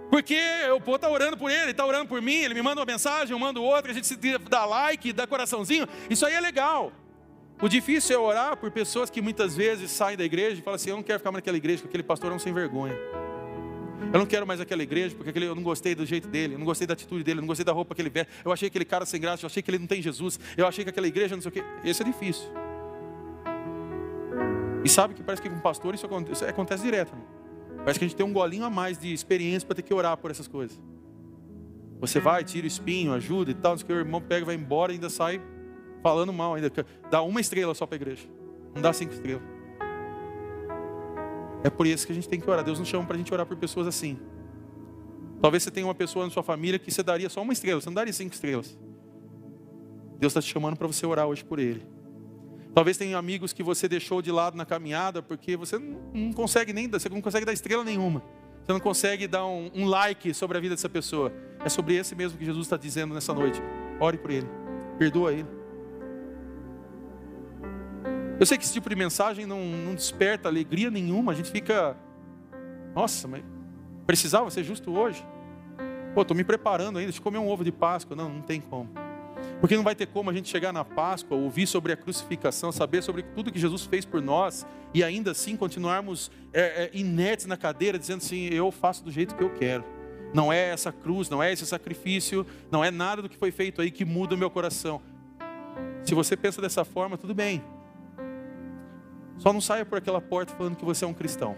Porque 0.10 0.40
o 0.74 0.80
povo 0.80 0.96
está 0.96 1.10
orando 1.10 1.38
por 1.38 1.52
ele, 1.52 1.72
está 1.72 1.86
orando 1.86 2.08
por 2.08 2.22
mim, 2.22 2.36
ele 2.36 2.54
me 2.54 2.62
manda 2.62 2.80
uma 2.80 2.86
mensagem, 2.86 3.32
eu 3.32 3.40
mando 3.40 3.62
outra, 3.62 3.92
a 3.92 3.94
gente 3.94 4.08
se 4.08 4.16
dá 4.50 4.66
like, 4.66 5.12
dá 5.12 5.28
coraçãozinho. 5.28 5.88
Isso 6.10 6.26
aí 6.26 6.34
é 6.34 6.40
legal. 6.40 6.92
O 7.62 7.68
difícil 7.68 8.16
é 8.16 8.20
orar 8.20 8.56
por 8.56 8.70
pessoas 8.70 9.10
que 9.10 9.22
muitas 9.22 9.56
vezes 9.56 9.90
saem 9.90 10.16
da 10.16 10.24
igreja 10.24 10.60
e 10.60 10.64
falam 10.64 10.76
assim: 10.76 10.92
Eu 10.92 10.96
não 10.96 11.04
quero 11.04 11.20
ficar 11.20 11.32
mais 11.32 11.42
naquela 11.42 11.58
igreja, 11.58 11.80
porque 11.80 11.90
aquele 11.90 12.04
pastor 12.04 12.32
é 12.32 12.36
um 12.36 12.40
sem 12.40 12.54
vergonha. 12.54 12.96
Eu 14.14 14.20
não 14.20 14.26
quero 14.26 14.46
mais 14.46 14.62
aquela 14.62 14.84
igreja, 14.84 15.16
porque 15.16 15.32
aquele, 15.32 15.48
eu 15.48 15.56
não 15.56 15.64
gostei 15.64 15.96
do 15.96 16.06
jeito 16.06 16.28
dele, 16.28 16.54
eu 16.54 16.60
não 16.60 16.66
gostei 16.66 16.86
da 16.86 16.94
atitude 16.94 17.24
dele, 17.24 17.40
eu 17.40 17.42
não 17.42 17.48
gostei 17.48 17.66
da 17.66 17.72
roupa 17.72 17.96
que 17.96 18.02
ele 18.02 18.12
veste. 18.12 18.32
Eu 18.46 18.52
achei 18.52 18.68
aquele 18.68 18.86
cara 18.86 19.06
sem 19.06 19.20
graça, 19.20 19.44
eu 19.44 19.48
achei 19.48 19.62
que 19.64 19.72
ele 19.72 19.80
não 19.80 19.88
tem 19.88 20.02
Jesus, 20.02 20.40
eu 20.56 20.68
achei 20.68 20.84
que 20.84 20.92
aquela 20.92 21.08
igreja 21.08 21.36
não 21.36 21.42
sei 21.42 21.50
o 21.50 21.52
quê. 21.52 21.64
Esse 21.84 22.04
é 22.04 22.06
difícil. 22.06 22.48
E 24.86 24.90
sabe 24.90 25.16
que 25.16 25.24
parece 25.24 25.42
que 25.42 25.50
com 25.50 25.60
pastor 25.60 25.96
isso 25.96 26.06
acontece, 26.06 26.44
isso 26.44 26.46
acontece 26.46 26.84
direto. 26.84 27.14
Parece 27.88 28.00
que 28.00 28.04
a 28.04 28.08
gente 28.10 28.18
tem 28.18 28.26
um 28.26 28.34
golinho 28.34 28.66
a 28.66 28.70
mais 28.70 28.98
de 28.98 29.14
experiência 29.14 29.66
para 29.66 29.74
ter 29.74 29.82
que 29.82 29.94
orar 29.94 30.18
por 30.18 30.30
essas 30.30 30.46
coisas. 30.46 30.78
Você 32.02 32.20
vai, 32.20 32.44
tira 32.44 32.66
o 32.66 32.68
espinho, 32.68 33.14
ajuda 33.14 33.52
e 33.52 33.54
tal, 33.54 33.78
que 33.78 33.94
o 33.94 33.96
irmão 33.96 34.20
pega, 34.20 34.46
vai 34.46 34.56
embora 34.56 34.92
e 34.92 34.96
ainda 34.96 35.10
sai 35.10 35.42
falando 36.04 36.34
mal 36.34 36.56
ainda. 36.56 36.70
Dá 37.10 37.22
uma 37.22 37.40
estrela 37.40 37.74
só 37.74 37.86
para 37.86 37.96
a 37.96 38.00
igreja. 38.02 38.28
Não 38.76 38.82
dá 38.82 38.92
cinco 38.92 39.14
estrelas. 39.14 39.42
É 41.64 41.70
por 41.70 41.88
isso 41.88 42.06
que 42.06 42.12
a 42.12 42.16
gente 42.16 42.28
tem 42.28 42.42
que 42.42 42.50
orar. 42.50 42.62
Deus 42.62 42.78
não 42.78 42.86
chama 42.86 43.06
para 43.06 43.16
a 43.16 43.18
gente 43.20 43.34
orar 43.34 43.46
por 43.46 43.56
pessoas 43.56 43.88
assim. 43.88 44.20
Talvez 45.42 45.64
você 45.64 45.72
tenha 45.72 45.88
uma 45.88 45.96
pessoa 45.96 46.26
na 46.26 46.30
sua 46.30 46.44
família 46.44 46.78
que 46.78 46.92
você 46.92 47.02
daria 47.02 47.30
só 47.30 47.42
uma 47.42 47.54
estrela, 47.54 47.80
você 47.80 47.88
não 47.88 47.94
daria 47.94 48.12
cinco 48.12 48.34
estrelas. 48.34 48.78
Deus 50.20 50.32
está 50.32 50.42
te 50.42 50.52
chamando 50.52 50.76
para 50.76 50.88
você 50.88 51.06
orar 51.06 51.26
hoje 51.26 51.46
por 51.46 51.58
ele. 51.58 51.88
Talvez 52.78 52.96
tenha 52.96 53.18
amigos 53.18 53.54
que 53.54 53.64
você 53.64 53.88
deixou 53.88 54.22
de 54.22 54.32
lado 54.32 54.56
na 54.56 54.64
caminhada 54.64 55.20
porque 55.20 55.58
você 55.58 55.80
não 56.14 56.32
consegue 56.32 56.72
nem, 56.72 56.88
você 56.88 57.10
não 57.10 57.20
consegue 57.22 57.44
dar 57.44 57.52
estrela 57.52 57.84
nenhuma. 57.84 58.22
Você 58.64 58.72
não 58.72 58.80
consegue 58.80 59.28
dar 59.28 59.48
um, 59.48 59.72
um 59.74 59.86
like 59.88 60.32
sobre 60.32 60.60
a 60.60 60.62
vida 60.62 60.76
dessa 60.76 60.88
pessoa. 60.88 61.34
É 61.66 61.70
sobre 61.70 61.96
esse 61.96 62.14
mesmo 62.14 62.38
que 62.38 62.46
Jesus 62.46 62.68
está 62.68 62.78
dizendo 62.78 63.16
nessa 63.16 63.34
noite. 63.34 63.60
Ore 64.00 64.20
por 64.20 64.30
ele, 64.30 64.48
perdoa 65.00 65.34
ele. 65.34 65.48
Eu 68.40 68.46
sei 68.46 68.60
que 68.60 68.64
esse 68.64 68.74
tipo 68.74 68.88
de 68.88 68.96
mensagem 68.96 69.48
não, 69.48 69.66
não 69.66 69.96
desperta 69.96 70.48
alegria 70.48 70.92
nenhuma, 70.92 71.32
a 71.32 71.36
gente 71.36 71.50
fica, 71.50 71.98
nossa, 72.94 73.28
mas 73.28 73.44
precisava 74.06 74.52
ser 74.52 74.64
justo 74.64 74.96
hoje. 74.96 75.26
Pô, 76.14 76.22
estou 76.22 76.38
me 76.38 76.44
preparando 76.44 77.00
ainda, 77.00 77.12
de 77.12 77.20
comer 77.20 77.40
um 77.40 77.50
ovo 77.50 77.64
de 77.64 77.72
Páscoa. 77.72 78.16
Não, 78.16 78.30
não 78.30 78.42
tem 78.44 78.62
como. 78.62 79.07
Porque 79.60 79.76
não 79.76 79.84
vai 79.84 79.96
ter 79.96 80.08
como 80.08 80.30
a 80.30 80.34
gente 80.34 80.50
chegar 80.50 80.72
na 80.72 80.86
Páscoa, 80.86 81.38
ouvir 81.38 81.68
sobre 81.68 81.92
a 81.92 81.98
crucificação, 81.98 82.72
saber 82.72 83.02
sobre 83.02 83.24
tudo 83.24 83.52
que 83.52 83.60
Jesus 83.60 83.86
fez 83.86 84.06
por 84.06 84.22
nós 84.22 84.66
e 84.94 85.04
ainda 85.04 85.32
assim 85.32 85.56
continuarmos 85.56 86.32
é, 86.54 86.86
é, 86.86 86.90
inertes 86.94 87.46
na 87.46 87.58
cadeira, 87.58 87.98
dizendo 87.98 88.20
assim: 88.20 88.48
eu 88.52 88.72
faço 88.72 89.04
do 89.04 89.12
jeito 89.12 89.36
que 89.36 89.44
eu 89.44 89.50
quero. 89.50 89.84
Não 90.34 90.52
é 90.52 90.70
essa 90.70 90.92
cruz, 90.92 91.30
não 91.30 91.42
é 91.42 91.52
esse 91.52 91.66
sacrifício, 91.66 92.46
não 92.70 92.84
é 92.84 92.92
nada 92.92 93.22
do 93.22 93.30
que 93.30 93.38
foi 93.38 93.52
feito 93.52 93.82
aí 93.82 93.90
que 93.90 94.04
muda 94.04 94.36
o 94.36 94.38
meu 94.38 94.50
coração. 94.50 95.02
Se 96.04 96.14
você 96.14 96.36
pensa 96.36 96.62
dessa 96.62 96.84
forma, 96.84 97.18
tudo 97.18 97.34
bem. 97.34 97.64
Só 99.38 99.54
não 99.54 99.62
saia 99.62 99.86
por 99.86 99.98
aquela 99.98 100.20
porta 100.20 100.54
falando 100.54 100.76
que 100.76 100.86
você 100.86 101.06
é 101.06 101.08
um 101.08 101.14
cristão. 101.14 101.56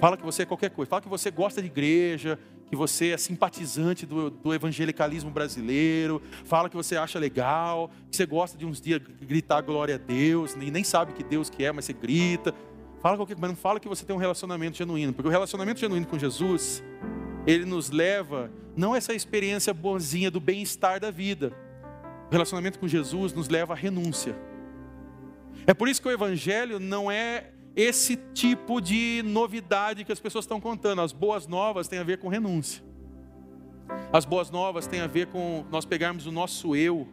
Fala 0.00 0.16
que 0.16 0.24
você 0.24 0.42
é 0.42 0.46
qualquer 0.46 0.70
coisa. 0.70 0.88
Fala 0.88 1.02
que 1.02 1.08
você 1.08 1.30
gosta 1.30 1.60
de 1.60 1.68
igreja, 1.68 2.38
que 2.70 2.76
você 2.76 3.08
é 3.08 3.18
simpatizante 3.18 4.06
do, 4.06 4.30
do, 4.30 4.54
evangelicalismo 4.54 5.28
brasileiro. 5.28 6.22
Fala 6.44 6.70
que 6.70 6.76
você 6.76 6.96
acha 6.96 7.18
legal, 7.18 7.90
que 8.08 8.16
você 8.16 8.24
gosta 8.24 8.56
de 8.56 8.64
uns 8.64 8.80
dias 8.80 9.02
gritar 9.20 9.60
glória 9.60 9.96
a 9.96 9.98
Deus, 9.98 10.54
e 10.54 10.70
nem 10.70 10.84
sabe 10.84 11.12
que 11.12 11.24
Deus 11.24 11.50
que 11.50 11.64
é, 11.64 11.72
mas 11.72 11.84
você 11.86 11.92
grita. 11.92 12.54
Fala 13.00 13.16
qualquer 13.16 13.36
mas 13.36 13.50
não 13.50 13.56
fala 13.56 13.80
que 13.80 13.88
você 13.88 14.04
tem 14.04 14.14
um 14.14 14.18
relacionamento 14.20 14.76
genuíno, 14.76 15.12
porque 15.12 15.26
o 15.26 15.32
relacionamento 15.32 15.80
genuíno 15.80 16.06
com 16.06 16.16
Jesus, 16.16 16.80
ele 17.44 17.64
nos 17.64 17.90
leva 17.90 18.52
não 18.76 18.94
essa 18.94 19.12
experiência 19.12 19.74
boazinha 19.74 20.30
do 20.30 20.38
bem-estar 20.38 21.00
da 21.00 21.10
vida. 21.10 21.52
O 22.28 22.32
relacionamento 22.32 22.78
com 22.78 22.86
Jesus 22.86 23.32
nos 23.32 23.48
leva 23.48 23.72
à 23.72 23.76
renúncia. 23.76 24.36
É 25.66 25.74
por 25.74 25.88
isso 25.88 26.00
que 26.00 26.06
o 26.06 26.12
Evangelho 26.12 26.78
não 26.78 27.10
é 27.10 27.50
esse 27.74 28.16
tipo 28.34 28.80
de 28.80 29.22
novidade 29.24 30.04
que 30.04 30.12
as 30.12 30.20
pessoas 30.20 30.44
estão 30.44 30.60
contando. 30.60 31.00
As 31.00 31.12
boas 31.12 31.46
novas 31.46 31.88
têm 31.88 31.98
a 31.98 32.04
ver 32.04 32.18
com 32.18 32.28
renúncia. 32.28 32.82
As 34.12 34.24
boas 34.24 34.50
novas 34.50 34.86
têm 34.86 35.00
a 35.00 35.06
ver 35.06 35.26
com 35.28 35.64
nós 35.70 35.84
pegarmos 35.84 36.26
o 36.26 36.32
nosso 36.32 36.74
eu 36.74 37.08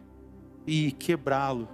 e 0.66 0.92
quebrá-lo. 0.92 1.68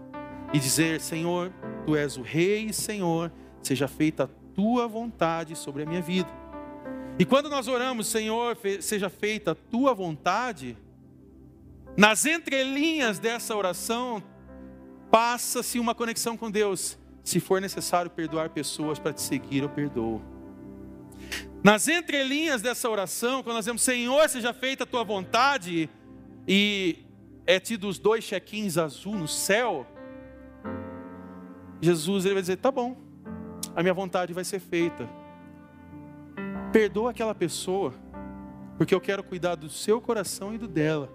E 0.53 0.59
dizer: 0.59 1.01
Senhor, 1.01 1.53
tu 1.85 1.97
és 1.97 2.17
o 2.17 2.23
Rei, 2.23 2.73
Senhor, 2.73 3.33
seja 3.63 3.89
feita 3.89 4.25
a 4.25 4.29
tua 4.55 4.87
vontade 4.87 5.57
sobre 5.57 5.83
a 5.83 5.87
minha 5.87 6.03
vida. 6.03 6.29
E 7.19 7.25
quando 7.25 7.49
nós 7.49 7.69
oramos, 7.69 8.07
Senhor, 8.09 8.57
seja 8.81 9.09
feita 9.09 9.53
a 9.53 9.55
tua 9.55 9.95
vontade, 9.95 10.77
nas 11.97 12.27
entrelinhas 12.27 13.19
dessa 13.19 13.55
oração 13.55 14.23
passa-se 15.11 15.79
uma 15.79 15.95
conexão 15.95 16.37
com 16.37 16.51
Deus. 16.51 16.99
Se 17.25 17.41
for 17.41 17.61
necessário 17.61 18.11
perdoar 18.11 18.51
pessoas 18.51 18.99
para 18.99 19.13
te 19.13 19.23
seguir, 19.23 19.63
eu 19.63 19.69
perdoo. 19.69 20.23
Nas 21.63 21.89
entrelinhas 21.89 22.61
dessa 22.61 22.89
oração, 22.91 23.43
quando 23.43 23.57
nós 23.57 23.65
dizemos, 23.65 23.83
Senhor, 23.83 24.29
seja 24.29 24.53
feita 24.53 24.85
a 24.85 24.87
tua 24.87 25.03
vontade, 25.03 25.89
e 26.47 27.07
é 27.47 27.59
tido 27.59 27.89
os 27.89 27.99
dois 27.99 28.23
chequins 28.23 28.77
azul 28.77 29.17
no 29.17 29.27
céu, 29.27 29.87
Jesus 31.81 32.27
ele 32.27 32.35
vai 32.35 32.43
dizer: 32.43 32.59
tá 32.59 32.71
bom, 32.71 32.97
a 33.75 33.83
minha 33.83 33.95
vontade 33.95 34.33
vai 34.35 34.45
ser 34.45 34.61
feita. 34.61 35.09
Perdoa 36.71 37.13
aquela 37.13 37.35
pessoa, 37.35 37.95
porque 38.77 38.95
eu 38.95 39.01
quero 39.01 39.25
cuidar 39.25 39.55
do 39.55 39.71
seu 39.71 40.01
coração 40.01 40.55
e 40.55 40.59
do 40.59 40.69
dela. 40.69 41.11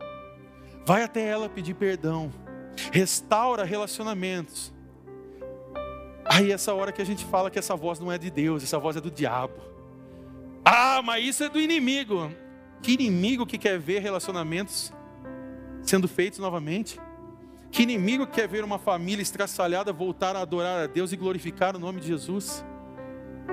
Vai 0.86 1.04
até 1.04 1.24
ela 1.28 1.48
pedir 1.48 1.76
perdão 1.76 2.32
restaura 2.92 3.64
relacionamentos. 3.64 4.74
Aí 6.30 6.52
essa 6.52 6.76
hora 6.76 6.92
que 6.92 7.02
a 7.02 7.06
gente 7.06 7.26
fala 7.26 7.50
que 7.50 7.58
essa 7.58 7.76
voz 7.76 8.00
não 8.00 8.12
é 8.12 8.18
de 8.20 8.30
Deus, 8.30 8.62
essa 8.62 8.78
voz 8.78 8.96
é 8.96 9.02
do 9.02 9.10
diabo. 9.10 9.56
Ah, 10.64 11.02
mas 11.04 11.26
isso 11.26 11.44
é 11.44 11.50
do 11.50 11.60
inimigo. 11.60 12.32
Que 12.84 12.94
inimigo 12.94 13.48
que 13.48 13.58
quer 13.58 13.80
ver 13.80 14.00
relacionamentos 14.00 14.94
sendo 15.82 16.08
feitos 16.08 16.38
novamente? 16.38 17.00
Que 17.72 17.82
inimigo 17.82 18.28
que 18.28 18.34
quer 18.34 18.48
ver 18.48 18.64
uma 18.64 18.78
família 18.78 19.24
estraçalhada 19.24 19.92
voltar 19.92 20.36
a 20.36 20.42
adorar 20.42 20.84
a 20.84 20.86
Deus 20.86 21.12
e 21.12 21.18
glorificar 21.18 21.76
o 21.76 21.80
nome 21.80 22.00
de 22.00 22.08
Jesus? 22.08 22.64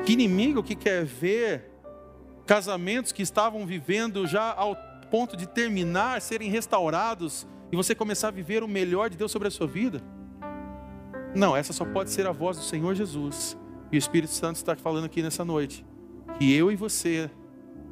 Que 0.04 0.12
inimigo 0.12 0.62
que 0.62 0.74
quer 0.74 1.02
ver 1.02 1.70
casamentos 2.46 3.10
que 3.10 3.22
estavam 3.22 3.66
vivendo 3.66 4.26
já 4.26 4.52
ao 4.52 4.76
ponto 5.10 5.34
de 5.34 5.46
terminar 5.46 6.20
serem 6.20 6.50
restaurados 6.50 7.46
e 7.72 7.76
você 7.76 7.94
começar 7.94 8.28
a 8.28 8.32
viver 8.32 8.62
o 8.62 8.68
melhor 8.68 9.08
de 9.08 9.16
Deus 9.16 9.32
sobre 9.32 9.48
a 9.48 9.50
sua 9.50 9.66
vida? 9.66 10.02
Não, 11.36 11.54
essa 11.54 11.70
só 11.70 11.84
pode 11.84 12.10
ser 12.10 12.26
a 12.26 12.32
voz 12.32 12.56
do 12.56 12.62
Senhor 12.62 12.94
Jesus. 12.94 13.58
E 13.92 13.96
o 13.96 13.98
Espírito 13.98 14.32
Santo 14.32 14.56
está 14.56 14.74
falando 14.74 15.04
aqui 15.04 15.22
nessa 15.22 15.44
noite 15.44 15.84
que 16.38 16.54
eu 16.54 16.72
e 16.72 16.76
você 16.76 17.30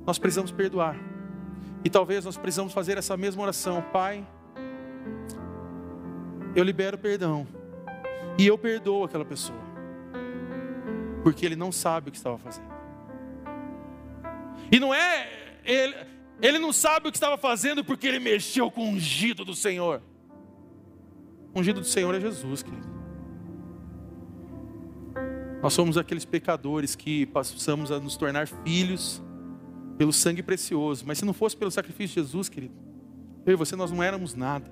nós 0.06 0.18
precisamos 0.18 0.50
perdoar. 0.50 0.96
E 1.84 1.90
talvez 1.90 2.24
nós 2.24 2.38
precisamos 2.38 2.72
fazer 2.72 2.96
essa 2.96 3.18
mesma 3.18 3.42
oração, 3.42 3.84
Pai, 3.92 4.26
eu 6.56 6.64
libero 6.64 6.96
perdão. 6.96 7.46
E 8.38 8.46
eu 8.46 8.56
perdoo 8.56 9.04
aquela 9.04 9.26
pessoa. 9.26 9.60
Porque 11.22 11.44
ele 11.44 11.54
não 11.54 11.70
sabe 11.70 12.08
o 12.08 12.12
que 12.12 12.16
estava 12.16 12.38
fazendo. 12.38 12.72
E 14.72 14.80
não 14.80 14.94
é 14.94 15.28
ele, 15.66 15.94
ele 16.40 16.58
não 16.58 16.72
sabe 16.72 17.08
o 17.08 17.10
que 17.10 17.16
estava 17.18 17.36
fazendo 17.36 17.84
porque 17.84 18.06
ele 18.06 18.18
mexeu 18.18 18.70
com 18.70 18.86
o 18.86 18.88
ungido 18.88 19.44
do 19.44 19.54
Senhor. 19.54 20.02
O 21.54 21.60
ungido 21.60 21.80
do 21.80 21.86
Senhor 21.86 22.14
é 22.14 22.20
Jesus, 22.20 22.62
querido. 22.62 22.93
Nós 25.64 25.72
somos 25.72 25.96
aqueles 25.96 26.26
pecadores 26.26 26.94
que 26.94 27.24
passamos 27.24 27.90
a 27.90 27.98
nos 27.98 28.18
tornar 28.18 28.46
filhos 28.46 29.22
pelo 29.96 30.12
sangue 30.12 30.42
precioso. 30.42 31.04
Mas 31.06 31.16
se 31.16 31.24
não 31.24 31.32
fosse 31.32 31.56
pelo 31.56 31.70
sacrifício 31.70 32.22
de 32.22 32.28
Jesus, 32.28 32.50
querido, 32.50 32.74
eu 33.46 33.54
e 33.54 33.56
você 33.56 33.74
nós 33.74 33.90
não 33.90 34.02
éramos 34.02 34.34
nada. 34.34 34.70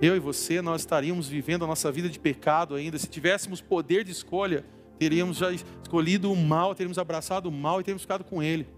Eu 0.00 0.14
e 0.14 0.20
você 0.20 0.62
nós 0.62 0.82
estaríamos 0.82 1.26
vivendo 1.26 1.64
a 1.64 1.66
nossa 1.66 1.90
vida 1.90 2.08
de 2.08 2.20
pecado 2.20 2.76
ainda. 2.76 2.96
Se 3.00 3.08
tivéssemos 3.08 3.60
poder 3.60 4.04
de 4.04 4.12
escolha, 4.12 4.64
teríamos 4.96 5.38
já 5.38 5.50
escolhido 5.50 6.30
o 6.30 6.36
mal, 6.36 6.72
teríamos 6.72 6.96
abraçado 6.96 7.48
o 7.48 7.52
mal 7.52 7.80
e 7.80 7.82
teríamos 7.82 8.02
ficado 8.02 8.22
com 8.22 8.40
ele. 8.40 8.68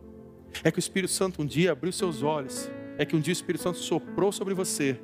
É 0.64 0.70
que 0.70 0.78
o 0.78 0.80
Espírito 0.80 1.12
Santo 1.12 1.42
um 1.42 1.46
dia 1.46 1.72
abriu 1.72 1.92
seus 1.92 2.22
olhos, 2.22 2.70
é 2.96 3.04
que 3.04 3.14
um 3.14 3.20
dia 3.20 3.32
o 3.32 3.36
Espírito 3.36 3.60
Santo 3.60 3.76
soprou 3.76 4.32
sobre 4.32 4.54
você. 4.54 4.98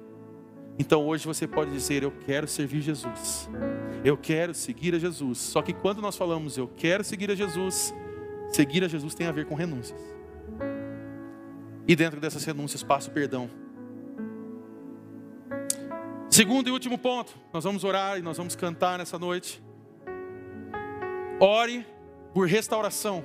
Então 0.78 1.06
hoje 1.06 1.26
você 1.26 1.46
pode 1.46 1.70
dizer: 1.70 2.02
Eu 2.02 2.10
quero 2.10 2.46
servir 2.48 2.80
Jesus, 2.80 3.48
eu 4.04 4.16
quero 4.16 4.54
seguir 4.54 4.94
a 4.94 4.98
Jesus. 4.98 5.38
Só 5.38 5.62
que 5.62 5.72
quando 5.72 6.00
nós 6.00 6.16
falamos 6.16 6.56
eu 6.56 6.68
quero 6.68 7.04
seguir 7.04 7.30
a 7.30 7.34
Jesus, 7.34 7.94
seguir 8.50 8.82
a 8.84 8.88
Jesus 8.88 9.14
tem 9.14 9.26
a 9.26 9.32
ver 9.32 9.46
com 9.46 9.54
renúncias. 9.54 10.00
E 11.86 11.96
dentro 11.96 12.20
dessas 12.20 12.44
renúncias 12.44 12.82
passa 12.82 13.10
o 13.10 13.12
perdão. 13.12 13.50
Segundo 16.30 16.68
e 16.68 16.70
último 16.70 16.96
ponto, 16.96 17.34
nós 17.52 17.64
vamos 17.64 17.84
orar 17.84 18.18
e 18.18 18.22
nós 18.22 18.38
vamos 18.38 18.56
cantar 18.56 18.96
nessa 18.96 19.18
noite. 19.18 19.62
Ore 21.38 21.86
por 22.32 22.48
restauração. 22.48 23.22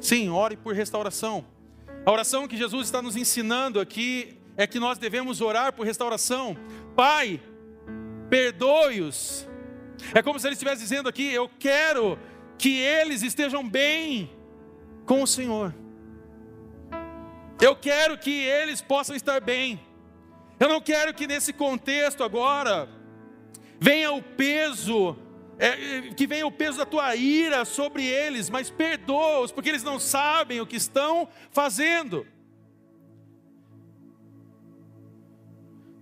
Sim, 0.00 0.30
ore 0.30 0.56
por 0.56 0.74
restauração. 0.74 1.44
A 2.06 2.10
oração 2.10 2.48
que 2.48 2.56
Jesus 2.56 2.86
está 2.86 3.02
nos 3.02 3.14
ensinando 3.14 3.78
aqui 3.78 4.39
é 4.60 4.66
que 4.66 4.78
nós 4.78 4.98
devemos 4.98 5.40
orar 5.40 5.72
por 5.72 5.86
restauração. 5.86 6.54
Pai, 6.94 7.40
perdoe-os. 8.28 9.48
É 10.14 10.22
como 10.22 10.38
se 10.38 10.46
ele 10.46 10.52
estivesse 10.52 10.82
dizendo 10.82 11.08
aqui: 11.08 11.32
Eu 11.32 11.50
quero 11.58 12.18
que 12.58 12.78
eles 12.78 13.22
estejam 13.22 13.66
bem 13.66 14.30
com 15.06 15.22
o 15.22 15.26
Senhor. 15.26 15.74
Eu 17.58 17.74
quero 17.74 18.18
que 18.18 18.30
eles 18.30 18.82
possam 18.82 19.16
estar 19.16 19.40
bem. 19.40 19.80
Eu 20.58 20.68
não 20.68 20.80
quero 20.82 21.14
que 21.14 21.26
nesse 21.26 21.54
contexto 21.54 22.22
agora 22.22 22.86
venha 23.80 24.12
o 24.12 24.20
peso, 24.20 25.16
é, 25.58 26.12
que 26.14 26.26
venha 26.26 26.46
o 26.46 26.52
peso 26.52 26.76
da 26.76 26.84
tua 26.84 27.16
ira 27.16 27.64
sobre 27.64 28.04
eles, 28.04 28.50
mas 28.50 28.68
perdoa-os, 28.68 29.52
porque 29.52 29.70
eles 29.70 29.82
não 29.82 29.98
sabem 29.98 30.60
o 30.60 30.66
que 30.66 30.76
estão 30.76 31.26
fazendo. 31.50 32.26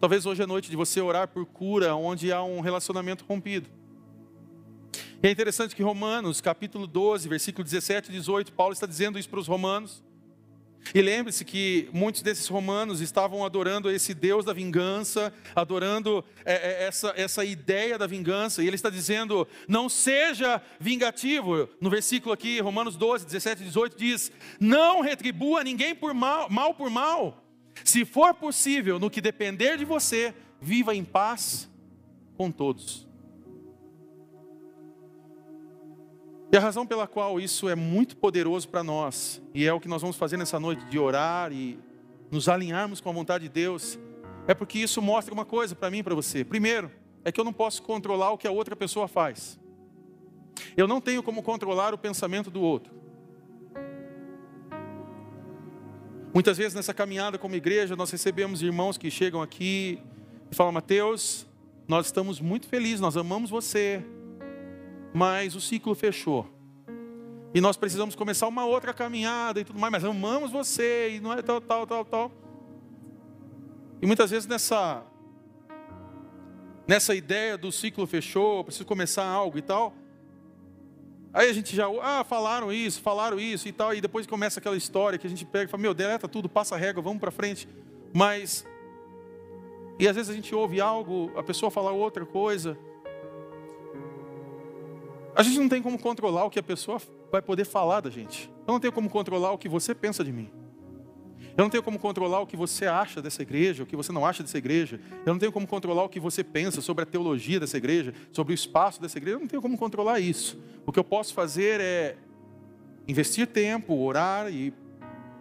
Talvez 0.01 0.25
hoje 0.27 0.41
é 0.41 0.47
noite 0.47 0.71
de 0.71 0.77
você 0.77 1.01
orar 1.01 1.27
por 1.27 1.45
cura 1.45 1.97
onde 1.97 2.33
há 2.33 2.41
um 2.43 2.61
relacionamento 2.61 3.25
rompido. 3.25 3.69
E 5.21 5.27
é 5.27 5.31
interessante 5.31 5.75
que 5.75 5.83
Romanos, 5.83 6.41
capítulo 6.41 6.87
12, 6.87 7.29
versículo 7.29 7.65
17 7.65 8.09
e 8.09 8.13
18, 8.13 8.53
Paulo 8.53 8.73
está 8.73 8.87
dizendo 8.87 9.19
isso 9.19 9.29
para 9.29 9.41
os 9.41 9.49
romanos. 9.49 10.05
E 10.95 11.03
lembre-se 11.03 11.45
que 11.45 11.89
muitos 11.93 12.23
desses 12.23 12.47
romanos 12.47 13.01
estavam 13.01 13.45
adorando 13.45 13.91
esse 13.91 14.15
Deus 14.15 14.45
da 14.45 14.53
vingança, 14.53 15.35
adorando 15.55 16.25
é, 16.45 16.55
é, 16.55 16.87
essa, 16.87 17.13
essa 17.17 17.45
ideia 17.45 17.99
da 17.99 18.07
vingança, 18.07 18.63
e 18.63 18.69
ele 18.69 18.77
está 18.77 18.89
dizendo: 18.89 19.49
não 19.67 19.89
seja 19.89 20.63
vingativo. 20.79 21.69
No 21.81 21.91
versículo 21.91 22.33
aqui, 22.33 22.61
Romanos 22.61 22.97
12, 22.97 23.27
17 23.27 23.63
e 23.63 23.65
18, 23.67 23.99
diz: 23.99 24.31
não 24.61 25.01
retribua 25.01 25.65
ninguém 25.65 25.93
por 25.93 26.15
mal, 26.15 26.49
mal 26.49 26.73
por 26.73 26.89
mal. 26.89 27.48
Se 27.85 28.05
for 28.05 28.35
possível, 28.35 28.99
no 28.99 29.11
que 29.11 29.21
depender 29.21 29.77
de 29.77 29.85
você, 29.85 30.35
viva 30.61 30.95
em 30.95 31.05
paz 31.05 31.69
com 32.37 32.51
todos. 32.51 33.09
E 36.51 36.57
a 36.57 36.61
razão 36.61 36.87
pela 36.87 37.07
qual 37.07 37.39
isso 37.39 37.69
é 37.69 37.75
muito 37.75 38.17
poderoso 38.17 38.69
para 38.69 38.83
nós, 38.83 39.43
e 39.53 39.67
é 39.67 39.73
o 39.73 39.79
que 39.79 39.89
nós 39.89 40.01
vamos 40.01 40.17
fazer 40.17 40.39
nessa 40.39 40.59
noite, 40.59 40.85
de 40.87 40.99
orar 40.99 41.53
e 41.53 41.79
nos 42.31 42.49
alinharmos 42.49 43.01
com 43.01 43.11
a 43.11 43.13
vontade 43.13 43.45
de 43.45 43.51
Deus, 43.51 43.99
é 44.47 44.55
porque 44.55 44.79
isso 44.79 45.03
mostra 45.03 45.35
uma 45.35 45.45
coisa 45.45 45.75
para 45.75 45.91
mim 45.91 45.99
e 45.99 46.03
para 46.03 46.15
você. 46.15 46.45
Primeiro, 46.45 46.91
é 47.23 47.31
que 47.31 47.39
eu 47.39 47.45
não 47.45 47.53
posso 47.53 47.83
controlar 47.83 48.31
o 48.31 48.39
que 48.39 48.49
a 48.49 48.51
outra 48.51 48.75
pessoa 48.75 49.07
faz. 49.07 49.61
Eu 50.75 50.89
não 50.89 51.03
tenho 51.03 51.23
como 51.23 51.43
controlar 51.43 51.93
o 51.93 51.99
pensamento 51.99 52.51
do 52.51 52.63
outro. 52.63 52.98
Muitas 56.33 56.59
vezes 56.59 56.75
nessa 56.75 56.93
caminhada 56.93 57.39
como 57.39 57.55
igreja, 57.55 57.97
nós 57.97 58.11
recebemos 58.11 58.63
irmãos 58.63 58.99
que 58.99 59.11
chegam 59.11 59.41
aqui 59.41 59.99
e 60.51 60.55
falam: 60.55 60.73
Mateus, 60.73 61.47
nós 61.87 62.07
estamos 62.07 62.39
muito 62.39 62.69
felizes, 62.69 63.01
nós 63.01 63.17
amamos 63.17 63.49
você, 63.49 64.05
mas 65.15 65.55
o 65.55 65.61
ciclo 65.61 65.95
fechou. 65.95 66.47
E 67.55 67.61
nós 67.63 67.79
precisamos 67.79 68.15
começar 68.15 68.47
uma 68.47 68.67
outra 68.67 68.93
caminhada 68.93 69.59
e 69.59 69.65
tudo 69.65 69.79
mais, 69.79 69.91
mas 69.91 70.05
amamos 70.05 70.51
você 70.51 71.17
e 71.17 71.21
não 71.21 71.33
é 71.33 71.41
tal, 71.41 71.63
tal, 71.63 71.87
tal, 71.87 72.05
tal. 72.05 72.33
E 74.03 74.07
muitas 74.07 74.31
vezes 74.31 74.47
nessa 74.47 75.03
nessa 76.87 77.15
ideia 77.15 77.57
do 77.57 77.73
ciclo 77.73 78.07
fechou, 78.07 78.65
preciso 78.65 78.85
começar 78.85 79.25
algo 79.25 79.57
e 79.59 79.63
tal. 79.63 79.95
Aí 81.33 81.51
a 81.51 81.53
gente 81.53 81.77
já, 81.77 81.87
ah, 82.03 82.25
falaram 82.25 82.73
isso, 82.73 83.01
falaram 83.01 83.39
isso 83.39 83.69
e 83.69 83.73
tal, 83.73 83.95
e 83.95 84.01
depois 84.01 84.27
começa 84.27 84.61
aquela 84.61 84.77
história 84.77 85.19
que 85.19 85.27
a 85.27 85.31
gente 85.31 85.45
pega 85.45 85.65
e 85.65 85.69
fala, 85.69 85.83
meu, 85.83 85.95
deleta 85.95 86.27
tudo, 86.27 86.49
passa 86.49 86.75
a 86.75 86.79
régua, 86.79 87.03
vamos 87.03 87.21
para 87.21 87.31
frente. 87.31 87.69
Mas 88.13 88.65
e 89.99 90.07
às 90.07 90.15
vezes 90.15 90.31
a 90.31 90.35
gente 90.35 90.55
ouve 90.55 90.81
algo, 90.81 91.33
a 91.37 91.43
pessoa 91.43 91.71
falar 91.73 91.91
outra 91.91 92.25
coisa, 92.25 92.79
a 95.35 95.43
gente 95.43 95.59
não 95.59 95.69
tem 95.69 95.83
como 95.83 95.99
controlar 95.99 96.45
o 96.45 96.51
que 96.51 96.59
a 96.59 96.63
pessoa 96.63 97.01
vai 97.33 97.43
poder 97.43 97.65
falar 97.65 98.01
da 98.01 98.09
gente. 98.09 98.49
Eu 98.67 98.73
não 98.73 98.81
tenho 98.81 98.93
como 98.93 99.11
controlar 99.11 99.51
o 99.51 99.59
que 99.59 99.69
você 99.69 99.95
pensa 99.95 100.23
de 100.23 100.33
mim. 100.33 100.51
Eu 101.59 101.65
não 101.65 101.71
tenho 101.71 101.83
como 101.83 101.99
controlar 101.99 102.39
o 102.39 102.47
que 102.47 102.57
você 102.57 102.87
acha 102.87 103.21
dessa 103.21 103.43
igreja, 103.43 103.83
o 103.83 103.87
que 103.87 103.97
você 103.97 104.13
não 104.13 104.25
acha 104.25 104.45
dessa 104.45 104.57
igreja. 104.57 105.01
Eu 105.27 105.33
não 105.33 105.41
tenho 105.41 105.51
como 105.51 105.67
controlar 105.67 106.05
o 106.05 106.09
que 106.09 106.21
você 106.21 106.45
pensa 106.45 106.81
sobre 106.81 107.03
a 107.03 107.07
teologia 107.07 107.59
dessa 107.59 107.77
igreja, 107.77 108.15
sobre 108.31 108.53
o 108.53 108.55
espaço 108.55 109.03
dessa 109.03 109.19
igreja. 109.19 109.39
Eu 109.39 109.41
não 109.41 109.49
tenho 109.49 109.61
como 109.61 109.77
controlar 109.77 110.21
isso. 110.21 110.57
O 110.87 110.93
que 110.93 111.01
eu 111.01 111.03
posso 111.03 111.35
fazer 111.35 111.81
é 111.81 112.17
investir 113.09 113.49
tempo, 113.49 113.93
orar 113.93 114.49
e 114.53 114.73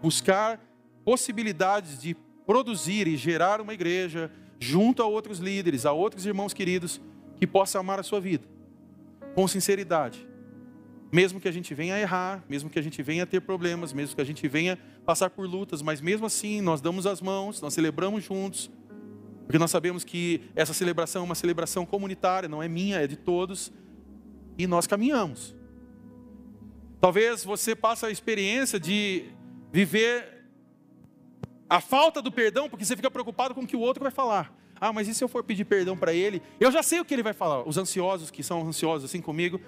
buscar 0.02 0.60
possibilidades 1.06 2.02
de 2.02 2.16
produzir 2.48 3.08
e 3.08 3.16
gerar 3.16 3.62
uma 3.62 3.76
igreja 3.76 4.32
junto 4.60 5.04
a 5.04 5.06
outros 5.06 5.38
líderes, 5.38 5.86
a 5.86 5.92
outros 5.92 6.26
irmãos 6.26 6.52
queridos 6.52 7.00
que 7.40 7.46
possa 7.46 7.78
amar 7.78 8.00
a 8.00 8.04
sua 8.04 8.20
vida 8.20 8.48
com 9.36 9.48
sinceridade. 9.48 10.28
Mesmo 11.12 11.40
que 11.40 11.48
a 11.48 11.52
gente 11.52 11.74
venha 11.74 11.96
a 11.96 12.00
errar, 12.00 12.44
mesmo 12.50 12.70
que 12.70 12.78
a 12.78 12.82
gente 12.82 13.02
venha 13.02 13.24
a 13.24 13.26
ter 13.26 13.42
problemas, 13.42 13.94
mesmo 13.94 14.16
que 14.16 14.22
a 14.22 14.26
gente 14.26 14.48
venha 14.48 14.78
passar 15.06 15.30
por 15.30 15.48
lutas, 15.48 15.82
mas 15.82 16.02
mesmo 16.02 16.26
assim 16.26 16.60
nós 16.60 16.82
damos 16.82 17.08
as 17.08 17.22
mãos, 17.22 17.62
nós 17.62 17.74
celebramos 17.74 18.24
juntos, 18.24 18.70
porque 19.46 19.58
nós 19.58 19.72
sabemos 19.72 20.04
que 20.04 20.42
essa 20.54 20.74
celebração 20.74 21.22
é 21.22 21.26
uma 21.26 21.36
celebração 21.36 21.86
comunitária, 21.86 22.50
não 22.50 22.62
é 22.62 22.68
minha, 22.68 22.98
é 22.98 23.08
de 23.08 23.16
todos, 23.16 23.72
e 24.58 24.68
nós 24.68 24.86
caminhamos. 24.86 25.56
Talvez 27.00 27.46
você 27.46 27.74
passe 27.76 28.06
a 28.06 28.12
experiência 28.12 28.78
de 28.80 29.26
viver 29.72 30.46
a 31.70 31.80
falta 31.80 32.22
do 32.22 32.32
perdão, 32.32 32.70
porque 32.70 32.84
você 32.84 32.96
fica 32.96 33.12
preocupado 33.12 33.54
com 33.54 33.62
o 33.62 33.68
que 33.68 33.76
o 33.76 33.80
outro 33.80 34.04
vai 34.04 34.12
falar. 34.12 34.54
Ah, 34.80 34.94
mas 34.94 35.08
e 35.08 35.14
se 35.14 35.24
eu 35.24 35.28
for 35.28 35.44
pedir 35.44 35.66
perdão 35.66 35.98
para 35.98 36.14
ele? 36.14 36.42
Eu 36.60 36.72
já 36.72 36.84
sei 36.84 37.00
o 37.00 37.06
que 37.06 37.14
ele 37.14 37.24
vai 37.24 37.34
falar. 37.34 37.68
Os 37.68 37.78
ansiosos 37.78 38.32
que 38.32 38.44
são 38.44 38.68
ansiosos 38.68 39.10
assim 39.10 39.22
comigo, 39.22 39.60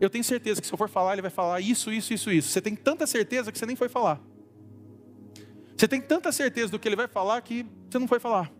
eu 0.00 0.10
tenho 0.10 0.24
certeza 0.24 0.60
que 0.60 0.66
se 0.66 0.72
eu 0.72 0.78
for 0.78 0.88
falar, 0.88 1.14
ele 1.14 1.22
vai 1.22 1.30
falar 1.30 1.60
isso, 1.60 1.92
isso, 1.92 2.12
isso, 2.12 2.30
isso. 2.30 2.48
Você 2.48 2.60
tem 2.60 2.74
tanta 2.74 3.06
certeza 3.06 3.50
que 3.50 3.58
você 3.58 3.66
nem 3.66 3.76
foi 3.76 3.88
falar. 3.88 4.20
Você 5.76 5.88
tem 5.88 6.00
tanta 6.00 6.30
certeza 6.30 6.70
do 6.70 6.78
que 6.78 6.88
ele 6.88 6.96
vai 6.96 7.08
falar 7.08 7.40
que 7.40 7.66
você 7.90 7.98
não 7.98 8.06
foi 8.06 8.20
falar. 8.20 8.52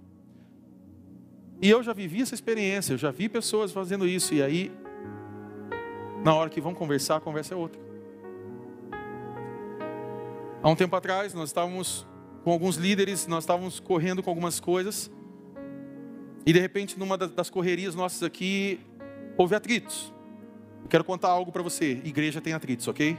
E 1.61 1.70
eu 1.70 1.80
já 1.82 1.93
vivi 1.93 2.22
essa 2.22 2.34
experiência, 2.34 2.95
eu 2.95 2.99
já 2.99 3.12
vi 3.12 3.28
pessoas 3.28 3.70
fazendo 3.70 4.05
isso, 4.05 4.34
e 4.34 4.43
aí, 4.43 4.72
na 6.24 6.34
hora 6.34 6.51
que 6.51 6.61
vão 6.61 6.74
conversar, 6.74 7.16
a 7.16 7.20
conversa 7.20 7.55
é 7.55 7.57
outra. 7.57 7.80
Há 10.61 10.68
um 10.68 10.74
tempo 10.74 10.97
atrás, 10.97 11.32
nós 11.34 11.51
estávamos 11.51 12.05
com 12.43 12.51
alguns 12.51 12.76
líderes, 12.76 13.28
nós 13.28 13.45
estávamos 13.45 13.78
correndo 13.78 14.24
com 14.24 14.30
algumas 14.30 14.59
coisas, 14.59 15.09
e 16.45 16.53
de 16.53 16.59
repente, 16.59 16.99
numa 16.99 17.16
das 17.16 17.49
correrias 17.49 17.95
nossas 17.95 18.22
aqui, 18.22 18.80
houve 19.36 19.55
atritos. 19.55 20.12
Eu 20.82 20.88
quero 20.88 21.05
contar 21.05 21.28
algo 21.28 21.53
para 21.53 21.62
você. 21.62 22.01
Igreja 22.05 22.40
tem 22.40 22.53
atritos, 22.53 22.88
ok? 22.88 23.16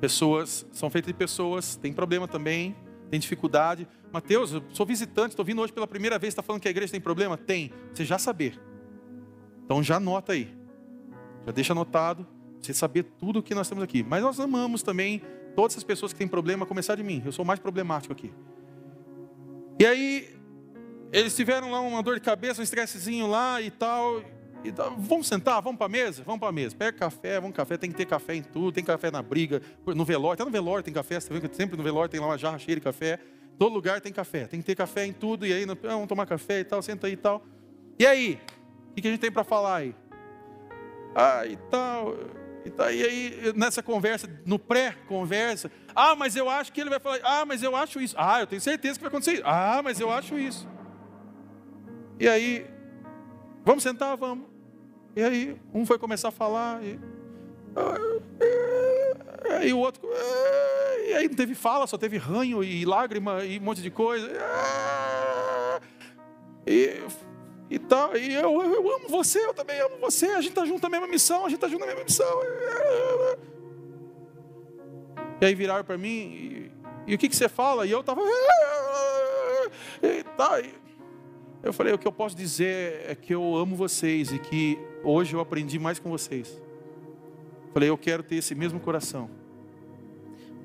Pessoas 0.00 0.66
são 0.72 0.88
feitas 0.88 1.08
de 1.12 1.14
pessoas, 1.14 1.76
tem 1.76 1.92
problema 1.92 2.26
também, 2.26 2.74
tem 3.10 3.20
dificuldade. 3.20 3.86
Mateus, 4.10 4.52
eu 4.52 4.62
sou 4.70 4.86
visitante, 4.86 5.30
estou 5.30 5.44
vindo 5.44 5.60
hoje 5.60 5.72
pela 5.72 5.86
primeira 5.86 6.18
vez, 6.18 6.32
está 6.32 6.42
falando 6.42 6.62
que 6.62 6.68
a 6.68 6.70
igreja 6.70 6.90
tem 6.90 7.00
problema? 7.00 7.36
Tem. 7.36 7.70
Você 7.92 8.04
já 8.04 8.18
saber. 8.18 8.58
Então 9.64 9.82
já 9.82 9.96
anota 9.96 10.32
aí. 10.32 10.48
Já 11.44 11.52
deixa 11.52 11.72
anotado, 11.72 12.26
você 12.60 12.72
saber 12.72 13.02
tudo 13.18 13.40
o 13.40 13.42
que 13.42 13.54
nós 13.54 13.68
temos 13.68 13.84
aqui. 13.84 14.02
Mas 14.02 14.22
nós 14.22 14.40
amamos 14.40 14.82
também 14.82 15.22
todas 15.54 15.76
as 15.76 15.84
pessoas 15.84 16.12
que 16.12 16.18
têm 16.18 16.28
problema, 16.28 16.64
começar 16.64 16.94
de 16.94 17.02
mim. 17.02 17.22
Eu 17.24 17.32
sou 17.32 17.44
mais 17.44 17.60
problemático 17.60 18.12
aqui. 18.12 18.32
E 19.78 19.86
aí, 19.86 20.39
eles 21.12 21.34
tiveram 21.34 21.70
lá 21.70 21.80
uma 21.80 22.02
dor 22.02 22.14
de 22.14 22.20
cabeça, 22.20 22.60
um 22.60 22.64
estressezinho 22.64 23.26
lá 23.26 23.60
e 23.60 23.70
tal. 23.70 24.22
E 24.62 24.70
tal. 24.70 24.94
Vamos 24.96 25.26
sentar, 25.26 25.60
vamos 25.62 25.78
para 25.78 25.86
a 25.86 25.88
mesa? 25.88 26.22
Vamos 26.24 26.38
para 26.38 26.48
a 26.48 26.52
mesa. 26.52 26.76
Pega 26.76 26.92
café, 26.92 27.40
vamos 27.40 27.56
café, 27.56 27.76
tem 27.76 27.90
que 27.90 27.96
ter 27.96 28.04
café 28.04 28.34
em 28.34 28.42
tudo, 28.42 28.72
tem 28.72 28.84
café 28.84 29.10
na 29.10 29.22
briga, 29.22 29.62
no 29.86 30.04
velório, 30.04 30.34
até 30.34 30.44
no 30.44 30.50
velório 30.50 30.84
tem 30.84 30.92
café, 30.92 31.18
você 31.18 31.32
vê 31.32 31.48
que 31.48 31.56
sempre 31.56 31.76
no 31.76 31.82
velório 31.82 32.10
tem 32.10 32.20
lá 32.20 32.26
uma 32.26 32.38
jarra 32.38 32.58
cheia 32.58 32.74
de 32.74 32.82
café. 32.82 33.18
Todo 33.58 33.72
lugar 33.72 34.00
tem 34.00 34.12
café, 34.12 34.46
tem 34.46 34.60
que 34.60 34.66
ter 34.66 34.74
café 34.74 35.04
em 35.04 35.12
tudo, 35.12 35.46
e 35.46 35.52
aí, 35.52 35.64
ah, 35.64 35.76
vamos 35.82 36.08
tomar 36.08 36.26
café 36.26 36.60
e 36.60 36.64
tal, 36.64 36.82
senta 36.82 37.06
aí 37.06 37.14
e 37.14 37.16
tal. 37.16 37.42
E 37.98 38.06
aí? 38.06 38.40
O 38.90 39.00
que 39.00 39.08
a 39.08 39.10
gente 39.10 39.20
tem 39.20 39.30
para 39.30 39.44
falar 39.44 39.76
aí? 39.76 39.94
Ah, 41.14 41.46
e 41.46 41.56
tal. 41.70 42.14
E, 42.64 42.70
tá, 42.70 42.92
e 42.92 43.02
aí, 43.02 43.52
nessa 43.56 43.82
conversa, 43.82 44.28
no 44.44 44.58
pré-conversa, 44.58 45.70
ah, 45.94 46.14
mas 46.14 46.36
eu 46.36 46.48
acho 46.48 46.72
que 46.72 46.80
ele 46.80 46.90
vai 46.90 47.00
falar, 47.00 47.18
ah, 47.22 47.44
mas 47.46 47.62
eu 47.62 47.74
acho 47.74 48.00
isso. 48.00 48.14
Ah, 48.18 48.40
eu 48.40 48.46
tenho 48.46 48.60
certeza 48.60 48.94
que 48.94 49.00
vai 49.00 49.08
acontecer 49.08 49.34
isso. 49.34 49.42
Ah, 49.44 49.80
mas 49.82 49.98
eu 50.00 50.10
acho 50.10 50.38
isso. 50.38 50.68
E 52.20 52.28
aí, 52.28 52.66
vamos 53.64 53.82
sentar? 53.82 54.14
Vamos. 54.14 54.46
E 55.16 55.22
aí, 55.22 55.56
um 55.72 55.86
foi 55.86 55.98
começar 55.98 56.28
a 56.28 56.30
falar, 56.30 56.84
e, 56.84 57.00
e 59.66 59.72
o 59.72 59.78
outro, 59.78 60.06
e 61.08 61.14
aí 61.14 61.26
não 61.28 61.34
teve 61.34 61.54
fala, 61.54 61.86
só 61.86 61.96
teve 61.96 62.18
ranho 62.18 62.62
e 62.62 62.84
lágrima 62.84 63.42
e 63.42 63.58
um 63.58 63.62
monte 63.62 63.80
de 63.80 63.90
coisa. 63.90 64.30
E 66.66 67.00
e 67.70 67.78
tal. 67.78 68.16
E 68.16 68.34
eu, 68.34 68.62
eu 68.62 68.96
amo 68.96 69.08
você, 69.08 69.38
eu 69.38 69.54
também 69.54 69.80
amo 69.80 69.96
você. 69.98 70.26
A 70.26 70.40
gente 70.40 70.50
está 70.50 70.66
junto 70.66 70.82
na 70.82 70.88
mesma 70.88 71.06
missão, 71.06 71.46
a 71.46 71.48
gente 71.48 71.54
está 71.54 71.68
junto 71.68 71.80
na 71.80 71.86
mesma 71.86 72.04
missão. 72.04 72.40
E 75.40 75.46
aí 75.46 75.54
viraram 75.54 75.84
para 75.84 75.96
mim, 75.96 76.10
e, 76.10 76.72
e, 77.06 77.14
o 77.14 77.18
que, 77.18 77.28
que 77.28 77.36
você 77.36 77.48
fala? 77.48 77.86
E 77.86 77.90
eu 77.90 78.00
estava. 78.00 78.20
E 80.02 80.22
tal. 80.36 80.60
Eu 81.62 81.72
falei: 81.72 81.92
o 81.92 81.98
que 81.98 82.06
eu 82.06 82.12
posso 82.12 82.36
dizer 82.36 83.04
é 83.06 83.14
que 83.14 83.34
eu 83.34 83.56
amo 83.56 83.76
vocês 83.76 84.32
e 84.32 84.38
que 84.38 84.78
hoje 85.04 85.34
eu 85.34 85.40
aprendi 85.40 85.78
mais 85.78 85.98
com 85.98 86.10
vocês. 86.10 86.60
Falei: 87.72 87.88
eu 87.88 87.98
quero 87.98 88.22
ter 88.22 88.36
esse 88.36 88.54
mesmo 88.54 88.80
coração. 88.80 89.30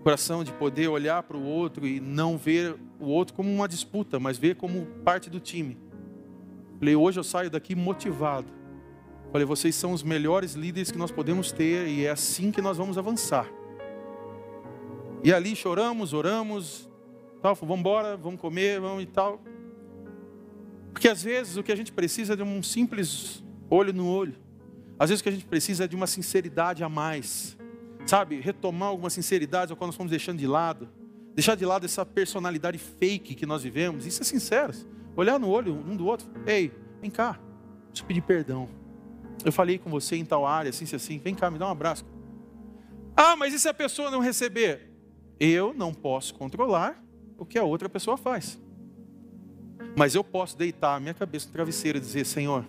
Coração 0.03 0.43
de 0.43 0.51
poder 0.53 0.87
olhar 0.87 1.23
para 1.23 1.35
o 1.35 1.43
outro 1.43 1.87
e 1.87 1.99
não 1.99 2.37
ver 2.37 2.75
o 2.99 3.07
outro 3.07 3.33
como 3.33 3.51
uma 3.51 3.67
disputa, 3.67 4.19
mas 4.19 4.37
ver 4.37 4.55
como 4.55 4.85
parte 5.03 5.29
do 5.29 5.39
time. 5.39 5.77
Falei, 6.77 6.95
hoje 6.95 7.19
eu 7.19 7.23
saio 7.23 7.49
daqui 7.49 7.73
motivado. 7.73 8.47
Falei, 9.31 9.45
vocês 9.45 9.75
são 9.75 9.91
os 9.91 10.03
melhores 10.03 10.53
líderes 10.53 10.91
que 10.91 10.97
nós 10.97 11.11
podemos 11.11 11.51
ter 11.51 11.87
e 11.87 12.05
é 12.05 12.11
assim 12.11 12.51
que 12.51 12.61
nós 12.61 12.77
vamos 12.77 12.97
avançar. 12.97 13.49
E 15.23 15.33
ali 15.33 15.55
choramos, 15.55 16.13
oramos, 16.13 16.89
tal, 17.41 17.55
vamos 17.55 17.79
embora, 17.79 18.15
vamos 18.15 18.39
comer, 18.39 18.79
vamos 18.79 19.03
e 19.03 19.07
tal. 19.07 19.41
Porque 20.95 21.09
às 21.09 21.21
vezes 21.21 21.57
o 21.57 21.61
que 21.61 21.73
a 21.73 21.75
gente 21.75 21.91
precisa 21.91 22.33
é 22.33 22.35
de 22.37 22.41
um 22.41 22.63
simples 22.63 23.43
olho 23.69 23.91
no 23.91 24.07
olho. 24.07 24.33
Às 24.97 25.09
vezes 25.09 25.19
o 25.19 25.23
que 25.23 25.27
a 25.27 25.31
gente 25.33 25.45
precisa 25.45 25.83
é 25.83 25.87
de 25.87 25.93
uma 25.93 26.07
sinceridade 26.07 26.85
a 26.85 26.87
mais. 26.87 27.57
Sabe, 28.05 28.39
retomar 28.39 28.87
alguma 28.87 29.09
sinceridade 29.09 29.73
ao 29.73 29.77
qual 29.77 29.89
nós 29.89 29.95
fomos 29.97 30.09
deixando 30.09 30.39
de 30.39 30.47
lado. 30.47 30.87
Deixar 31.33 31.55
de 31.55 31.65
lado 31.65 31.83
essa 31.85 32.05
personalidade 32.05 32.77
fake 32.77 33.35
que 33.35 33.45
nós 33.45 33.61
vivemos. 33.61 34.05
Isso 34.05 34.21
é 34.21 34.25
sincero. 34.25 34.73
Olhar 35.17 35.37
no 35.37 35.49
olho 35.49 35.75
um 35.75 35.97
do 35.97 36.05
outro. 36.05 36.29
Ei, 36.47 36.71
vem 37.01 37.11
cá. 37.11 37.37
Eu 37.93 38.05
pedir 38.05 38.21
perdão. 38.21 38.69
Eu 39.43 39.51
falei 39.51 39.77
com 39.77 39.89
você 39.89 40.15
em 40.15 40.23
tal 40.23 40.45
área, 40.45 40.69
assim, 40.69 40.85
assim, 40.85 40.95
assim. 40.95 41.19
Vem 41.19 41.35
cá, 41.35 41.51
me 41.51 41.59
dá 41.59 41.67
um 41.67 41.71
abraço. 41.71 42.05
Ah, 43.17 43.35
mas 43.35 43.53
e 43.53 43.59
se 43.59 43.67
a 43.67 43.73
pessoa 43.73 44.09
não 44.09 44.21
receber? 44.21 44.89
Eu 45.37 45.73
não 45.73 45.93
posso 45.93 46.33
controlar 46.35 47.03
o 47.37 47.45
que 47.45 47.59
a 47.59 47.65
outra 47.65 47.89
pessoa 47.89 48.15
faz. 48.15 48.57
Mas 49.95 50.13
eu 50.13 50.23
posso 50.23 50.57
deitar 50.57 50.95
a 50.95 50.99
minha 50.99 51.13
cabeça 51.13 51.47
no 51.47 51.53
travesseiro 51.53 51.97
e 51.97 52.01
dizer: 52.01 52.25
Senhor, 52.25 52.65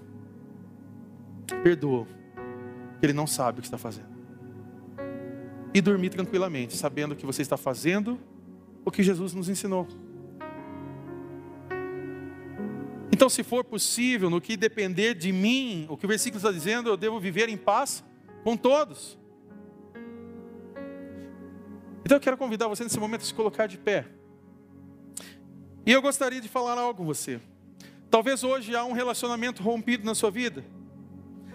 perdoa, 1.62 2.06
ele 3.02 3.12
não 3.12 3.26
sabe 3.26 3.58
o 3.58 3.62
que 3.62 3.66
está 3.66 3.78
fazendo. 3.78 4.14
E 5.74 5.80
dormir 5.80 6.10
tranquilamente, 6.10 6.76
sabendo 6.76 7.16
que 7.16 7.26
você 7.26 7.42
está 7.42 7.56
fazendo 7.56 8.18
o 8.84 8.90
que 8.90 9.02
Jesus 9.02 9.34
nos 9.34 9.48
ensinou. 9.48 9.86
Então, 13.12 13.28
se 13.28 13.42
for 13.42 13.64
possível, 13.64 14.30
no 14.30 14.40
que 14.40 14.56
depender 14.56 15.14
de 15.14 15.32
mim, 15.32 15.86
o 15.88 15.96
que 15.96 16.04
o 16.04 16.08
versículo 16.08 16.38
está 16.38 16.52
dizendo, 16.52 16.88
eu 16.88 16.96
devo 16.96 17.18
viver 17.18 17.48
em 17.48 17.56
paz 17.56 18.04
com 18.44 18.56
todos. 18.56 19.18
Então, 22.04 22.16
eu 22.16 22.20
quero 22.20 22.36
convidar 22.36 22.68
você 22.68 22.84
nesse 22.84 23.00
momento 23.00 23.22
a 23.22 23.24
se 23.24 23.34
colocar 23.34 23.66
de 23.66 23.78
pé. 23.78 24.06
E 25.86 25.92
eu 25.92 26.02
gostaria 26.02 26.40
de 26.40 26.48
falar 26.48 26.76
algo 26.76 26.98
com 26.98 27.04
você. 27.04 27.40
Talvez 28.10 28.42
hoje 28.42 28.74
há 28.74 28.84
um 28.84 28.92
relacionamento 28.92 29.62
rompido 29.62 30.04
na 30.04 30.16
sua 30.16 30.32
vida. 30.32 30.64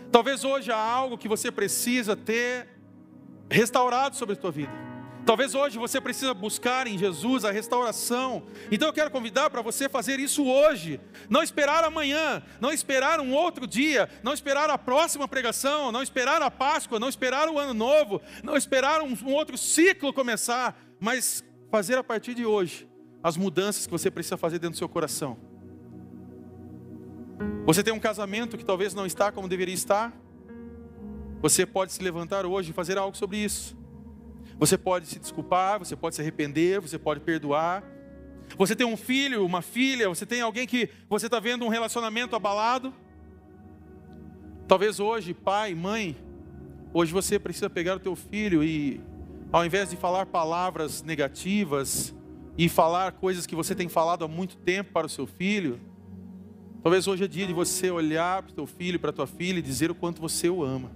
Talvez 0.10 0.46
hoje 0.46 0.72
há 0.72 0.78
algo 0.78 1.18
que 1.18 1.28
você 1.28 1.52
precisa 1.52 2.16
ter 2.16 2.70
restaurado 3.50 4.16
sobre 4.16 4.38
a 4.38 4.40
sua 4.40 4.50
vida. 4.50 4.72
Talvez 5.26 5.54
hoje 5.54 5.78
você 5.78 6.00
precisa 6.00 6.34
buscar 6.34 6.88
em 6.88 6.98
Jesus 6.98 7.44
a 7.44 7.52
restauração. 7.52 8.44
Então 8.72 8.88
eu 8.88 8.94
quero 8.94 9.12
convidar 9.12 9.50
para 9.50 9.62
você 9.62 9.90
fazer 9.90 10.18
isso 10.18 10.46
hoje. 10.46 11.02
Não 11.30 11.44
esperar 11.44 11.84
amanhã, 11.84 12.42
não 12.62 12.72
esperar 12.72 13.20
um 13.20 13.34
outro 13.34 13.68
dia, 13.68 14.10
não 14.24 14.34
esperar 14.34 14.70
a 14.70 14.78
próxima 14.78 15.28
pregação, 15.28 15.92
não 15.92 16.02
esperar 16.02 16.42
a 16.42 16.50
Páscoa, 16.50 17.02
não 17.02 17.10
esperar 17.10 17.50
o 17.50 17.60
ano 17.60 17.74
novo, 17.74 18.22
não 18.44 18.56
esperar 18.56 19.02
um, 19.02 19.14
um 19.26 19.34
outro 19.34 19.58
ciclo 19.58 20.14
começar, 20.14 20.82
mas 21.02 21.44
fazer 21.70 21.98
a 21.98 22.04
partir 22.04 22.34
de 22.34 22.46
hoje 22.46 22.91
as 23.24 23.38
mudanças 23.38 23.86
que 23.86 23.91
você 23.91 24.09
precisa 24.09 24.38
fazer 24.38 24.59
dentro 24.59 24.76
do 24.76 24.78
seu 24.78 24.89
coração. 24.89 25.38
Você 27.65 27.84
tem 27.84 27.93
um 27.93 27.99
casamento 27.99 28.57
que 28.57 28.65
talvez 28.65 28.93
não 28.93 29.05
está 29.05 29.32
como 29.32 29.47
deveria 29.47 29.74
estar. 29.74 30.13
Você 31.41 31.65
pode 31.65 31.91
se 31.91 32.01
levantar 32.01 32.45
hoje 32.45 32.72
e 32.72 32.74
fazer 32.74 32.97
algo 32.97 33.15
sobre 33.15 33.38
isso. 33.38 33.78
Você 34.57 34.78
pode 34.78 35.07
se 35.07 35.19
desculpar, 35.19 35.80
você 35.80 35.95
pode 35.95 36.15
se 36.15 36.22
arrepender, 36.22 36.80
você 36.80 36.97
pode 36.97 37.19
perdoar. 37.19 37.84
Você 38.57 38.76
tem 38.76 38.86
um 38.86 38.97
filho, 38.97 39.45
uma 39.45 39.61
filha, 39.61 40.09
você 40.09 40.26
tem 40.26 40.41
alguém 40.41 40.67
que 40.67 40.89
você 41.09 41.28
está 41.28 41.39
vendo 41.39 41.65
um 41.65 41.69
relacionamento 41.69 42.36
abalado. 42.36 42.93
Talvez 44.67 44.99
hoje, 44.99 45.34
pai, 45.34 45.74
mãe, 45.74 46.15
hoje 46.93 47.11
você 47.11 47.39
precisa 47.39 47.69
pegar 47.69 47.95
o 47.95 47.99
teu 47.99 48.15
filho 48.15 48.63
e, 48.63 49.01
ao 49.51 49.65
invés 49.65 49.89
de 49.89 49.97
falar 49.97 50.26
palavras 50.26 51.01
negativas 51.01 52.13
e 52.58 52.68
falar 52.70 53.14
coisas 53.14 53.45
que 53.45 53.56
você 53.56 53.74
tem 53.74 53.88
falado 53.88 54.24
há 54.24 54.28
muito 54.28 54.58
tempo 54.58 54.91
para 54.91 55.08
o 55.08 55.10
seu 55.10 55.26
filho, 55.26 55.80
talvez 56.84 57.08
hoje 57.08 57.24
é 57.24 57.28
dia 57.28 57.47
de 57.47 57.54
você 57.54 57.89
olhar 57.89 58.43
para 58.43 58.52
o 58.52 58.56
teu 58.56 58.66
filho, 58.66 58.99
para 58.99 59.10
a 59.10 59.14
tua 59.14 59.28
filha 59.28 59.60
e 59.60 59.62
dizer 59.62 59.89
o 59.91 59.95
quanto 59.95 60.22
você 60.22 60.49
o 60.49 60.64
ama. 60.64 60.91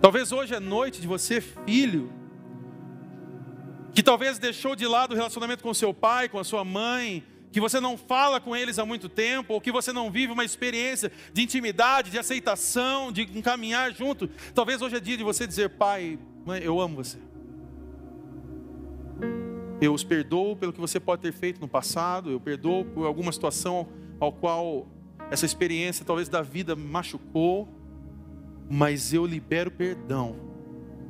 Talvez 0.00 0.32
hoje 0.32 0.54
é 0.54 0.60
noite 0.60 1.00
de 1.00 1.06
você, 1.06 1.40
filho, 1.40 2.12
que 3.94 4.02
talvez 4.02 4.38
deixou 4.38 4.76
de 4.76 4.86
lado 4.86 5.12
o 5.12 5.14
relacionamento 5.14 5.62
com 5.62 5.72
seu 5.72 5.94
pai, 5.94 6.28
com 6.28 6.38
a 6.38 6.44
sua 6.44 6.64
mãe, 6.64 7.24
que 7.50 7.60
você 7.60 7.78
não 7.78 7.96
fala 7.96 8.40
com 8.40 8.54
eles 8.54 8.78
há 8.78 8.84
muito 8.84 9.08
tempo, 9.08 9.54
ou 9.54 9.60
que 9.60 9.70
você 9.70 9.92
não 9.92 10.10
vive 10.10 10.32
uma 10.32 10.44
experiência 10.44 11.10
de 11.32 11.40
intimidade, 11.40 12.10
de 12.10 12.18
aceitação, 12.18 13.12
de 13.12 13.22
encaminhar 13.22 13.94
junto. 13.94 14.28
Talvez 14.52 14.82
hoje 14.82 14.96
é 14.96 15.00
dia 15.00 15.16
de 15.16 15.22
você 15.22 15.46
dizer: 15.46 15.70
Pai, 15.70 16.18
mãe, 16.44 16.60
eu 16.62 16.80
amo 16.80 16.96
você. 16.96 17.18
Eu 19.84 19.94
os 19.94 20.04
perdoo 20.04 20.56
pelo 20.56 20.72
que 20.72 20.80
você 20.80 20.98
pode 20.98 21.22
ter 21.22 21.32
feito 21.32 21.60
no 21.60 21.68
passado, 21.68 22.30
eu 22.30 22.40
perdoo 22.40 22.84
por 22.84 23.06
alguma 23.06 23.30
situação 23.30 23.88
ao 24.18 24.32
qual 24.32 24.86
essa 25.30 25.44
experiência 25.44 26.04
talvez 26.04 26.28
da 26.28 26.42
vida 26.42 26.74
machucou 26.76 27.68
mas 28.68 29.12
eu 29.12 29.26
libero 29.26 29.70
perdão, 29.70 30.36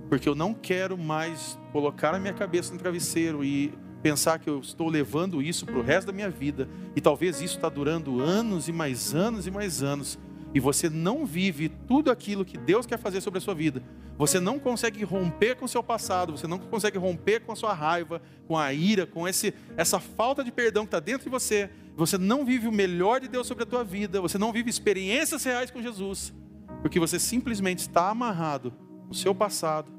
porque 0.09 0.29
eu 0.29 0.35
não 0.35 0.53
quero 0.53 0.99
mais 0.99 1.59
colocar 1.73 2.15
a 2.15 2.19
minha 2.19 2.33
cabeça 2.33 2.73
no 2.73 2.79
travesseiro 2.79 3.45
e 3.45 3.73
pensar 4.03 4.39
que 4.39 4.51
eu 4.51 4.59
estou 4.59 4.89
levando 4.89 5.41
isso 5.41 5.65
para 5.65 5.79
o 5.79 5.83
resto 5.83 6.09
da 6.09 6.13
minha 6.13 6.29
vida, 6.29 6.69
e 6.95 7.01
talvez 7.01 7.41
isso 7.41 7.57
está 7.57 7.69
durando 7.69 8.21
anos 8.21 8.69
e 8.69 8.73
mais 8.73 9.15
anos 9.15 9.47
e 9.47 9.51
mais 9.51 9.83
anos, 9.83 10.19
e 10.55 10.61
você 10.61 10.89
não 10.89 11.27
vive 11.27 11.69
tudo 11.69 12.13
aquilo 12.13 12.45
que 12.45 12.57
Deus 12.57 12.87
quer 12.87 12.97
fazer 12.97 13.21
sobre 13.21 13.39
a 13.39 13.41
sua 13.41 13.55
vida, 13.55 13.83
você 14.17 14.39
não 14.39 14.61
consegue 14.61 15.03
romper 15.03 15.57
com 15.57 15.65
o 15.65 15.69
seu 15.69 15.83
passado, 15.83 16.37
você 16.37 16.47
não 16.47 16.59
consegue 16.59 16.97
romper 16.97 17.41
com 17.41 17.51
a 17.51 17.57
sua 17.57 17.75
raiva, 17.75 18.23
com 18.47 18.57
a 18.57 18.73
ira, 18.73 19.05
com 19.05 19.27
esse, 19.27 19.53
essa 19.77 19.99
falta 19.99 20.45
de 20.45 20.53
perdão 20.53 20.85
que 20.85 20.89
está 20.89 21.01
dentro 21.01 21.25
de 21.25 21.31
você, 21.31 21.69
você 21.97 22.17
não 22.17 22.45
vive 22.45 22.69
o 22.69 22.73
melhor 22.73 23.21
de 23.21 23.27
Deus 23.27 23.49
sobre 23.49 23.65
a 23.65 23.67
tua 23.67 23.83
vida, 23.83 24.21
você 24.21 24.39
não 24.39 24.53
vive 24.53 24.71
experiências 24.71 25.43
reais 25.43 25.73
com 25.73 25.83
Jesus, 25.83 26.33
porque 26.81 27.01
você 27.01 27.19
simplesmente 27.19 27.81
está 27.81 28.09
amarrado 28.09 28.73
no 29.09 29.15
seu 29.15 29.35
passado, 29.35 29.93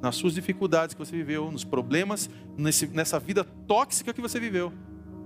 nas 0.00 0.16
suas 0.16 0.32
dificuldades 0.32 0.94
que 0.94 1.04
você 1.04 1.14
viveu, 1.14 1.50
nos 1.50 1.64
problemas, 1.64 2.30
nesse, 2.56 2.86
nessa 2.86 3.18
vida 3.18 3.44
tóxica 3.44 4.14
que 4.14 4.20
você 4.22 4.40
viveu 4.40 4.72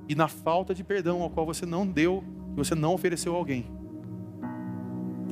e 0.09 0.15
na 0.17 0.27
falta 0.27 0.75
de 0.75 0.83
perdão 0.83 1.23
ao 1.23 1.31
qual 1.31 1.47
você 1.47 1.65
não 1.65 1.87
deu, 1.87 2.25
que 2.51 2.57
você 2.57 2.75
não 2.75 2.95
ofereceu 2.95 3.35
a 3.35 3.37
alguém. 3.37 3.82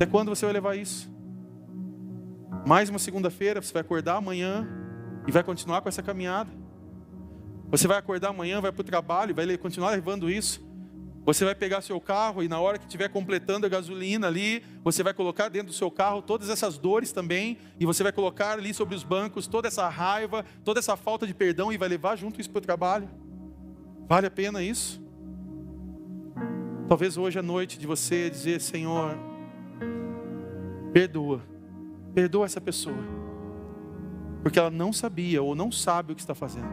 Até 0.01 0.09
quando 0.09 0.29
você 0.29 0.47
vai 0.47 0.53
levar 0.53 0.75
isso? 0.75 1.07
Mais 2.65 2.89
uma 2.89 2.97
segunda-feira, 2.97 3.61
você 3.61 3.71
vai 3.71 3.83
acordar 3.83 4.15
amanhã 4.15 4.67
e 5.27 5.31
vai 5.31 5.43
continuar 5.43 5.79
com 5.81 5.89
essa 5.89 6.01
caminhada. 6.01 6.49
Você 7.69 7.87
vai 7.87 7.99
acordar 7.99 8.29
amanhã, 8.29 8.59
vai 8.59 8.71
para 8.71 8.81
o 8.81 8.83
trabalho, 8.83 9.35
vai 9.35 9.55
continuar 9.59 9.91
levando 9.91 10.27
isso. 10.27 10.59
Você 11.23 11.45
vai 11.45 11.53
pegar 11.53 11.81
seu 11.81 12.01
carro 12.01 12.41
e 12.41 12.47
na 12.47 12.59
hora 12.59 12.79
que 12.79 12.85
estiver 12.85 13.09
completando 13.09 13.67
a 13.67 13.69
gasolina 13.69 14.25
ali, 14.25 14.63
você 14.83 15.03
vai 15.03 15.13
colocar 15.13 15.49
dentro 15.49 15.67
do 15.67 15.73
seu 15.73 15.91
carro 15.91 16.23
todas 16.23 16.49
essas 16.49 16.79
dores 16.79 17.11
também, 17.11 17.59
e 17.79 17.85
você 17.85 18.01
vai 18.01 18.11
colocar 18.11 18.53
ali 18.53 18.73
sobre 18.73 18.95
os 18.95 19.03
bancos 19.03 19.45
toda 19.45 19.67
essa 19.67 19.87
raiva, 19.87 20.43
toda 20.63 20.79
essa 20.79 20.97
falta 20.97 21.27
de 21.27 21.33
perdão 21.35 21.71
e 21.71 21.77
vai 21.77 21.87
levar 21.87 22.15
junto 22.15 22.41
isso 22.41 22.49
para 22.49 22.57
o 22.57 22.63
trabalho. 22.63 23.07
Vale 24.09 24.25
a 24.25 24.31
pena 24.31 24.63
isso? 24.63 24.99
Talvez 26.87 27.17
hoje 27.17 27.37
à 27.37 27.43
noite 27.43 27.77
de 27.77 27.85
você 27.85 28.31
dizer, 28.31 28.59
Senhor, 28.59 29.29
Perdoa. 30.93 31.41
Perdoa 32.13 32.45
essa 32.45 32.61
pessoa. 32.61 32.97
Porque 34.43 34.59
ela 34.59 34.71
não 34.71 34.91
sabia 34.91 35.41
ou 35.41 35.55
não 35.55 35.71
sabe 35.71 36.11
o 36.11 36.15
que 36.15 36.21
está 36.21 36.35
fazendo. 36.35 36.67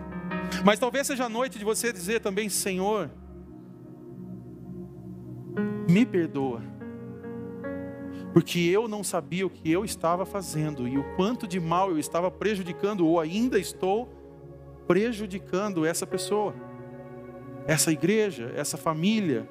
Mas 0.64 0.78
talvez 0.78 1.06
seja 1.06 1.26
a 1.26 1.28
noite 1.28 1.58
de 1.58 1.64
você 1.64 1.92
dizer 1.92 2.20
também: 2.20 2.48
Senhor, 2.48 3.10
me 5.88 6.04
perdoa. 6.04 6.62
Porque 8.32 8.58
eu 8.60 8.88
não 8.88 9.02
sabia 9.02 9.46
o 9.46 9.50
que 9.50 9.70
eu 9.70 9.84
estava 9.84 10.24
fazendo 10.26 10.86
e 10.86 10.98
o 10.98 11.16
quanto 11.16 11.46
de 11.46 11.58
mal 11.58 11.90
eu 11.90 11.98
estava 11.98 12.30
prejudicando 12.30 13.06
ou 13.06 13.18
ainda 13.18 13.58
estou 13.58 14.06
prejudicando 14.86 15.84
essa 15.84 16.06
pessoa, 16.06 16.54
essa 17.66 17.90
igreja, 17.90 18.52
essa 18.54 18.76
família, 18.76 19.48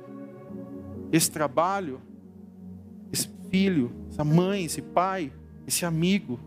esse 1.12 1.30
trabalho, 1.32 2.02
filho, 3.50 3.92
essa 4.10 4.24
mãe, 4.24 4.66
esse 4.66 4.82
pai, 4.82 5.32
esse 5.66 5.86
amigo. 5.86 6.40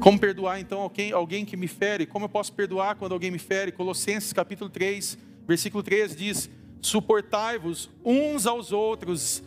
Como 0.00 0.18
perdoar 0.18 0.58
então 0.58 0.80
alguém, 0.80 1.12
alguém 1.12 1.44
que 1.44 1.56
me 1.56 1.68
fere? 1.68 2.06
Como 2.06 2.24
eu 2.24 2.28
posso 2.28 2.52
perdoar 2.52 2.96
quando 2.96 3.12
alguém 3.12 3.30
me 3.30 3.38
fere? 3.38 3.70
Colossenses 3.70 4.32
capítulo 4.32 4.68
3, 4.68 5.16
versículo 5.46 5.82
3 5.82 6.16
diz: 6.16 6.50
Suportai-vos 6.80 7.88
uns 8.04 8.44
aos 8.44 8.72
outros, 8.72 9.44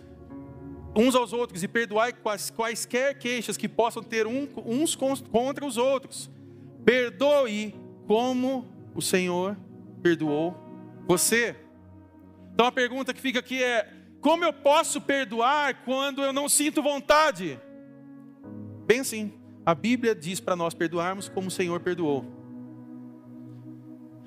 uns 0.96 1.14
aos 1.14 1.34
outros, 1.34 1.62
e 1.62 1.68
perdoai 1.68 2.14
quais, 2.14 2.50
quaisquer 2.50 3.18
queixas 3.18 3.58
que 3.58 3.68
possam 3.68 4.02
ter 4.02 4.26
um, 4.26 4.48
uns 4.66 4.96
contra 4.96 5.66
os 5.66 5.76
outros. 5.76 6.30
Perdoe 6.86 7.76
como 8.08 8.66
o 8.94 9.02
Senhor 9.02 9.58
perdoou 10.02 10.56
você. 11.06 11.65
Então 12.56 12.66
a 12.66 12.72
pergunta 12.72 13.14
que 13.14 13.20
fica 13.20 13.40
aqui 13.40 13.62
é: 13.62 13.86
como 14.22 14.46
eu 14.46 14.54
posso 14.54 15.02
perdoar 15.02 15.84
quando 15.84 16.24
eu 16.24 16.32
não 16.32 16.48
sinto 16.48 16.82
vontade? 16.82 17.60
Bem 18.88 19.02
assim. 19.02 19.34
A 19.66 19.76
Bíblia 19.76 20.16
diz 20.16 20.40
para 20.40 20.56
nós 20.56 20.74
perdoarmos 20.74 21.28
como 21.28 21.50
o 21.50 21.52
Senhor 21.52 21.82
perdoou. 21.82 22.24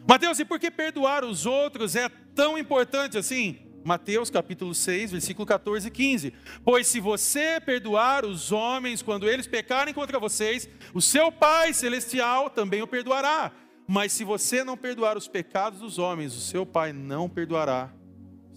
Mateus, 0.06 0.38
e 0.38 0.44
por 0.44 0.58
que 0.58 0.70
perdoar 0.70 1.24
os 1.24 1.46
outros 1.46 1.96
é 1.96 2.08
tão 2.34 2.58
importante 2.58 3.16
assim? 3.16 3.60
Mateus 3.82 4.28
capítulo 4.28 4.74
6, 4.74 5.12
versículo 5.12 5.46
14 5.46 5.88
e 5.88 5.90
15. 5.90 6.34
Pois 6.62 6.86
se 6.86 7.00
você 7.00 7.58
perdoar 7.60 8.26
os 8.26 8.52
homens 8.52 9.00
quando 9.00 9.26
eles 9.26 9.46
pecarem 9.46 9.94
contra 9.94 10.18
vocês, 10.18 10.68
o 10.92 11.00
seu 11.00 11.32
Pai 11.32 11.72
celestial 11.72 12.50
também 12.50 12.82
o 12.82 12.86
perdoará. 12.86 13.52
Mas 13.86 14.12
se 14.12 14.22
você 14.22 14.62
não 14.62 14.76
perdoar 14.76 15.16
os 15.16 15.28
pecados 15.28 15.80
dos 15.80 15.98
homens, 15.98 16.36
o 16.36 16.40
seu 16.40 16.66
Pai 16.66 16.92
não 16.92 17.26
perdoará 17.26 17.97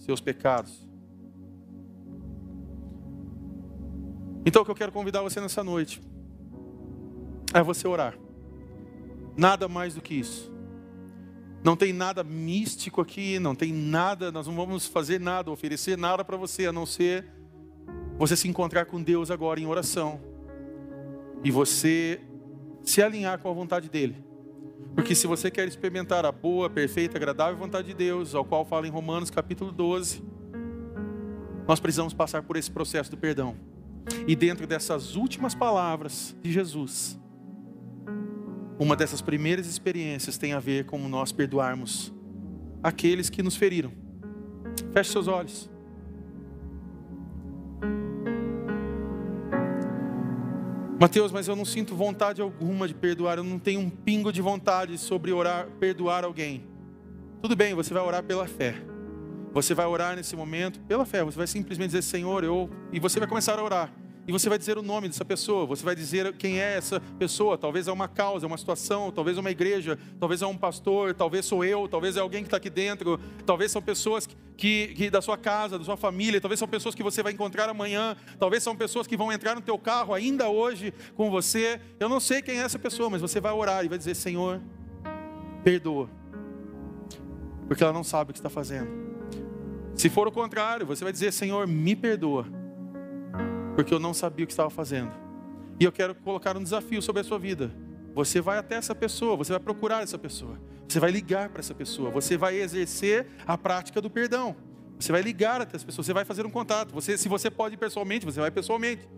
seus 0.04 0.20
pecados. 0.20 0.86
Então 4.44 4.62
o 4.62 4.64
que 4.64 4.70
eu 4.70 4.74
quero 4.74 4.92
convidar 4.92 5.22
você 5.22 5.40
nessa 5.40 5.62
noite 5.62 6.02
é 7.54 7.62
você 7.62 7.86
orar. 7.86 8.18
Nada 9.36 9.68
mais 9.68 9.94
do 9.94 10.00
que 10.00 10.14
isso. 10.14 10.52
Não 11.62 11.76
tem 11.76 11.92
nada 11.92 12.24
místico 12.24 13.00
aqui, 13.00 13.38
não 13.38 13.54
tem 13.54 13.72
nada, 13.72 14.32
nós 14.32 14.48
não 14.48 14.56
vamos 14.56 14.86
fazer 14.86 15.20
nada, 15.20 15.50
oferecer 15.50 15.96
nada 15.96 16.24
para 16.24 16.36
você, 16.36 16.66
a 16.66 16.72
não 16.72 16.84
ser 16.84 17.24
você 18.18 18.36
se 18.36 18.48
encontrar 18.48 18.86
com 18.86 19.00
Deus 19.00 19.30
agora 19.30 19.60
em 19.60 19.66
oração 19.66 20.20
e 21.44 21.50
você 21.50 22.20
se 22.82 23.00
alinhar 23.00 23.38
com 23.38 23.48
a 23.48 23.52
vontade 23.52 23.88
dEle. 23.88 24.31
Porque 24.94 25.14
se 25.14 25.26
você 25.26 25.50
quer 25.50 25.66
experimentar 25.66 26.26
a 26.26 26.32
boa, 26.32 26.68
perfeita, 26.68 27.16
agradável 27.16 27.56
vontade 27.56 27.88
de 27.88 27.94
Deus, 27.94 28.34
ao 28.34 28.44
qual 28.44 28.64
fala 28.64 28.86
em 28.86 28.90
Romanos 28.90 29.30
capítulo 29.30 29.72
12, 29.72 30.22
nós 31.66 31.80
precisamos 31.80 32.12
passar 32.12 32.42
por 32.42 32.56
esse 32.56 32.70
processo 32.70 33.10
do 33.10 33.16
perdão. 33.16 33.56
E 34.26 34.36
dentro 34.36 34.66
dessas 34.66 35.16
últimas 35.16 35.54
palavras 35.54 36.36
de 36.42 36.52
Jesus, 36.52 37.18
uma 38.78 38.94
dessas 38.94 39.22
primeiras 39.22 39.66
experiências 39.66 40.36
tem 40.36 40.52
a 40.52 40.58
ver 40.58 40.84
com 40.84 40.98
nós 41.08 41.32
perdoarmos 41.32 42.12
aqueles 42.82 43.30
que 43.30 43.42
nos 43.42 43.56
feriram. 43.56 43.92
Feche 44.92 45.10
seus 45.10 45.28
olhos. 45.28 45.71
Mateus, 51.02 51.32
mas 51.32 51.48
eu 51.48 51.56
não 51.56 51.64
sinto 51.64 51.96
vontade 51.96 52.40
alguma 52.40 52.86
de 52.86 52.94
perdoar, 52.94 53.36
eu 53.36 53.42
não 53.42 53.58
tenho 53.58 53.80
um 53.80 53.90
pingo 53.90 54.32
de 54.32 54.40
vontade 54.40 54.96
sobre 54.96 55.32
orar, 55.32 55.66
perdoar 55.80 56.22
alguém. 56.22 56.64
Tudo 57.40 57.56
bem, 57.56 57.74
você 57.74 57.92
vai 57.92 58.04
orar 58.04 58.22
pela 58.22 58.46
fé. 58.46 58.76
Você 59.52 59.74
vai 59.74 59.84
orar 59.84 60.14
nesse 60.14 60.36
momento 60.36 60.78
pela 60.82 61.04
fé. 61.04 61.24
Você 61.24 61.36
vai 61.36 61.48
simplesmente 61.48 61.88
dizer, 61.88 62.02
Senhor, 62.02 62.44
eu. 62.44 62.70
E 62.92 63.00
você 63.00 63.18
vai 63.18 63.26
começar 63.28 63.58
a 63.58 63.64
orar. 63.64 63.92
E 64.28 64.30
você 64.30 64.48
vai 64.48 64.56
dizer 64.56 64.78
o 64.78 64.82
nome 64.82 65.08
dessa 65.08 65.24
pessoa, 65.24 65.66
você 65.66 65.84
vai 65.84 65.96
dizer 65.96 66.32
quem 66.36 66.60
é 66.60 66.76
essa 66.76 67.00
pessoa. 67.18 67.58
Talvez 67.58 67.88
é 67.88 67.92
uma 67.92 68.06
causa, 68.06 68.46
é 68.46 68.48
uma 68.48 68.56
situação, 68.56 69.10
talvez 69.10 69.36
é 69.36 69.40
uma 69.40 69.50
igreja, 69.50 69.98
talvez 70.20 70.40
é 70.40 70.46
um 70.46 70.56
pastor, 70.56 71.12
talvez 71.14 71.44
sou 71.44 71.64
eu, 71.64 71.88
talvez 71.88 72.16
é 72.16 72.20
alguém 72.20 72.42
que 72.42 72.46
está 72.46 72.58
aqui 72.58 72.70
dentro, 72.70 73.18
talvez 73.44 73.72
são 73.72 73.82
pessoas 73.82 74.24
que, 74.24 74.36
que, 74.62 75.10
da 75.10 75.20
sua 75.20 75.36
casa, 75.36 75.76
da 75.76 75.84
sua 75.84 75.96
família, 75.96 76.40
talvez 76.40 76.56
são 76.56 76.68
pessoas 76.68 76.94
que 76.94 77.02
você 77.02 77.20
vai 77.20 77.32
encontrar 77.32 77.68
amanhã, 77.68 78.16
talvez 78.38 78.62
são 78.62 78.76
pessoas 78.76 79.08
que 79.08 79.16
vão 79.16 79.32
entrar 79.32 79.56
no 79.56 79.60
teu 79.60 79.76
carro 79.76 80.14
ainda 80.14 80.48
hoje 80.48 80.94
com 81.16 81.28
você. 81.32 81.80
Eu 81.98 82.08
não 82.08 82.20
sei 82.20 82.40
quem 82.40 82.60
é 82.60 82.62
essa 82.62 82.78
pessoa, 82.78 83.10
mas 83.10 83.20
você 83.20 83.40
vai 83.40 83.50
orar 83.50 83.84
e 83.84 83.88
vai 83.88 83.98
dizer: 83.98 84.14
Senhor, 84.14 84.62
perdoa, 85.64 86.08
porque 87.66 87.82
ela 87.82 87.92
não 87.92 88.04
sabe 88.04 88.30
o 88.30 88.32
que 88.32 88.38
está 88.38 88.48
fazendo. 88.48 88.88
Se 89.96 90.08
for 90.08 90.28
o 90.28 90.32
contrário, 90.32 90.86
você 90.86 91.02
vai 91.02 91.12
dizer: 91.12 91.32
Senhor, 91.32 91.66
me 91.66 91.96
perdoa 91.96 92.46
porque 93.74 93.92
eu 93.92 93.98
não 93.98 94.14
sabia 94.14 94.44
o 94.44 94.46
que 94.46 94.52
estava 94.52 94.70
fazendo. 94.70 95.10
E 95.80 95.84
eu 95.84 95.90
quero 95.90 96.14
colocar 96.14 96.56
um 96.56 96.62
desafio 96.62 97.02
sobre 97.02 97.22
a 97.22 97.24
sua 97.24 97.38
vida. 97.38 97.74
Você 98.14 98.40
vai 98.40 98.58
até 98.58 98.76
essa 98.76 98.94
pessoa, 98.94 99.36
você 99.36 99.50
vai 99.50 99.60
procurar 99.60 100.02
essa 100.02 100.18
pessoa, 100.18 100.56
você 100.92 101.00
vai 101.00 101.10
ligar 101.10 101.48
para 101.48 101.60
essa 101.60 101.74
pessoa, 101.74 102.10
você 102.10 102.36
vai 102.36 102.56
exercer 102.60 103.26
a 103.46 103.56
prática 103.56 104.00
do 104.00 104.10
perdão. 104.10 104.54
Você 104.98 105.10
vai 105.10 105.22
ligar 105.22 105.60
até 105.60 105.74
essa 105.74 105.86
pessoa, 105.86 106.04
você 106.04 106.12
vai 106.12 106.24
fazer 106.24 106.44
um 106.44 106.50
contato. 106.50 106.92
Você, 106.92 107.16
se 107.16 107.28
você 107.28 107.50
pode 107.50 107.74
ir 107.74 107.78
pessoalmente, 107.78 108.26
você 108.26 108.38
vai 108.38 108.50
pessoalmente. 108.50 109.08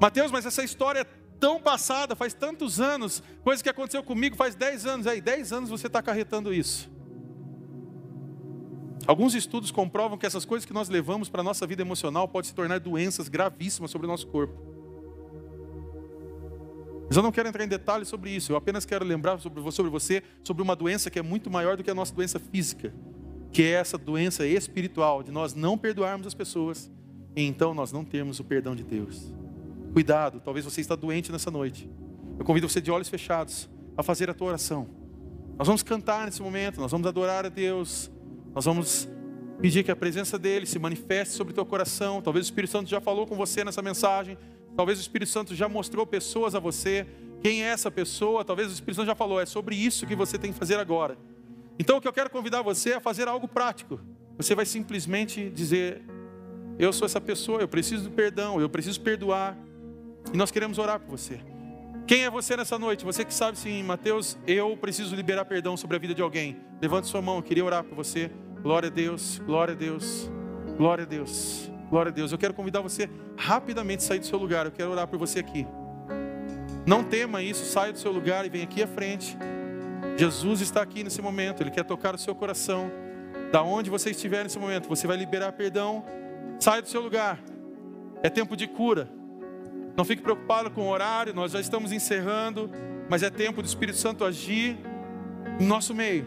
Mateus, 0.00 0.32
mas 0.32 0.46
essa 0.46 0.64
história 0.64 1.00
é 1.00 1.04
tão 1.38 1.60
passada, 1.60 2.16
faz 2.16 2.32
tantos 2.32 2.80
anos, 2.80 3.22
coisa 3.44 3.62
que 3.62 3.68
aconteceu 3.68 4.02
comigo 4.02 4.34
faz 4.36 4.54
10 4.54 4.86
anos. 4.86 5.06
Aí, 5.06 5.20
10 5.20 5.52
anos 5.52 5.70
você 5.70 5.86
está 5.86 5.98
acarretando 5.98 6.52
isso. 6.52 6.90
Alguns 9.06 9.34
estudos 9.34 9.70
comprovam 9.70 10.18
que 10.18 10.26
essas 10.26 10.44
coisas 10.44 10.66
que 10.66 10.72
nós 10.72 10.88
levamos 10.88 11.28
para 11.28 11.42
a 11.42 11.44
nossa 11.44 11.66
vida 11.66 11.82
emocional 11.82 12.26
podem 12.26 12.48
se 12.48 12.54
tornar 12.54 12.80
doenças 12.80 13.28
gravíssimas 13.28 13.90
sobre 13.90 14.06
o 14.06 14.10
nosso 14.10 14.26
corpo. 14.26 14.75
Mas 17.06 17.16
eu 17.16 17.22
não 17.22 17.30
quero 17.30 17.48
entrar 17.48 17.64
em 17.64 17.68
detalhes 17.68 18.08
sobre 18.08 18.30
isso, 18.30 18.52
eu 18.52 18.56
apenas 18.56 18.84
quero 18.84 19.04
lembrar 19.04 19.38
sobre 19.38 19.60
você 19.60 20.22
sobre 20.42 20.62
uma 20.62 20.74
doença 20.74 21.10
que 21.10 21.18
é 21.18 21.22
muito 21.22 21.50
maior 21.50 21.76
do 21.76 21.84
que 21.84 21.90
a 21.90 21.94
nossa 21.94 22.14
doença 22.14 22.38
física, 22.38 22.92
que 23.52 23.62
é 23.62 23.70
essa 23.70 23.96
doença 23.96 24.46
espiritual, 24.46 25.22
de 25.22 25.30
nós 25.30 25.54
não 25.54 25.78
perdoarmos 25.78 26.26
as 26.26 26.34
pessoas 26.34 26.90
e 27.36 27.42
então 27.42 27.74
nós 27.74 27.92
não 27.92 28.04
termos 28.04 28.40
o 28.40 28.44
perdão 28.44 28.74
de 28.74 28.82
Deus. 28.82 29.32
Cuidado, 29.92 30.40
talvez 30.40 30.64
você 30.64 30.80
está 30.80 30.96
doente 30.96 31.30
nessa 31.30 31.50
noite. 31.50 31.88
Eu 32.38 32.44
convido 32.44 32.68
você 32.68 32.80
de 32.80 32.90
olhos 32.90 33.08
fechados 33.08 33.68
a 33.96 34.02
fazer 34.02 34.28
a 34.28 34.34
tua 34.34 34.48
oração. 34.48 34.88
Nós 35.58 35.66
vamos 35.66 35.82
cantar 35.82 36.26
nesse 36.26 36.42
momento, 36.42 36.80
nós 36.80 36.90
vamos 36.90 37.06
adorar 37.06 37.46
a 37.46 37.48
Deus. 37.48 38.10
Nós 38.54 38.64
vamos 38.64 39.08
pedir 39.60 39.82
que 39.84 39.90
a 39.90 39.96
presença 39.96 40.38
dele 40.38 40.66
se 40.66 40.78
manifeste 40.78 41.34
sobre 41.34 41.52
o 41.52 41.54
teu 41.54 41.64
coração. 41.64 42.20
Talvez 42.20 42.44
o 42.44 42.48
Espírito 42.48 42.70
Santo 42.70 42.90
já 42.90 43.00
falou 43.00 43.26
com 43.26 43.36
você 43.36 43.64
nessa 43.64 43.80
mensagem. 43.80 44.36
Talvez 44.76 44.98
o 44.98 45.00
Espírito 45.00 45.30
Santo 45.30 45.54
já 45.54 45.68
mostrou 45.68 46.06
pessoas 46.06 46.54
a 46.54 46.60
você. 46.60 47.06
Quem 47.40 47.64
é 47.64 47.68
essa 47.68 47.90
pessoa? 47.90 48.44
Talvez 48.44 48.68
o 48.68 48.72
Espírito 48.72 48.96
Santo 48.96 49.06
já 49.06 49.14
falou. 49.14 49.40
É 49.40 49.46
sobre 49.46 49.74
isso 49.74 50.06
que 50.06 50.14
você 50.14 50.38
tem 50.38 50.52
que 50.52 50.58
fazer 50.58 50.78
agora. 50.78 51.16
Então 51.78 51.96
o 51.96 52.00
que 52.00 52.06
eu 52.06 52.12
quero 52.12 52.28
convidar 52.30 52.62
você 52.62 52.94
é 52.94 53.00
fazer 53.00 53.26
algo 53.26 53.48
prático. 53.48 53.98
Você 54.36 54.54
vai 54.54 54.66
simplesmente 54.66 55.48
dizer: 55.50 56.02
Eu 56.78 56.92
sou 56.92 57.06
essa 57.06 57.20
pessoa, 57.20 57.60
eu 57.60 57.68
preciso 57.68 58.04
do 58.04 58.10
perdão, 58.10 58.60
eu 58.60 58.68
preciso 58.68 59.00
perdoar. 59.00 59.56
E 60.32 60.36
nós 60.36 60.50
queremos 60.50 60.78
orar 60.78 61.00
por 61.00 61.16
você. 61.16 61.40
Quem 62.06 62.24
é 62.24 62.30
você 62.30 62.56
nessa 62.56 62.78
noite? 62.78 63.04
Você 63.04 63.24
que 63.24 63.34
sabe 63.34 63.58
sim, 63.58 63.82
Mateus, 63.82 64.36
eu 64.46 64.76
preciso 64.76 65.16
liberar 65.16 65.44
perdão 65.44 65.76
sobre 65.76 65.96
a 65.96 65.98
vida 65.98 66.14
de 66.14 66.22
alguém. 66.22 66.56
Levante 66.80 67.08
sua 67.08 67.22
mão, 67.22 67.36
eu 67.36 67.42
queria 67.42 67.64
orar 67.64 67.82
por 67.82 67.96
você. 67.96 68.30
Glória 68.62 68.88
a 68.88 68.92
Deus, 68.92 69.40
glória 69.44 69.72
a 69.72 69.76
Deus, 69.76 70.30
glória 70.76 71.04
a 71.04 71.06
Deus, 71.06 71.55
glória 71.88 72.10
a 72.10 72.12
Deus. 72.12 72.32
Eu 72.32 72.38
quero 72.38 72.54
convidar 72.54 72.80
você 72.80 73.08
rapidamente 73.36 74.04
a 74.04 74.06
sair 74.06 74.18
do 74.18 74.26
seu 74.26 74.38
lugar. 74.38 74.66
Eu 74.66 74.72
quero 74.72 74.90
orar 74.90 75.06
por 75.06 75.18
você 75.18 75.40
aqui. 75.40 75.66
Não 76.86 77.02
tema 77.02 77.42
isso, 77.42 77.64
saia 77.64 77.92
do 77.92 77.98
seu 77.98 78.12
lugar 78.12 78.46
e 78.46 78.48
vem 78.48 78.62
aqui 78.62 78.82
à 78.82 78.86
frente. 78.86 79.36
Jesus 80.16 80.60
está 80.60 80.82
aqui 80.82 81.02
nesse 81.02 81.20
momento, 81.20 81.62
Ele 81.62 81.70
quer 81.70 81.84
tocar 81.84 82.14
o 82.14 82.18
seu 82.18 82.34
coração. 82.34 82.90
Da 83.50 83.62
onde 83.62 83.90
você 83.90 84.10
estiver 84.10 84.44
nesse 84.44 84.58
momento, 84.58 84.88
você 84.88 85.06
vai 85.06 85.16
liberar 85.16 85.52
perdão. 85.52 86.04
Saia 86.60 86.80
do 86.80 86.88
seu 86.88 87.00
lugar. 87.00 87.38
É 88.22 88.30
tempo 88.30 88.56
de 88.56 88.66
cura. 88.66 89.08
Não 89.96 90.04
fique 90.04 90.22
preocupado 90.22 90.70
com 90.70 90.82
o 90.82 90.88
horário, 90.88 91.34
nós 91.34 91.52
já 91.52 91.60
estamos 91.60 91.90
encerrando, 91.90 92.70
mas 93.08 93.22
é 93.22 93.30
tempo 93.30 93.62
do 93.62 93.66
Espírito 93.66 93.98
Santo 93.98 94.24
agir 94.24 94.78
no 95.58 95.66
nosso 95.66 95.94
meio. 95.94 96.26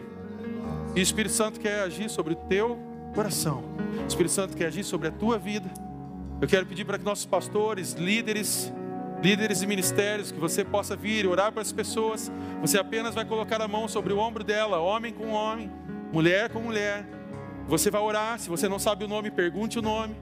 E 0.94 1.00
o 1.00 1.02
Espírito 1.02 1.34
Santo 1.34 1.60
quer 1.60 1.80
agir 1.80 2.10
sobre 2.10 2.34
o 2.34 2.36
teu 2.36 2.89
coração. 3.14 3.64
O 4.02 4.06
Espírito 4.06 4.32
Santo 4.32 4.56
quer 4.56 4.66
agir 4.66 4.84
sobre 4.84 5.08
a 5.08 5.10
tua 5.10 5.38
vida. 5.38 5.70
Eu 6.40 6.48
quero 6.48 6.64
pedir 6.64 6.84
para 6.84 6.98
que 6.98 7.04
nossos 7.04 7.26
pastores, 7.26 7.92
líderes, 7.92 8.72
líderes 9.22 9.60
de 9.60 9.66
ministérios, 9.66 10.32
que 10.32 10.38
você 10.38 10.64
possa 10.64 10.96
vir 10.96 11.24
e 11.24 11.28
orar 11.28 11.52
para 11.52 11.62
as 11.62 11.72
pessoas. 11.72 12.32
Você 12.60 12.78
apenas 12.78 13.14
vai 13.14 13.24
colocar 13.24 13.60
a 13.60 13.68
mão 13.68 13.86
sobre 13.86 14.12
o 14.12 14.18
ombro 14.18 14.42
dela, 14.42 14.78
homem 14.78 15.12
com 15.12 15.32
homem, 15.32 15.70
mulher 16.12 16.48
com 16.50 16.60
mulher. 16.60 17.06
Você 17.68 17.90
vai 17.90 18.00
orar, 18.00 18.38
se 18.38 18.48
você 18.48 18.68
não 18.68 18.78
sabe 18.78 19.04
o 19.04 19.08
nome, 19.08 19.30
pergunte 19.30 19.78
o 19.78 19.82
nome. 19.82 20.16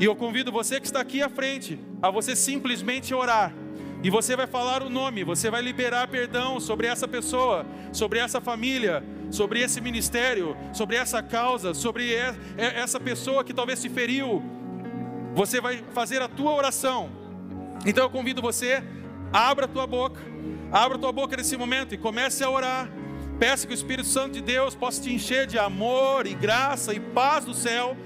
E 0.00 0.04
eu 0.04 0.14
convido 0.14 0.52
você 0.52 0.80
que 0.80 0.86
está 0.86 1.00
aqui 1.00 1.22
à 1.22 1.28
frente 1.28 1.78
a 2.00 2.10
você 2.10 2.34
simplesmente 2.36 3.14
orar. 3.14 3.52
E 4.02 4.10
você 4.10 4.36
vai 4.36 4.46
falar 4.46 4.82
o 4.82 4.88
nome, 4.88 5.24
você 5.24 5.50
vai 5.50 5.60
liberar 5.60 6.06
perdão 6.06 6.60
sobre 6.60 6.86
essa 6.86 7.08
pessoa, 7.08 7.66
sobre 7.92 8.20
essa 8.20 8.40
família, 8.40 9.02
sobre 9.30 9.60
esse 9.60 9.80
ministério, 9.80 10.56
sobre 10.72 10.96
essa 10.96 11.22
causa, 11.22 11.74
sobre 11.74 12.14
essa 12.56 12.98
pessoa 12.98 13.44
que 13.44 13.52
talvez 13.52 13.80
te 13.80 13.88
feriu. 13.88 14.42
Você 15.34 15.60
vai 15.60 15.84
fazer 15.92 16.22
a 16.22 16.28
tua 16.28 16.52
oração. 16.52 17.10
Então 17.86 18.04
eu 18.04 18.10
convido 18.10 18.42
você, 18.42 18.82
abra 19.32 19.66
a 19.66 19.68
tua 19.68 19.86
boca, 19.86 20.20
abra 20.72 20.96
a 20.96 21.00
tua 21.00 21.12
boca 21.12 21.36
nesse 21.36 21.56
momento 21.56 21.94
e 21.94 21.98
comece 21.98 22.42
a 22.42 22.50
orar. 22.50 22.90
Peça 23.38 23.66
que 23.66 23.72
o 23.72 23.74
Espírito 23.74 24.08
Santo 24.08 24.32
de 24.32 24.40
Deus 24.40 24.74
possa 24.74 25.00
te 25.00 25.12
encher 25.12 25.46
de 25.46 25.58
amor 25.58 26.26
e 26.26 26.34
graça 26.34 26.92
e 26.92 26.98
paz 26.98 27.44
do 27.44 27.54
céu 27.54 27.96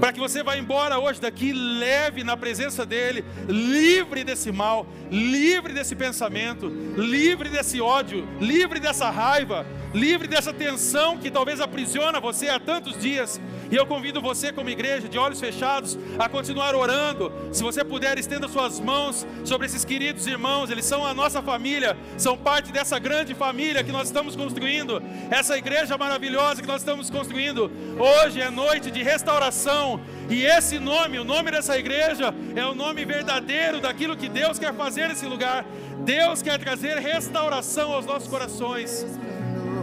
para 0.00 0.14
que 0.14 0.18
você 0.18 0.42
vá 0.42 0.56
embora 0.56 0.98
hoje 0.98 1.20
daqui 1.20 1.52
leve 1.52 2.24
na 2.24 2.34
presença 2.34 2.86
dele, 2.86 3.22
livre 3.46 4.24
desse 4.24 4.50
mal, 4.50 4.86
livre 5.10 5.74
desse 5.74 5.94
pensamento, 5.94 6.68
livre 6.96 7.50
desse 7.50 7.80
ódio, 7.82 8.26
livre 8.40 8.80
dessa 8.80 9.10
raiva, 9.10 9.66
livre 9.92 10.28
dessa 10.28 10.52
tensão 10.52 11.18
que 11.18 11.30
talvez 11.30 11.60
aprisiona 11.60 12.20
você 12.20 12.48
há 12.48 12.58
tantos 12.58 12.98
dias. 12.98 13.40
E 13.70 13.76
eu 13.76 13.86
convido 13.86 14.20
você, 14.20 14.52
como 14.52 14.68
igreja, 14.68 15.08
de 15.08 15.18
olhos 15.18 15.38
fechados, 15.38 15.98
a 16.18 16.28
continuar 16.28 16.74
orando. 16.74 17.32
Se 17.52 17.62
você 17.62 17.84
puder, 17.84 18.18
estenda 18.18 18.48
suas 18.48 18.80
mãos 18.80 19.26
sobre 19.44 19.66
esses 19.66 19.84
queridos 19.84 20.26
irmãos, 20.26 20.70
eles 20.70 20.84
são 20.84 21.06
a 21.06 21.14
nossa 21.14 21.40
família, 21.42 21.96
são 22.16 22.36
parte 22.36 22.72
dessa 22.72 22.98
grande 22.98 23.34
família 23.34 23.84
que 23.84 23.92
nós 23.92 24.08
estamos 24.08 24.34
construindo, 24.34 25.02
essa 25.30 25.56
igreja 25.56 25.96
maravilhosa 25.96 26.60
que 26.60 26.68
nós 26.68 26.82
estamos 26.82 27.10
construindo. 27.10 27.70
Hoje 27.98 28.40
é 28.40 28.50
noite 28.50 28.90
de 28.90 29.02
restauração, 29.02 29.89
e 30.28 30.44
esse 30.44 30.78
nome, 30.78 31.18
o 31.18 31.24
nome 31.24 31.50
dessa 31.50 31.78
igreja, 31.78 32.34
é 32.54 32.64
o 32.66 32.74
nome 32.74 33.04
verdadeiro 33.04 33.80
daquilo 33.80 34.16
que 34.16 34.28
Deus 34.28 34.58
quer 34.58 34.74
fazer 34.74 35.08
nesse 35.08 35.26
lugar. 35.26 35.64
Deus 36.04 36.42
quer 36.42 36.58
trazer 36.58 36.98
restauração 36.98 37.92
aos 37.92 38.06
nossos 38.06 38.28
corações. 38.28 39.06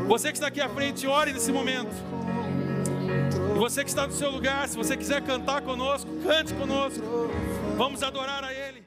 Você 0.07 0.29
que 0.29 0.37
está 0.37 0.47
aqui 0.47 0.61
à 0.61 0.69
frente, 0.69 1.05
ore 1.05 1.33
nesse 1.33 1.51
momento. 1.51 1.93
E 3.55 3.59
você 3.59 3.83
que 3.83 3.89
está 3.89 4.07
no 4.07 4.13
seu 4.13 4.29
lugar, 4.31 4.67
se 4.67 4.77
você 4.77 4.95
quiser 4.95 5.21
cantar 5.21 5.61
conosco, 5.61 6.09
cante 6.23 6.53
conosco. 6.53 7.03
Vamos 7.75 8.01
adorar 8.03 8.43
a 8.43 8.53
Ele. 8.53 8.86